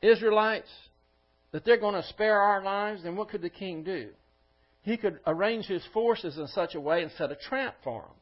Israelites 0.02 0.70
that 1.52 1.64
they're 1.64 1.80
going 1.80 2.00
to 2.00 2.08
spare 2.08 2.40
our 2.40 2.62
lives, 2.62 3.02
then 3.02 3.16
what 3.16 3.30
could 3.30 3.42
the 3.42 3.50
king 3.50 3.82
do? 3.82 4.10
He 4.82 4.96
could 4.96 5.18
arrange 5.26 5.66
his 5.66 5.82
forces 5.92 6.38
in 6.38 6.46
such 6.48 6.74
a 6.74 6.80
way 6.80 7.02
and 7.02 7.10
set 7.18 7.32
a 7.32 7.36
trap 7.36 7.76
for 7.82 8.02
them 8.02 8.16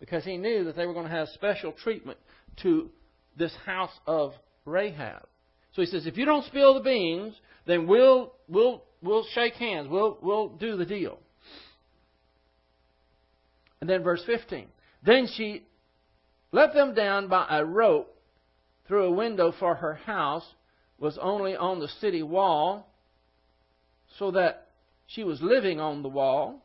because 0.00 0.24
he 0.24 0.36
knew 0.36 0.64
that 0.64 0.76
they 0.76 0.86
were 0.86 0.94
going 0.94 1.06
to 1.06 1.12
have 1.12 1.28
special 1.28 1.72
treatment 1.72 2.18
to 2.62 2.90
this 3.36 3.54
house 3.64 3.92
of 4.06 4.32
Rahab. 4.64 5.26
So 5.74 5.82
he 5.82 5.86
says, 5.86 6.06
if 6.06 6.16
you 6.16 6.24
don't 6.24 6.44
spill 6.46 6.74
the 6.74 6.80
beans, 6.80 7.34
then 7.66 7.86
we'll 7.86 8.34
we'll 8.48 8.82
we'll 9.02 9.24
shake 9.32 9.54
hands. 9.54 9.88
We'll 9.88 10.18
we'll 10.20 10.48
do 10.48 10.76
the 10.76 10.84
deal. 10.84 11.18
And 13.80 13.88
then 13.90 14.02
verse 14.02 14.22
15. 14.26 14.66
Then 15.04 15.26
she 15.34 15.64
let 16.52 16.74
them 16.74 16.94
down 16.94 17.28
by 17.28 17.46
a 17.50 17.64
rope 17.64 18.14
through 18.86 19.06
a 19.06 19.10
window, 19.10 19.52
for 19.58 19.74
her 19.74 19.94
house 19.94 20.44
was 20.98 21.18
only 21.20 21.56
on 21.56 21.80
the 21.80 21.88
city 21.88 22.22
wall, 22.22 22.86
so 24.18 24.30
that 24.32 24.68
she 25.06 25.24
was 25.24 25.40
living 25.40 25.80
on 25.80 26.02
the 26.02 26.08
wall. 26.08 26.62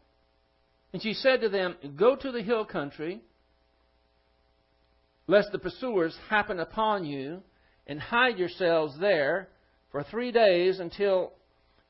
And 0.93 1.01
she 1.01 1.13
said 1.13 1.41
to 1.41 1.49
them, 1.49 1.75
Go 1.95 2.15
to 2.15 2.31
the 2.31 2.43
hill 2.43 2.65
country, 2.65 3.21
lest 5.25 5.51
the 5.51 5.59
pursuers 5.59 6.15
happen 6.29 6.59
upon 6.59 7.05
you, 7.05 7.41
and 7.87 7.99
hide 7.99 8.37
yourselves 8.37 8.97
there 8.99 9.47
for 9.91 10.03
three 10.03 10.31
days 10.31 10.79
until 10.79 11.31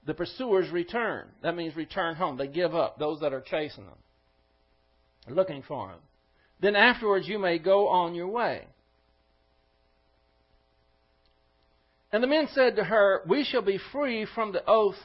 the 0.06 0.14
pursuers 0.14 0.70
return. 0.70 1.28
That 1.44 1.56
means 1.56 1.76
return 1.76 2.16
home. 2.16 2.38
They 2.38 2.48
give 2.48 2.74
up, 2.74 2.98
those 2.98 3.20
that 3.20 3.34
are 3.34 3.42
chasing 3.42 3.86
them, 3.86 5.36
looking 5.36 5.64
for 5.68 5.90
them. 5.90 6.00
Then 6.62 6.76
afterwards 6.76 7.28
you 7.28 7.40
may 7.40 7.60
go 7.60 7.88
on 7.88 8.16
your 8.16 8.28
way. 8.28 8.66
And 12.12 12.24
the 12.24 12.28
men 12.28 12.48
said 12.54 12.78
to 12.78 12.84
her, 12.84 13.22
We 13.28 13.44
shall 13.44 13.62
be 13.62 13.80
free 13.92 14.26
from 14.34 14.54
the 14.54 14.64
oath 14.66 14.96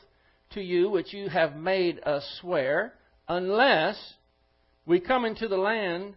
to 0.53 0.61
you 0.61 0.89
which 0.91 1.13
you 1.13 1.29
have 1.29 1.57
made 1.57 2.01
us 2.05 2.25
swear, 2.41 2.95
unless 3.29 3.97
we 4.87 5.01
come 5.01 5.25
into 5.25 5.49
the 5.49 5.57
land, 5.57 6.15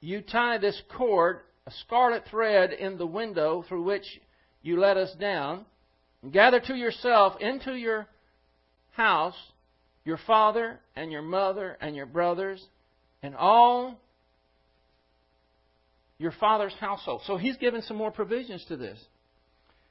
you 0.00 0.20
tie 0.20 0.58
this 0.58 0.80
cord, 0.96 1.40
a 1.68 1.72
scarlet 1.86 2.24
thread, 2.30 2.72
in 2.72 2.96
the 2.96 3.06
window 3.06 3.62
through 3.68 3.82
which 3.82 4.06
you 4.62 4.80
let 4.80 4.96
us 4.96 5.14
down, 5.20 5.66
and 6.22 6.32
gather 6.32 6.60
to 6.60 6.74
yourself 6.74 7.34
into 7.40 7.74
your 7.74 8.06
house 8.92 9.36
your 10.08 10.18
father 10.26 10.80
and 10.96 11.12
your 11.12 11.20
mother 11.20 11.76
and 11.82 11.94
your 11.94 12.06
brothers 12.06 12.64
and 13.22 13.36
all 13.36 14.00
your 16.18 16.32
father's 16.40 16.72
household. 16.80 17.20
So 17.26 17.36
he's 17.36 17.58
given 17.58 17.82
some 17.82 17.98
more 17.98 18.10
provisions 18.10 18.64
to 18.68 18.78
this. 18.78 18.98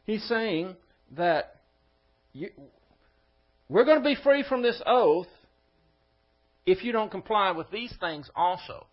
He's 0.05 0.23
saying 0.27 0.75
that 1.15 1.57
you, 2.33 2.49
we're 3.69 3.85
going 3.85 3.99
to 3.99 4.03
be 4.03 4.17
free 4.23 4.43
from 4.49 4.63
this 4.63 4.81
oath 4.87 5.27
if 6.65 6.83
you 6.83 6.91
don't 6.91 7.11
comply 7.11 7.51
with 7.51 7.69
these 7.69 7.93
things 7.99 8.27
also. 8.35 8.87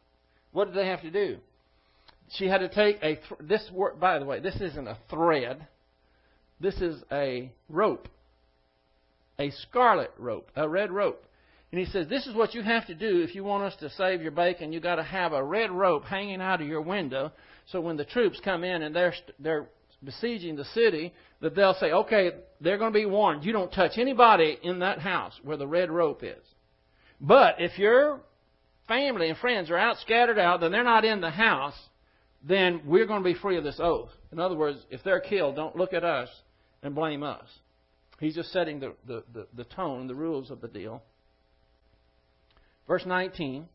What 0.52 0.68
do 0.68 0.74
they 0.74 0.88
have 0.88 1.00
to 1.00 1.10
do? 1.10 1.38
She 2.30 2.46
had 2.46 2.58
to 2.58 2.68
take 2.68 3.02
a 3.02 3.18
this 3.40 3.68
word. 3.72 4.00
By 4.00 4.18
the 4.18 4.24
way, 4.24 4.40
this 4.40 4.60
isn't 4.60 4.88
a 4.88 4.98
thread. 5.10 5.66
This 6.60 6.80
is 6.80 7.02
a 7.12 7.52
rope, 7.68 8.08
a 9.38 9.50
scarlet 9.50 10.12
rope, 10.18 10.50
a 10.56 10.68
red 10.68 10.90
rope. 10.90 11.24
And 11.70 11.78
he 11.78 11.86
says, 11.86 12.08
This 12.08 12.26
is 12.26 12.34
what 12.34 12.54
you 12.54 12.62
have 12.62 12.86
to 12.86 12.94
do 12.94 13.22
if 13.22 13.34
you 13.34 13.44
want 13.44 13.64
us 13.64 13.74
to 13.80 13.90
save 13.90 14.22
your 14.22 14.30
bacon. 14.30 14.72
You've 14.72 14.82
got 14.82 14.96
to 14.96 15.02
have 15.02 15.32
a 15.32 15.42
red 15.42 15.70
rope 15.70 16.04
hanging 16.04 16.40
out 16.40 16.60
of 16.60 16.68
your 16.68 16.80
window 16.80 17.32
so 17.66 17.80
when 17.80 17.96
the 17.96 18.04
troops 18.04 18.40
come 18.44 18.64
in 18.64 18.82
and 18.82 18.94
they're, 18.94 19.14
they're 19.38 19.66
besieging 20.02 20.56
the 20.56 20.64
city, 20.66 21.12
that 21.40 21.54
they'll 21.54 21.74
say, 21.74 21.92
Okay, 21.92 22.32
they're 22.60 22.78
going 22.78 22.92
to 22.92 22.98
be 22.98 23.06
warned. 23.06 23.44
You 23.44 23.52
don't 23.52 23.72
touch 23.72 23.92
anybody 23.96 24.58
in 24.62 24.80
that 24.80 24.98
house 25.00 25.32
where 25.42 25.56
the 25.56 25.66
red 25.66 25.90
rope 25.90 26.22
is. 26.22 26.44
But 27.20 27.56
if 27.58 27.78
your 27.78 28.20
family 28.86 29.30
and 29.30 29.38
friends 29.38 29.70
are 29.70 29.78
out 29.78 29.96
scattered 29.98 30.38
out, 30.38 30.60
then 30.60 30.72
they're 30.72 30.84
not 30.84 31.04
in 31.04 31.20
the 31.20 31.30
house, 31.30 31.74
then 32.46 32.82
we're 32.84 33.06
going 33.06 33.22
to 33.22 33.32
be 33.32 33.38
free 33.38 33.56
of 33.56 33.64
this 33.64 33.80
oath. 33.80 34.10
In 34.30 34.38
other 34.38 34.54
words, 34.54 34.78
if 34.90 35.02
they're 35.02 35.20
killed, 35.20 35.56
don't 35.56 35.76
look 35.76 35.92
at 35.92 36.04
us 36.04 36.28
and 36.82 36.94
blame 36.94 37.22
us. 37.22 37.46
He's 38.20 38.34
just 38.34 38.52
setting 38.52 38.80
the, 38.80 38.94
the, 39.06 39.24
the, 39.32 39.46
the 39.56 39.64
tone, 39.64 40.06
the 40.06 40.14
rules 40.14 40.50
of 40.50 40.60
the 40.60 40.68
deal. 40.68 41.02
Verse 42.86 43.04
19. 43.06 43.66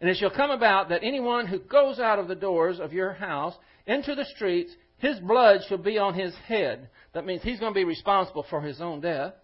And 0.00 0.10
it 0.10 0.16
shall 0.16 0.30
come 0.30 0.50
about 0.50 0.88
that 0.88 1.04
anyone 1.04 1.46
who 1.46 1.60
goes 1.60 1.98
out 1.98 2.18
of 2.18 2.26
the 2.26 2.34
doors 2.34 2.80
of 2.80 2.92
your 2.92 3.12
house 3.12 3.54
into 3.86 4.14
the 4.14 4.24
streets, 4.34 4.74
his 4.98 5.18
blood 5.20 5.60
shall 5.68 5.78
be 5.78 5.98
on 5.98 6.14
his 6.14 6.34
head. 6.46 6.88
That 7.14 7.26
means 7.26 7.42
he's 7.42 7.60
going 7.60 7.72
to 7.72 7.78
be 7.78 7.84
responsible 7.84 8.44
for 8.48 8.60
his 8.60 8.80
own 8.80 9.00
death. 9.00 9.34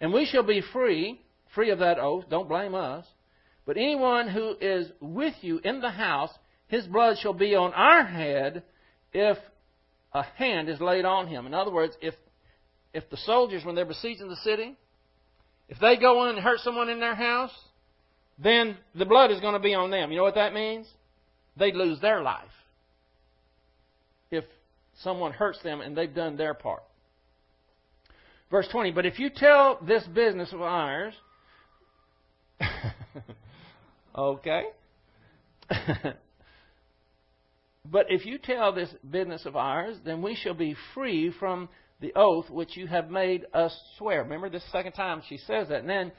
And 0.00 0.12
we 0.12 0.26
shall 0.26 0.42
be 0.42 0.62
free, 0.72 1.20
free 1.54 1.70
of 1.70 1.78
that 1.78 1.98
oath. 1.98 2.24
Don't 2.28 2.48
blame 2.48 2.74
us. 2.74 3.06
But 3.64 3.76
anyone 3.76 4.28
who 4.28 4.56
is 4.60 4.90
with 5.00 5.34
you 5.40 5.60
in 5.62 5.80
the 5.80 5.90
house, 5.90 6.30
his 6.72 6.86
blood 6.86 7.18
shall 7.20 7.34
be 7.34 7.54
on 7.54 7.74
our 7.74 8.02
head 8.02 8.62
if 9.12 9.36
a 10.14 10.22
hand 10.22 10.70
is 10.70 10.80
laid 10.80 11.04
on 11.04 11.26
him. 11.28 11.46
In 11.46 11.52
other 11.52 11.70
words, 11.70 11.94
if 12.00 12.14
if 12.94 13.08
the 13.10 13.18
soldiers, 13.18 13.62
when 13.62 13.74
they're 13.74 13.84
besieging 13.84 14.28
the 14.28 14.36
city, 14.36 14.74
if 15.68 15.78
they 15.78 15.96
go 15.96 16.24
in 16.24 16.36
and 16.36 16.38
hurt 16.38 16.60
someone 16.60 16.88
in 16.88 16.98
their 16.98 17.14
house, 17.14 17.52
then 18.38 18.78
the 18.94 19.04
blood 19.04 19.30
is 19.30 19.40
going 19.40 19.52
to 19.52 19.60
be 19.60 19.74
on 19.74 19.90
them. 19.90 20.10
You 20.10 20.16
know 20.16 20.22
what 20.22 20.34
that 20.36 20.54
means? 20.54 20.86
They'd 21.58 21.74
lose 21.74 22.00
their 22.00 22.22
life 22.22 22.44
if 24.30 24.44
someone 25.02 25.32
hurts 25.32 25.62
them 25.62 25.82
and 25.82 25.94
they've 25.94 26.14
done 26.14 26.38
their 26.38 26.54
part. 26.54 26.82
Verse 28.50 28.68
20, 28.72 28.92
but 28.92 29.04
if 29.04 29.18
you 29.18 29.28
tell 29.28 29.78
this 29.86 30.04
business 30.04 30.54
of 30.54 30.62
ours, 30.62 31.12
okay. 34.16 34.64
but 37.90 38.06
if 38.10 38.24
you 38.24 38.38
tell 38.38 38.72
this 38.72 38.90
business 39.08 39.44
of 39.44 39.56
ours, 39.56 39.96
then 40.04 40.22
we 40.22 40.36
shall 40.36 40.54
be 40.54 40.76
free 40.94 41.32
from 41.38 41.68
the 42.00 42.12
oath 42.14 42.48
which 42.50 42.76
you 42.76 42.86
have 42.86 43.10
made 43.10 43.46
us 43.52 43.76
swear. 43.98 44.22
Remember, 44.22 44.48
this 44.48 44.64
second 44.70 44.92
time 44.92 45.22
she 45.28 45.36
says 45.38 45.68
that. 45.68 45.80
And 45.80 45.88
then, 45.88 46.12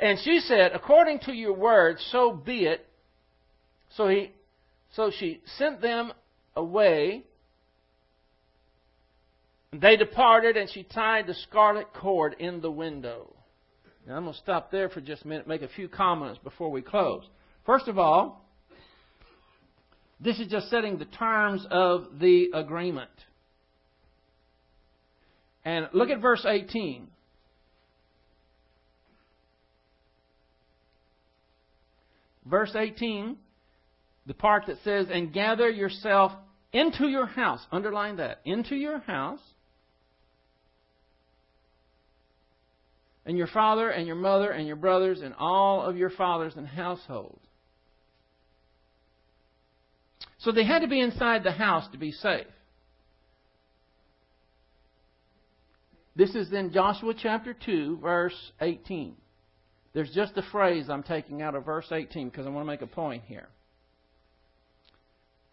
and 0.00 0.18
she 0.22 0.40
said, 0.40 0.72
according 0.74 1.20
to 1.20 1.32
your 1.32 1.54
word, 1.54 1.98
so 2.10 2.32
be 2.32 2.66
it. 2.66 2.86
So 3.96 4.08
he, 4.08 4.32
so 4.94 5.10
she 5.16 5.40
sent 5.58 5.80
them 5.80 6.12
away. 6.56 7.24
They 9.72 9.96
departed, 9.96 10.56
and 10.56 10.68
she 10.68 10.82
tied 10.82 11.26
the 11.26 11.34
scarlet 11.34 11.86
cord 11.94 12.36
in 12.38 12.60
the 12.60 12.70
window. 12.70 13.34
Now, 14.06 14.16
I'm 14.16 14.24
going 14.24 14.34
to 14.34 14.40
stop 14.40 14.70
there 14.70 14.90
for 14.90 15.00
just 15.00 15.24
a 15.24 15.28
minute, 15.28 15.46
make 15.46 15.62
a 15.62 15.68
few 15.68 15.88
comments 15.88 16.38
before 16.42 16.70
we 16.70 16.82
close. 16.82 17.24
First 17.64 17.88
of 17.88 17.98
all, 17.98 18.41
this 20.22 20.38
is 20.38 20.46
just 20.48 20.70
setting 20.70 20.98
the 20.98 21.04
terms 21.04 21.66
of 21.70 22.20
the 22.20 22.50
agreement. 22.54 23.10
And 25.64 25.88
look 25.92 26.10
at 26.10 26.20
verse 26.20 26.44
18. 26.48 27.08
Verse 32.44 32.74
18, 32.74 33.36
the 34.26 34.34
part 34.34 34.66
that 34.66 34.76
says, 34.82 35.06
And 35.10 35.32
gather 35.32 35.70
yourself 35.70 36.32
into 36.72 37.06
your 37.06 37.26
house. 37.26 37.60
Underline 37.70 38.16
that. 38.16 38.40
Into 38.44 38.74
your 38.74 38.98
house. 38.98 39.40
And 43.24 43.38
your 43.38 43.46
father 43.46 43.88
and 43.90 44.06
your 44.06 44.16
mother 44.16 44.50
and 44.50 44.66
your 44.66 44.76
brothers 44.76 45.20
and 45.20 45.34
all 45.38 45.82
of 45.82 45.96
your 45.96 46.10
fathers 46.10 46.54
and 46.56 46.66
households. 46.66 47.38
So 50.42 50.50
they 50.50 50.64
had 50.64 50.80
to 50.80 50.88
be 50.88 51.00
inside 51.00 51.44
the 51.44 51.52
house 51.52 51.86
to 51.92 51.98
be 51.98 52.10
safe. 52.10 52.46
This 56.16 56.34
is 56.34 56.52
in 56.52 56.72
Joshua 56.72 57.14
chapter 57.16 57.54
2, 57.54 57.98
verse 58.02 58.52
18. 58.60 59.14
There's 59.94 60.10
just 60.10 60.36
a 60.36 60.42
phrase 60.50 60.90
I'm 60.90 61.04
taking 61.04 61.42
out 61.42 61.54
of 61.54 61.64
verse 61.64 61.86
18 61.90 62.28
because 62.28 62.44
I 62.44 62.50
want 62.50 62.66
to 62.66 62.70
make 62.70 62.82
a 62.82 62.86
point 62.86 63.22
here. 63.26 63.48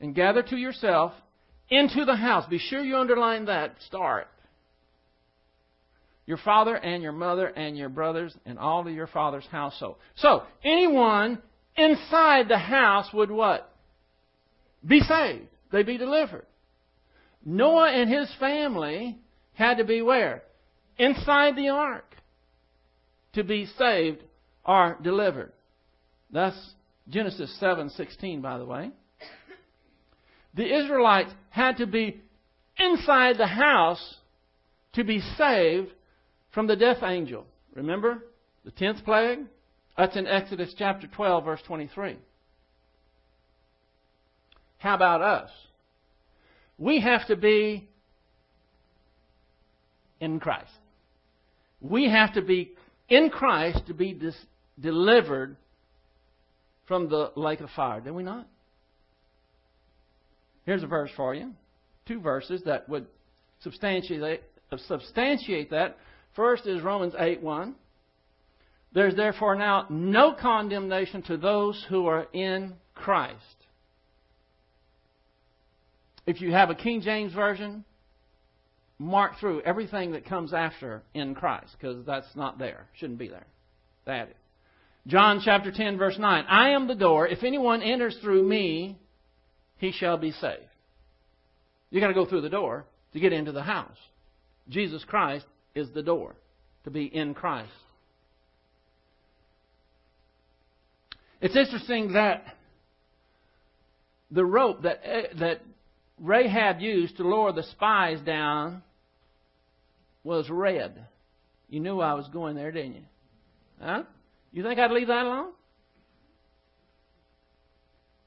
And 0.02 0.16
gather 0.16 0.42
to 0.42 0.58
yourself 0.58 1.14
into 1.70 2.04
the 2.04 2.16
house. 2.16 2.48
Be 2.50 2.58
sure 2.58 2.84
you 2.84 2.98
underline 2.98 3.46
that. 3.46 3.76
Start. 3.86 4.28
Your 6.26 6.38
father 6.38 6.76
and 6.76 7.04
your 7.04 7.12
mother 7.12 7.48
and 7.48 7.78
your 7.78 7.90
brothers 7.90 8.34
and 8.46 8.58
all 8.58 8.88
of 8.88 8.94
your 8.94 9.08
father's 9.08 9.48
household. 9.52 9.98
So, 10.16 10.44
anyone 10.64 11.42
inside 11.76 12.48
the 12.50 12.58
house 12.58 13.08
would 13.14 13.30
what? 13.30 13.69
Be 14.86 15.02
saved. 15.02 15.48
They'd 15.72 15.86
be 15.86 15.98
delivered. 15.98 16.46
Noah 17.46 17.90
and 17.92 18.10
his 18.10 18.32
family 18.40 19.18
had 19.54 19.78
to 19.78 19.84
be 19.84 20.02
where? 20.02 20.44
Inside 20.98 21.56
the 21.56 21.70
ark 21.70 22.16
to 23.34 23.44
be 23.44 23.66
saved 23.78 24.24
or 24.66 24.98
delivered. 25.02 25.52
That's 26.32 26.74
Genesis 27.10 27.56
7:16 27.62 28.42
by 28.42 28.58
the 28.58 28.66
way. 28.66 28.92
The 30.54 30.76
Israelites 30.76 31.32
had 31.50 31.78
to 31.78 31.88
be 31.88 32.22
inside 32.78 33.38
the 33.38 33.48
house 33.48 34.18
to 34.94 35.04
be 35.04 35.20
saved 35.38 35.92
from 36.52 36.68
the 36.68 36.76
death 36.76 37.04
angel. 37.04 37.46
Remember 37.76 38.26
the 38.66 38.72
10th 38.72 39.04
plague? 39.06 39.46
That's 39.98 40.16
in 40.16 40.28
Exodus 40.28 40.74
chapter 40.78 41.08
12 41.08 41.46
verse 41.46 41.62
23. 41.64 42.18
How 44.80 44.96
about 44.96 45.22
us? 45.22 45.50
We 46.78 47.02
have 47.02 47.28
to 47.28 47.36
be 47.36 47.88
in 50.20 50.40
Christ. 50.40 50.72
We 51.82 52.10
have 52.10 52.34
to 52.34 52.42
be 52.42 52.72
in 53.08 53.30
Christ 53.30 53.86
to 53.88 53.94
be 53.94 54.14
dis- 54.14 54.46
delivered 54.80 55.58
from 56.88 57.10
the 57.10 57.32
lake 57.36 57.60
of 57.60 57.70
fire. 57.76 58.02
Did 58.02 58.14
we 58.14 58.24
not? 58.24 58.48
Here's 60.66 60.84
a 60.84 60.88
verse 60.88 61.12
for 61.16 61.34
you. 61.36 61.54
Two 62.06 62.20
verses 62.20 62.62
that 62.66 62.88
would 62.90 63.06
substantiate, 63.62 64.44
substantiate 64.88 65.72
that. 65.72 65.98
First 66.36 66.68
is 66.68 66.82
Romans 66.82 67.14
8 67.18 67.42
1. 67.42 67.76
There's 68.94 69.16
therefore 69.16 69.56
now 69.56 69.86
no 69.90 70.34
condemnation 70.34 71.22
to 71.24 71.38
those 71.38 71.86
who 71.90 72.08
are 72.08 72.28
in 72.34 72.74
Christ. 72.96 73.36
If 76.30 76.42
you 76.42 76.52
have 76.52 76.70
a 76.70 76.76
King 76.76 77.02
James 77.02 77.34
Version, 77.34 77.84
mark 79.00 79.40
through 79.40 79.62
everything 79.62 80.12
that 80.12 80.26
comes 80.26 80.54
after 80.54 81.02
in 81.16 81.34
Christ, 81.34 81.72
because 81.72 82.06
that's 82.06 82.28
not 82.36 82.60
there. 82.60 82.86
Shouldn't 83.00 83.18
be 83.18 83.30
there. 83.30 83.48
That 84.06 84.28
is. 84.28 84.36
John 85.08 85.42
chapter 85.44 85.72
10, 85.72 85.98
verse 85.98 86.20
9. 86.20 86.46
I 86.48 86.70
am 86.70 86.88
the 86.88 86.94
door. 86.94 87.28
If 87.28 87.44
anyone 87.44 87.82
enters 87.82 88.16
through 88.22 88.48
me, 88.48 89.00
he 89.78 89.92
shall 89.92 90.18
be 90.18 90.30
saved. 90.30 90.62
You've 91.90 92.02
got 92.02 92.10
to 92.10 92.14
go 92.14 92.28
through 92.28 92.42
the 92.42 92.50
door 92.50 92.86
to 93.14 93.20
get 93.20 93.34
into 93.34 93.52
the 93.52 93.64
house. 93.64 93.98
Jesus 94.70 95.04
Christ 95.06 95.48
is 95.74 95.90
the 95.96 96.04
door 96.04 96.36
to 96.84 96.92
be 96.92 97.06
in 97.06 97.34
Christ. 97.34 97.72
It's 101.42 101.56
interesting 101.56 102.14
that 102.14 102.44
the 104.30 104.46
rope 104.46 104.84
that, 104.84 105.02
eh, 105.04 105.24
that 105.40 105.62
Rahab 106.20 106.80
used 106.80 107.18
to 107.18 107.24
lower 107.28 107.52
the 107.52 107.64
spies 107.64 108.20
down 108.22 108.84
was 110.24 110.50
red. 110.50 111.06
You 111.70 111.80
knew 111.80 112.00
I 112.00 112.14
was 112.14 112.28
going 112.28 112.56
there, 112.56 112.72
didn't 112.72 112.96
you? 112.96 113.04
Huh? 113.82 114.04
You 114.52 114.64
think 114.64 114.80
I'd 114.80 114.92
leave 114.92 115.08
that 115.08 115.26
alone? 115.26 115.52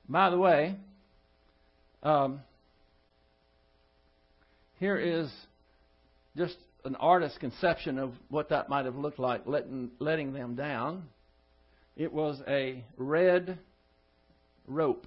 By 0.08 0.30
the 0.30 0.38
way, 0.38 0.76
um, 2.02 2.40
here 4.78 4.96
is 4.96 5.30
just 6.36 6.56
an 6.84 6.96
artist's 6.96 7.38
conception 7.38 7.98
of 7.98 8.12
what 8.28 8.48
that 8.48 8.68
might 8.68 8.84
have 8.84 8.96
looked 8.96 9.18
like, 9.18 9.42
letting, 9.46 9.90
letting 9.98 10.32
them 10.32 10.54
down. 10.54 11.04
It 11.96 12.12
was 12.12 12.40
a 12.48 12.84
red 12.96 13.58
rope. 14.66 15.06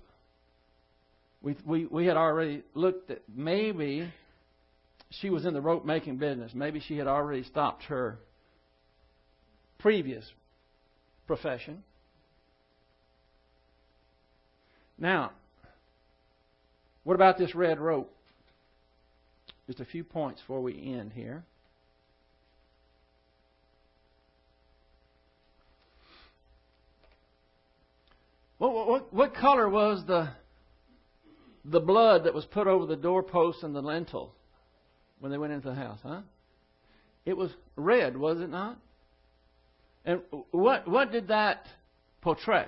We, 1.46 1.56
we, 1.64 1.86
we 1.86 2.06
had 2.08 2.18
already 2.18 2.64
looked 2.74 3.12
at 3.12 3.22
maybe 3.34 4.12
she 5.12 5.30
was 5.30 5.46
in 5.46 5.54
the 5.54 5.62
rope 5.62 5.86
making 5.86 6.18
business. 6.18 6.52
Maybe 6.56 6.80
she 6.80 6.98
had 6.98 7.06
already 7.06 7.44
stopped 7.44 7.84
her 7.84 8.18
previous 9.78 10.26
profession. 11.28 11.84
Now, 14.98 15.34
what 17.04 17.14
about 17.14 17.38
this 17.38 17.54
red 17.54 17.80
rope? 17.80 18.12
Just 19.68 19.80
a 19.80 19.86
few 19.86 20.04
points 20.04 20.42
before 20.42 20.64
we 20.64 20.74
end 20.74 21.12
here. 21.14 21.44
What, 28.58 28.88
what, 28.88 29.14
what 29.14 29.36
color 29.36 29.70
was 29.70 30.04
the, 30.08 30.30
the 31.66 31.80
blood 31.80 32.26
that 32.26 32.34
was 32.34 32.46
put 32.46 32.68
over 32.68 32.86
the 32.86 32.96
doorpost 32.96 33.64
and 33.64 33.76
the 33.76 33.82
lintel? 33.82 34.34
when 35.20 35.32
they 35.32 35.38
went 35.38 35.54
into 35.54 35.70
the 35.70 35.76
house, 35.76 36.00
huh? 36.04 36.22
It 37.26 37.36
was 37.36 37.50
red, 37.76 38.16
was 38.18 38.40
it 38.40 38.50
not? 38.50 38.78
And 40.06 40.22
what 40.52 40.88
what 40.88 41.12
did 41.12 41.30
that 41.30 41.66
portray? 42.22 42.68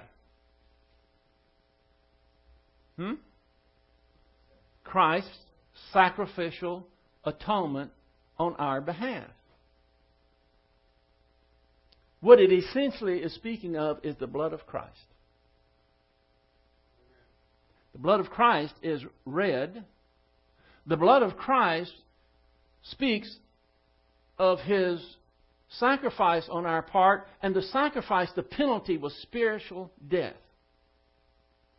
Hmm? 2.98 3.14
Christ's 4.84 5.30
sacrificial 5.94 6.88
atonement 7.24 7.92
on 8.40 8.56
our 8.56 8.82
behalf. 8.82 9.30
What 12.22 12.40
it 12.40 12.52
essentially 12.52 13.20
is 13.20 13.36
speaking 13.36 13.76
of 13.78 14.00
is 14.02 14.16
the 14.16 14.26
blood 14.26 14.54
of 14.54 14.66
Christ. 14.66 14.96
The 17.98 18.04
blood 18.04 18.20
of 18.20 18.30
Christ 18.30 18.76
is 18.84 19.04
red. 19.26 19.84
The 20.86 20.98
blood 20.98 21.24
of 21.24 21.36
Christ 21.36 21.92
speaks 22.84 23.36
of 24.38 24.60
his 24.60 25.04
sacrifice 25.80 26.48
on 26.48 26.68
our 26.68 26.84
part, 26.84 27.28
and 27.42 27.56
the 27.56 27.64
sacrifice, 27.64 28.30
the 28.36 28.44
penalty, 28.44 28.98
was 28.98 29.16
spiritual 29.24 29.92
death, 30.08 30.36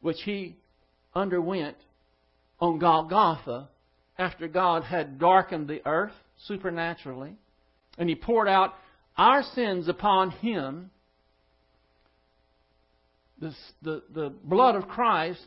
which 0.01 0.21
he 0.25 0.57
underwent 1.15 1.77
on 2.59 2.81
Golgotha 2.81 3.69
after 4.19 4.49
God 4.49 4.83
had 4.83 5.21
darkened 5.21 5.69
the 5.69 5.87
earth 5.87 6.15
supernaturally, 6.47 7.37
and 7.97 8.09
he 8.09 8.17
poured 8.17 8.49
out 8.49 8.75
our 9.17 9.45
sins 9.55 9.87
upon 9.87 10.33
him. 10.33 10.91
The, 13.41 13.55
the, 13.83 14.03
the 14.13 14.31
blood 14.43 14.75
of 14.75 14.89
Christ 14.89 15.47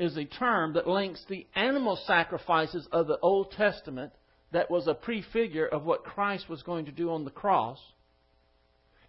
is 0.00 0.16
a 0.16 0.24
term 0.24 0.72
that 0.72 0.88
links 0.88 1.22
the 1.28 1.46
animal 1.54 1.96
sacrifices 2.06 2.88
of 2.90 3.06
the 3.06 3.18
Old 3.20 3.52
Testament 3.52 4.12
that 4.50 4.70
was 4.70 4.88
a 4.88 4.94
prefigure 4.94 5.66
of 5.66 5.84
what 5.84 6.04
Christ 6.04 6.48
was 6.48 6.62
going 6.62 6.86
to 6.86 6.92
do 6.92 7.10
on 7.10 7.24
the 7.24 7.30
cross. 7.30 7.78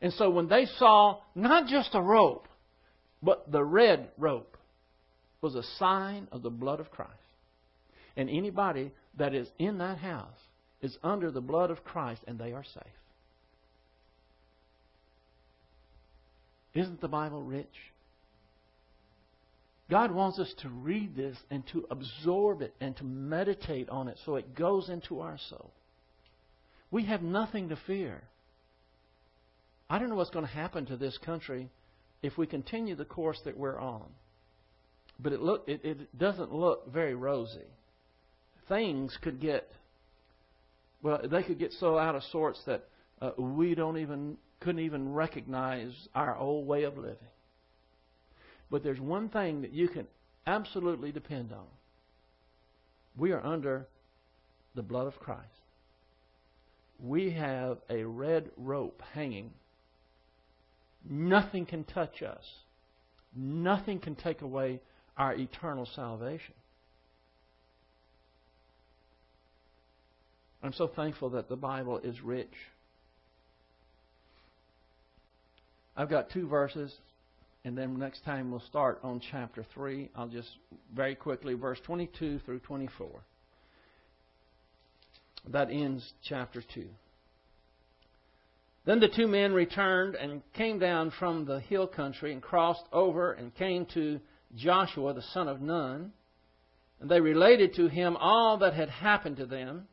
And 0.02 0.12
so 0.14 0.30
when 0.30 0.50
they 0.50 0.66
saw 0.78 1.20
not 1.34 1.68
just 1.68 1.92
a 1.94 2.02
rope, 2.02 2.48
but 3.24 3.50
the 3.50 3.64
red 3.64 4.10
rope 4.18 4.58
was 5.42 5.56
a 5.56 5.64
sign 5.80 6.28
of 6.32 6.44
the 6.44 6.50
blood 6.50 6.82
of 6.82 6.92
Christ. 6.92 7.12
And 8.18 8.30
anybody 8.30 8.92
that 9.18 9.34
is 9.34 9.48
in 9.58 9.78
that 9.78 9.98
house 9.98 10.28
is 10.82 10.98
under 11.04 11.32
the 11.32 11.42
blood 11.42 11.72
of 11.72 11.86
Christ 11.86 12.22
and 12.28 12.38
they 12.38 12.52
are 12.52 12.66
safe. 12.66 12.84
Isn't 16.74 17.00
the 17.00 17.08
Bible 17.08 17.42
rich? 17.42 17.68
God 19.92 20.12
wants 20.12 20.40
us 20.40 20.52
to 20.62 20.70
read 20.70 21.18
this 21.18 21.36
and 21.50 21.68
to 21.74 21.86
absorb 21.92 22.62
it 22.62 22.74
and 22.80 22.96
to 22.96 23.04
meditate 23.04 23.90
on 23.90 24.08
it 24.08 24.18
so 24.26 24.38
it 24.38 24.56
goes 24.56 24.88
into 24.88 25.20
our 25.20 25.38
soul. 25.50 25.70
We 26.92 27.04
have 27.08 27.22
nothing 27.22 27.68
to 27.70 27.78
fear. 27.86 28.22
I 29.90 30.00
don't 30.00 30.08
know 30.08 30.16
what's 30.16 30.30
going 30.30 30.46
to 30.46 30.52
happen 30.52 30.86
to 30.86 30.96
this 30.96 31.18
country 31.18 31.70
if 32.24 32.38
we 32.38 32.48
continue 32.48 32.96
the 32.96 33.04
course 33.04 33.38
that 33.44 33.58
we're 33.58 33.78
on. 33.78 34.06
But 35.20 35.34
it, 35.34 35.42
look, 35.42 35.66
it, 35.68 35.82
it 35.84 36.18
doesn't 36.18 36.56
look 36.56 36.90
very 36.94 37.14
rosy. 37.14 37.60
Things 38.70 39.18
could 39.22 39.42
get, 39.42 39.68
well, 41.04 41.20
they 41.30 41.44
could 41.44 41.60
get 41.60 41.74
so 41.74 41.98
out 41.98 42.16
of 42.16 42.24
sorts 42.32 42.62
that 42.66 42.86
uh, 43.22 43.32
we 43.38 43.76
don't 43.76 43.98
even, 43.98 44.38
couldn't 44.62 44.86
even 44.86 45.12
recognize 45.12 45.92
our 46.16 46.38
old 46.38 46.66
way 46.66 46.84
of 46.84 46.96
living. 46.98 47.18
But 48.72 48.84
there's 48.84 49.02
one 49.02 49.28
thing 49.28 49.62
that 49.62 49.74
you 49.74 49.90
can 49.90 50.08
absolutely 50.48 51.12
depend 51.12 51.52
on 51.52 51.66
We 53.18 53.34
are 53.34 53.46
under 53.46 53.86
the 54.74 54.82
blood 54.82 55.06
of 55.06 55.20
Christ. 55.20 55.46
We 57.04 57.32
have 57.32 57.78
a 57.90 58.04
red 58.04 58.50
rope 58.58 59.02
hanging. 59.14 59.52
Nothing 61.08 61.66
can 61.66 61.84
touch 61.84 62.24
us. 62.24 62.44
Nothing 63.36 64.00
can 64.00 64.16
take 64.16 64.42
away 64.42 64.80
our 65.18 65.34
eternal 65.34 65.88
salvation. 65.96 66.54
I'm 70.64 70.74
so 70.74 70.88
thankful 70.88 71.32
that 71.32 71.50
the 71.50 71.56
Bible 71.56 72.00
is 72.00 72.22
rich. 72.22 72.54
I've 75.98 76.10
got 76.10 76.30
two 76.30 76.48
verses, 76.48 76.94
and 77.64 77.78
then 77.78 77.98
next 78.00 78.24
time 78.26 78.50
we'll 78.50 78.62
start 78.62 79.00
on 79.04 79.22
chapter 79.32 79.66
3. 79.74 80.10
I'll 80.16 80.28
just 80.28 80.50
very 80.96 81.16
quickly, 81.16 81.54
verse 81.54 81.80
22 81.86 82.40
through 82.40 82.60
24. 82.60 83.22
That 85.50 85.70
ends 85.70 86.14
chapter 86.24 86.64
2. 86.74 86.88
Then 88.86 89.00
the 89.00 89.10
two 89.16 89.28
men 89.28 89.54
returned 89.54 90.16
and 90.16 90.42
came 90.54 90.80
down 90.80 91.12
from 91.20 91.46
the 91.46 91.60
hill 91.60 91.86
country 91.86 92.34
and 92.34 92.42
crossed 92.42 92.86
over 92.92 93.34
and 93.34 93.54
came 93.54 93.86
to 93.94 94.20
Joshua 94.56 95.14
the 95.14 95.22
son 95.34 95.48
of 95.48 95.62
Nun. 95.62 96.12
And 97.00 97.10
they 97.10 97.22
related 97.22 97.76
to 97.76 97.88
him 97.88 98.18
all 98.18 98.58
that 98.60 98.74
had 98.74 98.90
happened 98.90 99.38
to 99.38 99.46
them. 99.46 99.88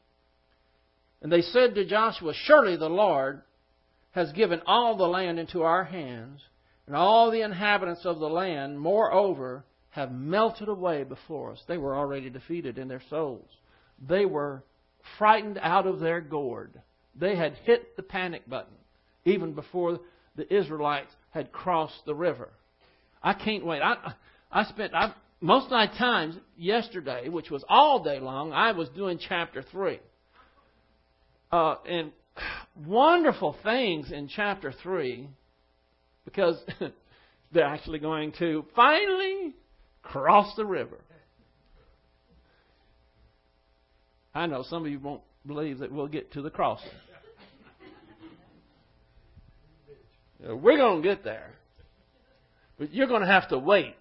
And 1.20 1.30
they 1.30 1.42
said 1.42 1.74
to 1.74 1.84
Joshua, 1.86 2.32
Surely 2.34 2.76
the 2.76 2.88
Lord 2.88 3.42
has 4.12 4.32
given 4.32 4.62
all 4.66 4.96
the 4.96 5.06
land 5.06 5.38
into 5.38 5.62
our 5.62 5.84
hands, 5.84 6.40
and 6.88 6.96
all 6.96 7.30
the 7.30 7.42
inhabitants 7.42 8.06
of 8.06 8.18
the 8.18 8.30
land, 8.30 8.80
moreover, 8.80 9.62
have 9.90 10.10
melted 10.10 10.68
away 10.68 11.04
before 11.04 11.52
us. 11.52 11.62
They 11.68 11.76
were 11.76 11.94
already 11.94 12.30
defeated 12.30 12.78
in 12.78 12.88
their 12.88 13.02
souls. 13.10 13.46
They 14.08 14.24
were 14.24 14.64
frightened 15.18 15.58
out 15.60 15.86
of 15.86 16.00
their 16.00 16.22
gourd. 16.22 16.80
They 17.14 17.36
had 17.36 17.52
hit 17.64 17.94
the 17.96 18.02
panic 18.02 18.48
button 18.48 18.72
even 19.26 19.52
before 19.52 20.00
the 20.34 20.50
Israelites 20.54 21.12
had 21.28 21.52
crossed 21.52 22.06
the 22.06 22.14
river. 22.14 22.48
I 23.22 23.34
can't 23.34 23.66
wait. 23.66 23.82
I, 23.82 24.14
I 24.50 24.64
spent 24.64 24.94
I, 24.94 25.12
most 25.42 25.66
of 25.66 25.72
my 25.72 25.88
time 25.88 26.40
yesterday, 26.56 27.28
which 27.28 27.50
was 27.50 27.62
all 27.68 28.02
day 28.02 28.18
long, 28.18 28.54
I 28.54 28.72
was 28.72 28.88
doing 28.88 29.18
chapter 29.28 29.62
3. 29.62 30.00
Uh, 31.52 31.74
and 31.86 32.12
wonderful 32.86 33.58
things 33.62 34.10
in 34.10 34.28
chapter 34.28 34.72
3 34.82 35.28
because 36.32 36.62
they're 37.52 37.64
actually 37.64 37.98
going 37.98 38.32
to 38.38 38.64
finally 38.76 39.54
cross 40.02 40.54
the 40.56 40.64
river. 40.64 40.98
I 44.34 44.46
know 44.46 44.62
some 44.62 44.84
of 44.84 44.90
you 44.90 44.98
won't 45.00 45.22
believe 45.46 45.78
that 45.78 45.90
we'll 45.90 46.06
get 46.06 46.32
to 46.32 46.42
the 46.42 46.50
crossing. 46.50 46.90
Uh, 50.46 50.54
we're 50.54 50.76
going 50.76 51.02
to 51.02 51.08
get 51.08 51.24
there. 51.24 51.50
But 52.78 52.92
you're 52.92 53.08
going 53.08 53.22
to 53.22 53.26
have 53.26 53.48
to 53.48 53.58
wait. 53.58 53.96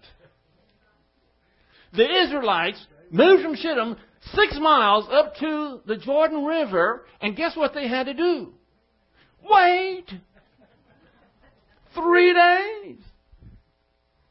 The 1.94 2.22
Israelites 2.24 2.86
moved 3.10 3.42
from 3.42 3.56
Shittim 3.56 3.96
six 4.34 4.56
miles 4.60 5.06
up 5.10 5.34
to 5.36 5.80
the 5.86 5.96
Jordan 5.96 6.44
River, 6.44 7.06
and 7.20 7.34
guess 7.34 7.56
what 7.56 7.74
they 7.74 7.88
had 7.88 8.04
to 8.04 8.14
do? 8.14 8.52
Wait! 9.42 10.04
Three 12.02 12.32
days. 12.32 12.98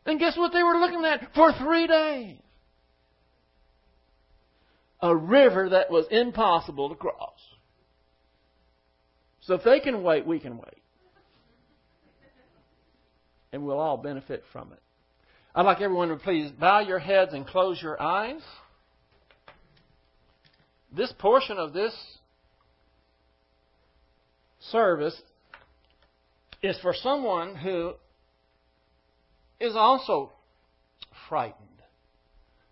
And 0.05 0.20
guess 0.20 0.38
what 0.38 0.53
they 0.53 0.63
were 0.63 0.78
looking 0.80 1.03
at 1.05 1.34
for 1.36 1.51
three 1.53 1.88
days? 1.88 2.38
A 5.01 5.15
river 5.15 5.70
that 5.70 5.91
was 5.91 6.05
impossible 6.09 6.89
to 6.89 6.95
cross. 6.95 7.39
So 9.41 9.53
if 9.55 9.63
they 9.63 9.80
can 9.80 10.01
wait, 10.01 10.26
we 10.26 10.39
can 10.39 10.57
wait 10.57 10.78
and 13.51 13.65
we'll 13.65 13.80
all 13.80 13.97
benefit 13.97 14.43
from 14.51 14.72
it. 14.72 14.80
I'd 15.55 15.65
like 15.65 15.82
everyone 15.82 16.09
to 16.09 16.18
please 16.18 16.51
bow 16.51 16.82
your 16.82 16.99
heads 16.99 17.34
and 17.34 17.45
close 17.45 17.82
your 17.82 18.01
eyes. 18.01 18.41
This 20.95 21.11
portion 21.18 21.57
of 21.57 21.74
this 21.74 21.93
service 24.72 25.20
is 26.62 26.78
for 26.82 26.93
someone 26.93 27.55
who 27.55 27.93
is 29.60 29.76
also 29.76 30.32
frightened. 31.30 31.68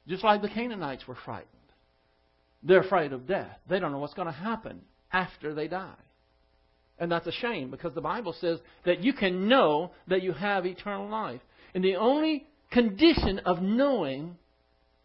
Just 0.08 0.24
like 0.24 0.42
the 0.42 0.50
Canaanites 0.50 1.08
were 1.08 1.18
frightened. 1.26 1.50
They're 2.64 2.82
afraid 2.82 3.14
of 3.14 3.28
death. 3.28 3.58
They 3.70 3.80
don't 3.80 3.92
know 3.92 4.00
what's 4.00 4.14
going 4.14 4.28
to 4.28 4.32
happen 4.32 4.82
after 5.12 5.54
they 5.54 5.68
die. 5.68 5.94
And 6.98 7.12
that's 7.12 7.28
a 7.28 7.32
shame 7.32 7.72
because 7.72 7.94
the 7.94 8.02
Bible 8.02 8.34
says 8.40 8.60
that 8.86 9.04
you 9.04 9.14
can 9.14 9.48
know 9.48 9.92
that 10.08 10.22
you 10.22 10.32
have 10.32 10.66
eternal 10.66 11.10
life. 11.10 11.42
And 11.74 11.84
the 11.84 11.96
only 11.96 12.48
condition 12.72 13.40
of 13.46 13.62
knowing 13.62 14.38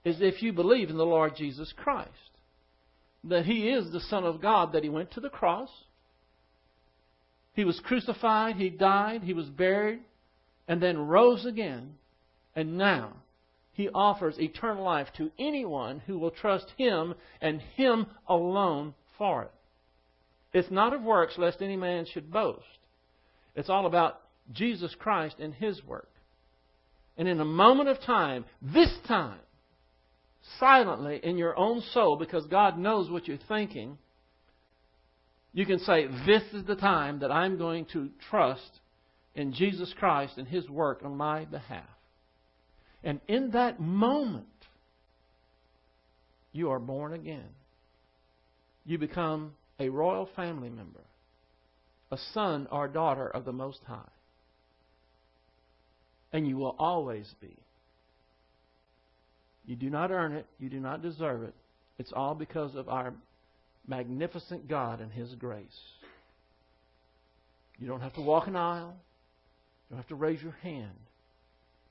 is 0.05 0.17
if 0.21 0.43
you 0.43 0.53
believe 0.53 0.89
in 0.89 0.97
the 0.97 1.05
Lord 1.05 1.37
Jesus 1.37 1.73
Christ. 1.77 2.11
That 3.25 3.45
He 3.45 3.69
is 3.69 3.93
the 3.93 4.01
Son 4.01 4.25
of 4.25 4.41
God, 4.41 4.73
that 4.73 4.85
He 4.85 4.89
went 4.89 5.11
to 5.13 5.21
the 5.21 5.29
cross. 5.29 5.69
He 7.61 7.65
was 7.65 7.79
crucified, 7.81 8.57
He 8.57 8.71
died, 8.71 9.23
He 9.23 9.35
was 9.35 9.51
buried, 9.51 10.01
and 10.67 10.83
then 10.83 11.09
rose 11.09 11.45
again. 11.45 11.97
And 12.57 12.79
now 12.79 13.13
He 13.75 13.91
offers 13.91 14.41
eternal 14.41 14.83
life 14.83 15.09
to 15.19 15.31
anyone 15.39 16.01
who 16.07 16.19
will 16.19 16.31
trust 16.31 16.73
Him 16.79 17.15
and 17.39 17.61
Him 17.61 18.07
alone 18.27 18.95
for 19.19 19.43
it. 19.43 19.51
It's 20.55 20.71
not 20.71 20.95
of 20.95 21.03
works, 21.03 21.35
lest 21.37 21.61
any 21.61 21.77
man 21.77 22.07
should 22.11 22.33
boast. 22.33 22.65
It's 23.55 23.69
all 23.69 23.85
about 23.85 24.23
Jesus 24.51 24.95
Christ 24.99 25.37
and 25.39 25.53
His 25.53 25.85
work. 25.85 26.09
And 27.19 27.29
in 27.29 27.41
a 27.41 27.45
moment 27.45 27.91
of 27.91 28.01
time, 28.01 28.47
this 28.63 28.97
time, 29.07 29.41
silently 30.59 31.21
in 31.23 31.37
your 31.37 31.59
own 31.59 31.83
soul, 31.93 32.17
because 32.17 32.47
God 32.47 32.79
knows 32.79 33.11
what 33.11 33.29
you're 33.29 33.37
thinking, 33.49 33.99
you 35.53 35.67
can 35.67 35.79
say, 35.81 36.07
This 36.27 36.43
is 36.53 36.65
the 36.67 36.77
time 36.77 37.21
that 37.21 37.31
I'm 37.31 37.59
going 37.59 37.87
to 37.93 38.11
trust 38.31 38.81
in 39.35 39.53
Jesus 39.53 39.93
Christ 39.99 40.35
and 40.37 40.47
His 40.47 40.69
work 40.69 41.03
on 41.05 41.17
my 41.17 41.45
behalf. 41.45 41.85
And 43.03 43.21
in 43.29 43.51
that 43.53 43.81
moment, 43.81 44.47
you 46.53 46.71
are 46.71 46.79
born 46.79 47.13
again. 47.13 47.49
You 48.85 48.99
become 48.99 49.53
a 49.79 49.89
royal 49.89 50.29
family 50.37 50.69
member, 50.69 51.05
a 52.11 52.19
son 52.35 52.67
or 52.71 52.89
daughter 52.89 53.27
of 53.29 53.45
the 53.45 53.53
Most 53.53 53.81
High. 53.87 54.09
And 56.33 56.47
you 56.47 56.57
will 56.57 56.77
always 56.79 57.35
be. 57.41 57.57
You 59.67 59.77
do 59.77 59.91
not 59.91 60.11
earn 60.11 60.33
it, 60.33 60.47
you 60.59 60.69
do 60.69 60.81
not 60.81 61.03
deserve 61.03 61.43
it. 61.43 61.55
It's 61.99 62.13
all 62.13 62.35
because 62.35 62.75
of 62.75 62.89
our 62.89 63.13
magnificent 63.87 64.69
God 64.69 65.01
and 65.01 65.13
His 65.13 65.35
grace. 65.35 65.65
You 67.79 67.87
don't 67.87 68.01
have 68.01 68.15
to 68.15 68.21
walk 68.21 68.47
an 68.47 68.57
aisle, 68.57 68.95
you 69.89 69.95
don't 69.95 69.99
have 69.99 70.09
to 70.09 70.15
raise 70.15 70.43
your 70.43 70.57
hand. 70.63 70.99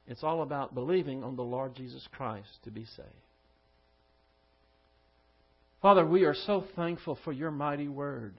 It's 0.07 0.23
all 0.23 0.41
about 0.41 0.73
believing 0.73 1.23
on 1.23 1.35
the 1.35 1.43
Lord 1.43 1.75
Jesus 1.75 2.07
Christ 2.11 2.49
to 2.63 2.71
be 2.71 2.85
saved. 2.85 3.07
Father, 5.81 6.05
we 6.05 6.25
are 6.25 6.35
so 6.35 6.65
thankful 6.75 7.17
for 7.23 7.31
your 7.31 7.51
mighty 7.51 7.87
word 7.87 8.33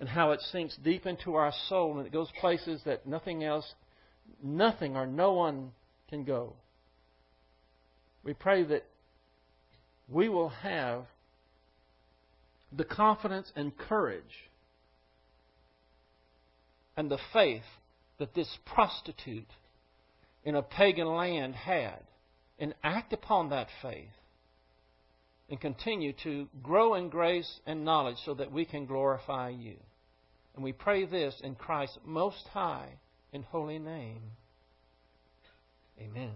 and 0.00 0.08
how 0.08 0.32
it 0.32 0.40
sinks 0.52 0.76
deep 0.82 1.06
into 1.06 1.34
our 1.34 1.52
soul 1.68 1.98
and 1.98 2.06
it 2.06 2.12
goes 2.12 2.28
places 2.40 2.80
that 2.84 3.06
nothing 3.06 3.44
else, 3.44 3.74
nothing 4.42 4.96
or 4.96 5.06
no 5.06 5.32
one 5.32 5.70
can 6.08 6.24
go. 6.24 6.54
We 8.24 8.34
pray 8.34 8.64
that 8.64 8.84
we 10.08 10.28
will 10.28 10.48
have 10.48 11.04
the 12.72 12.84
confidence 12.84 13.50
and 13.54 13.76
courage 13.76 14.50
and 16.96 17.10
the 17.10 17.18
faith 17.32 17.62
that 18.18 18.34
this 18.34 18.58
prostitute 18.64 19.48
in 20.44 20.54
a 20.54 20.62
pagan 20.62 21.06
land 21.06 21.54
had 21.54 22.00
and 22.58 22.74
act 22.82 23.12
upon 23.12 23.50
that 23.50 23.68
faith 23.82 24.08
and 25.48 25.60
continue 25.60 26.12
to 26.24 26.48
grow 26.62 26.94
in 26.94 27.08
grace 27.08 27.60
and 27.66 27.84
knowledge 27.84 28.16
so 28.24 28.34
that 28.34 28.50
we 28.50 28.64
can 28.64 28.86
glorify 28.86 29.48
you. 29.50 29.76
And 30.54 30.64
we 30.64 30.72
pray 30.72 31.04
this 31.04 31.40
in 31.44 31.54
Christ's 31.54 31.98
most 32.04 32.48
high 32.52 32.88
and 33.32 33.44
holy 33.44 33.78
name. 33.78 34.22
Amen. 36.00 36.32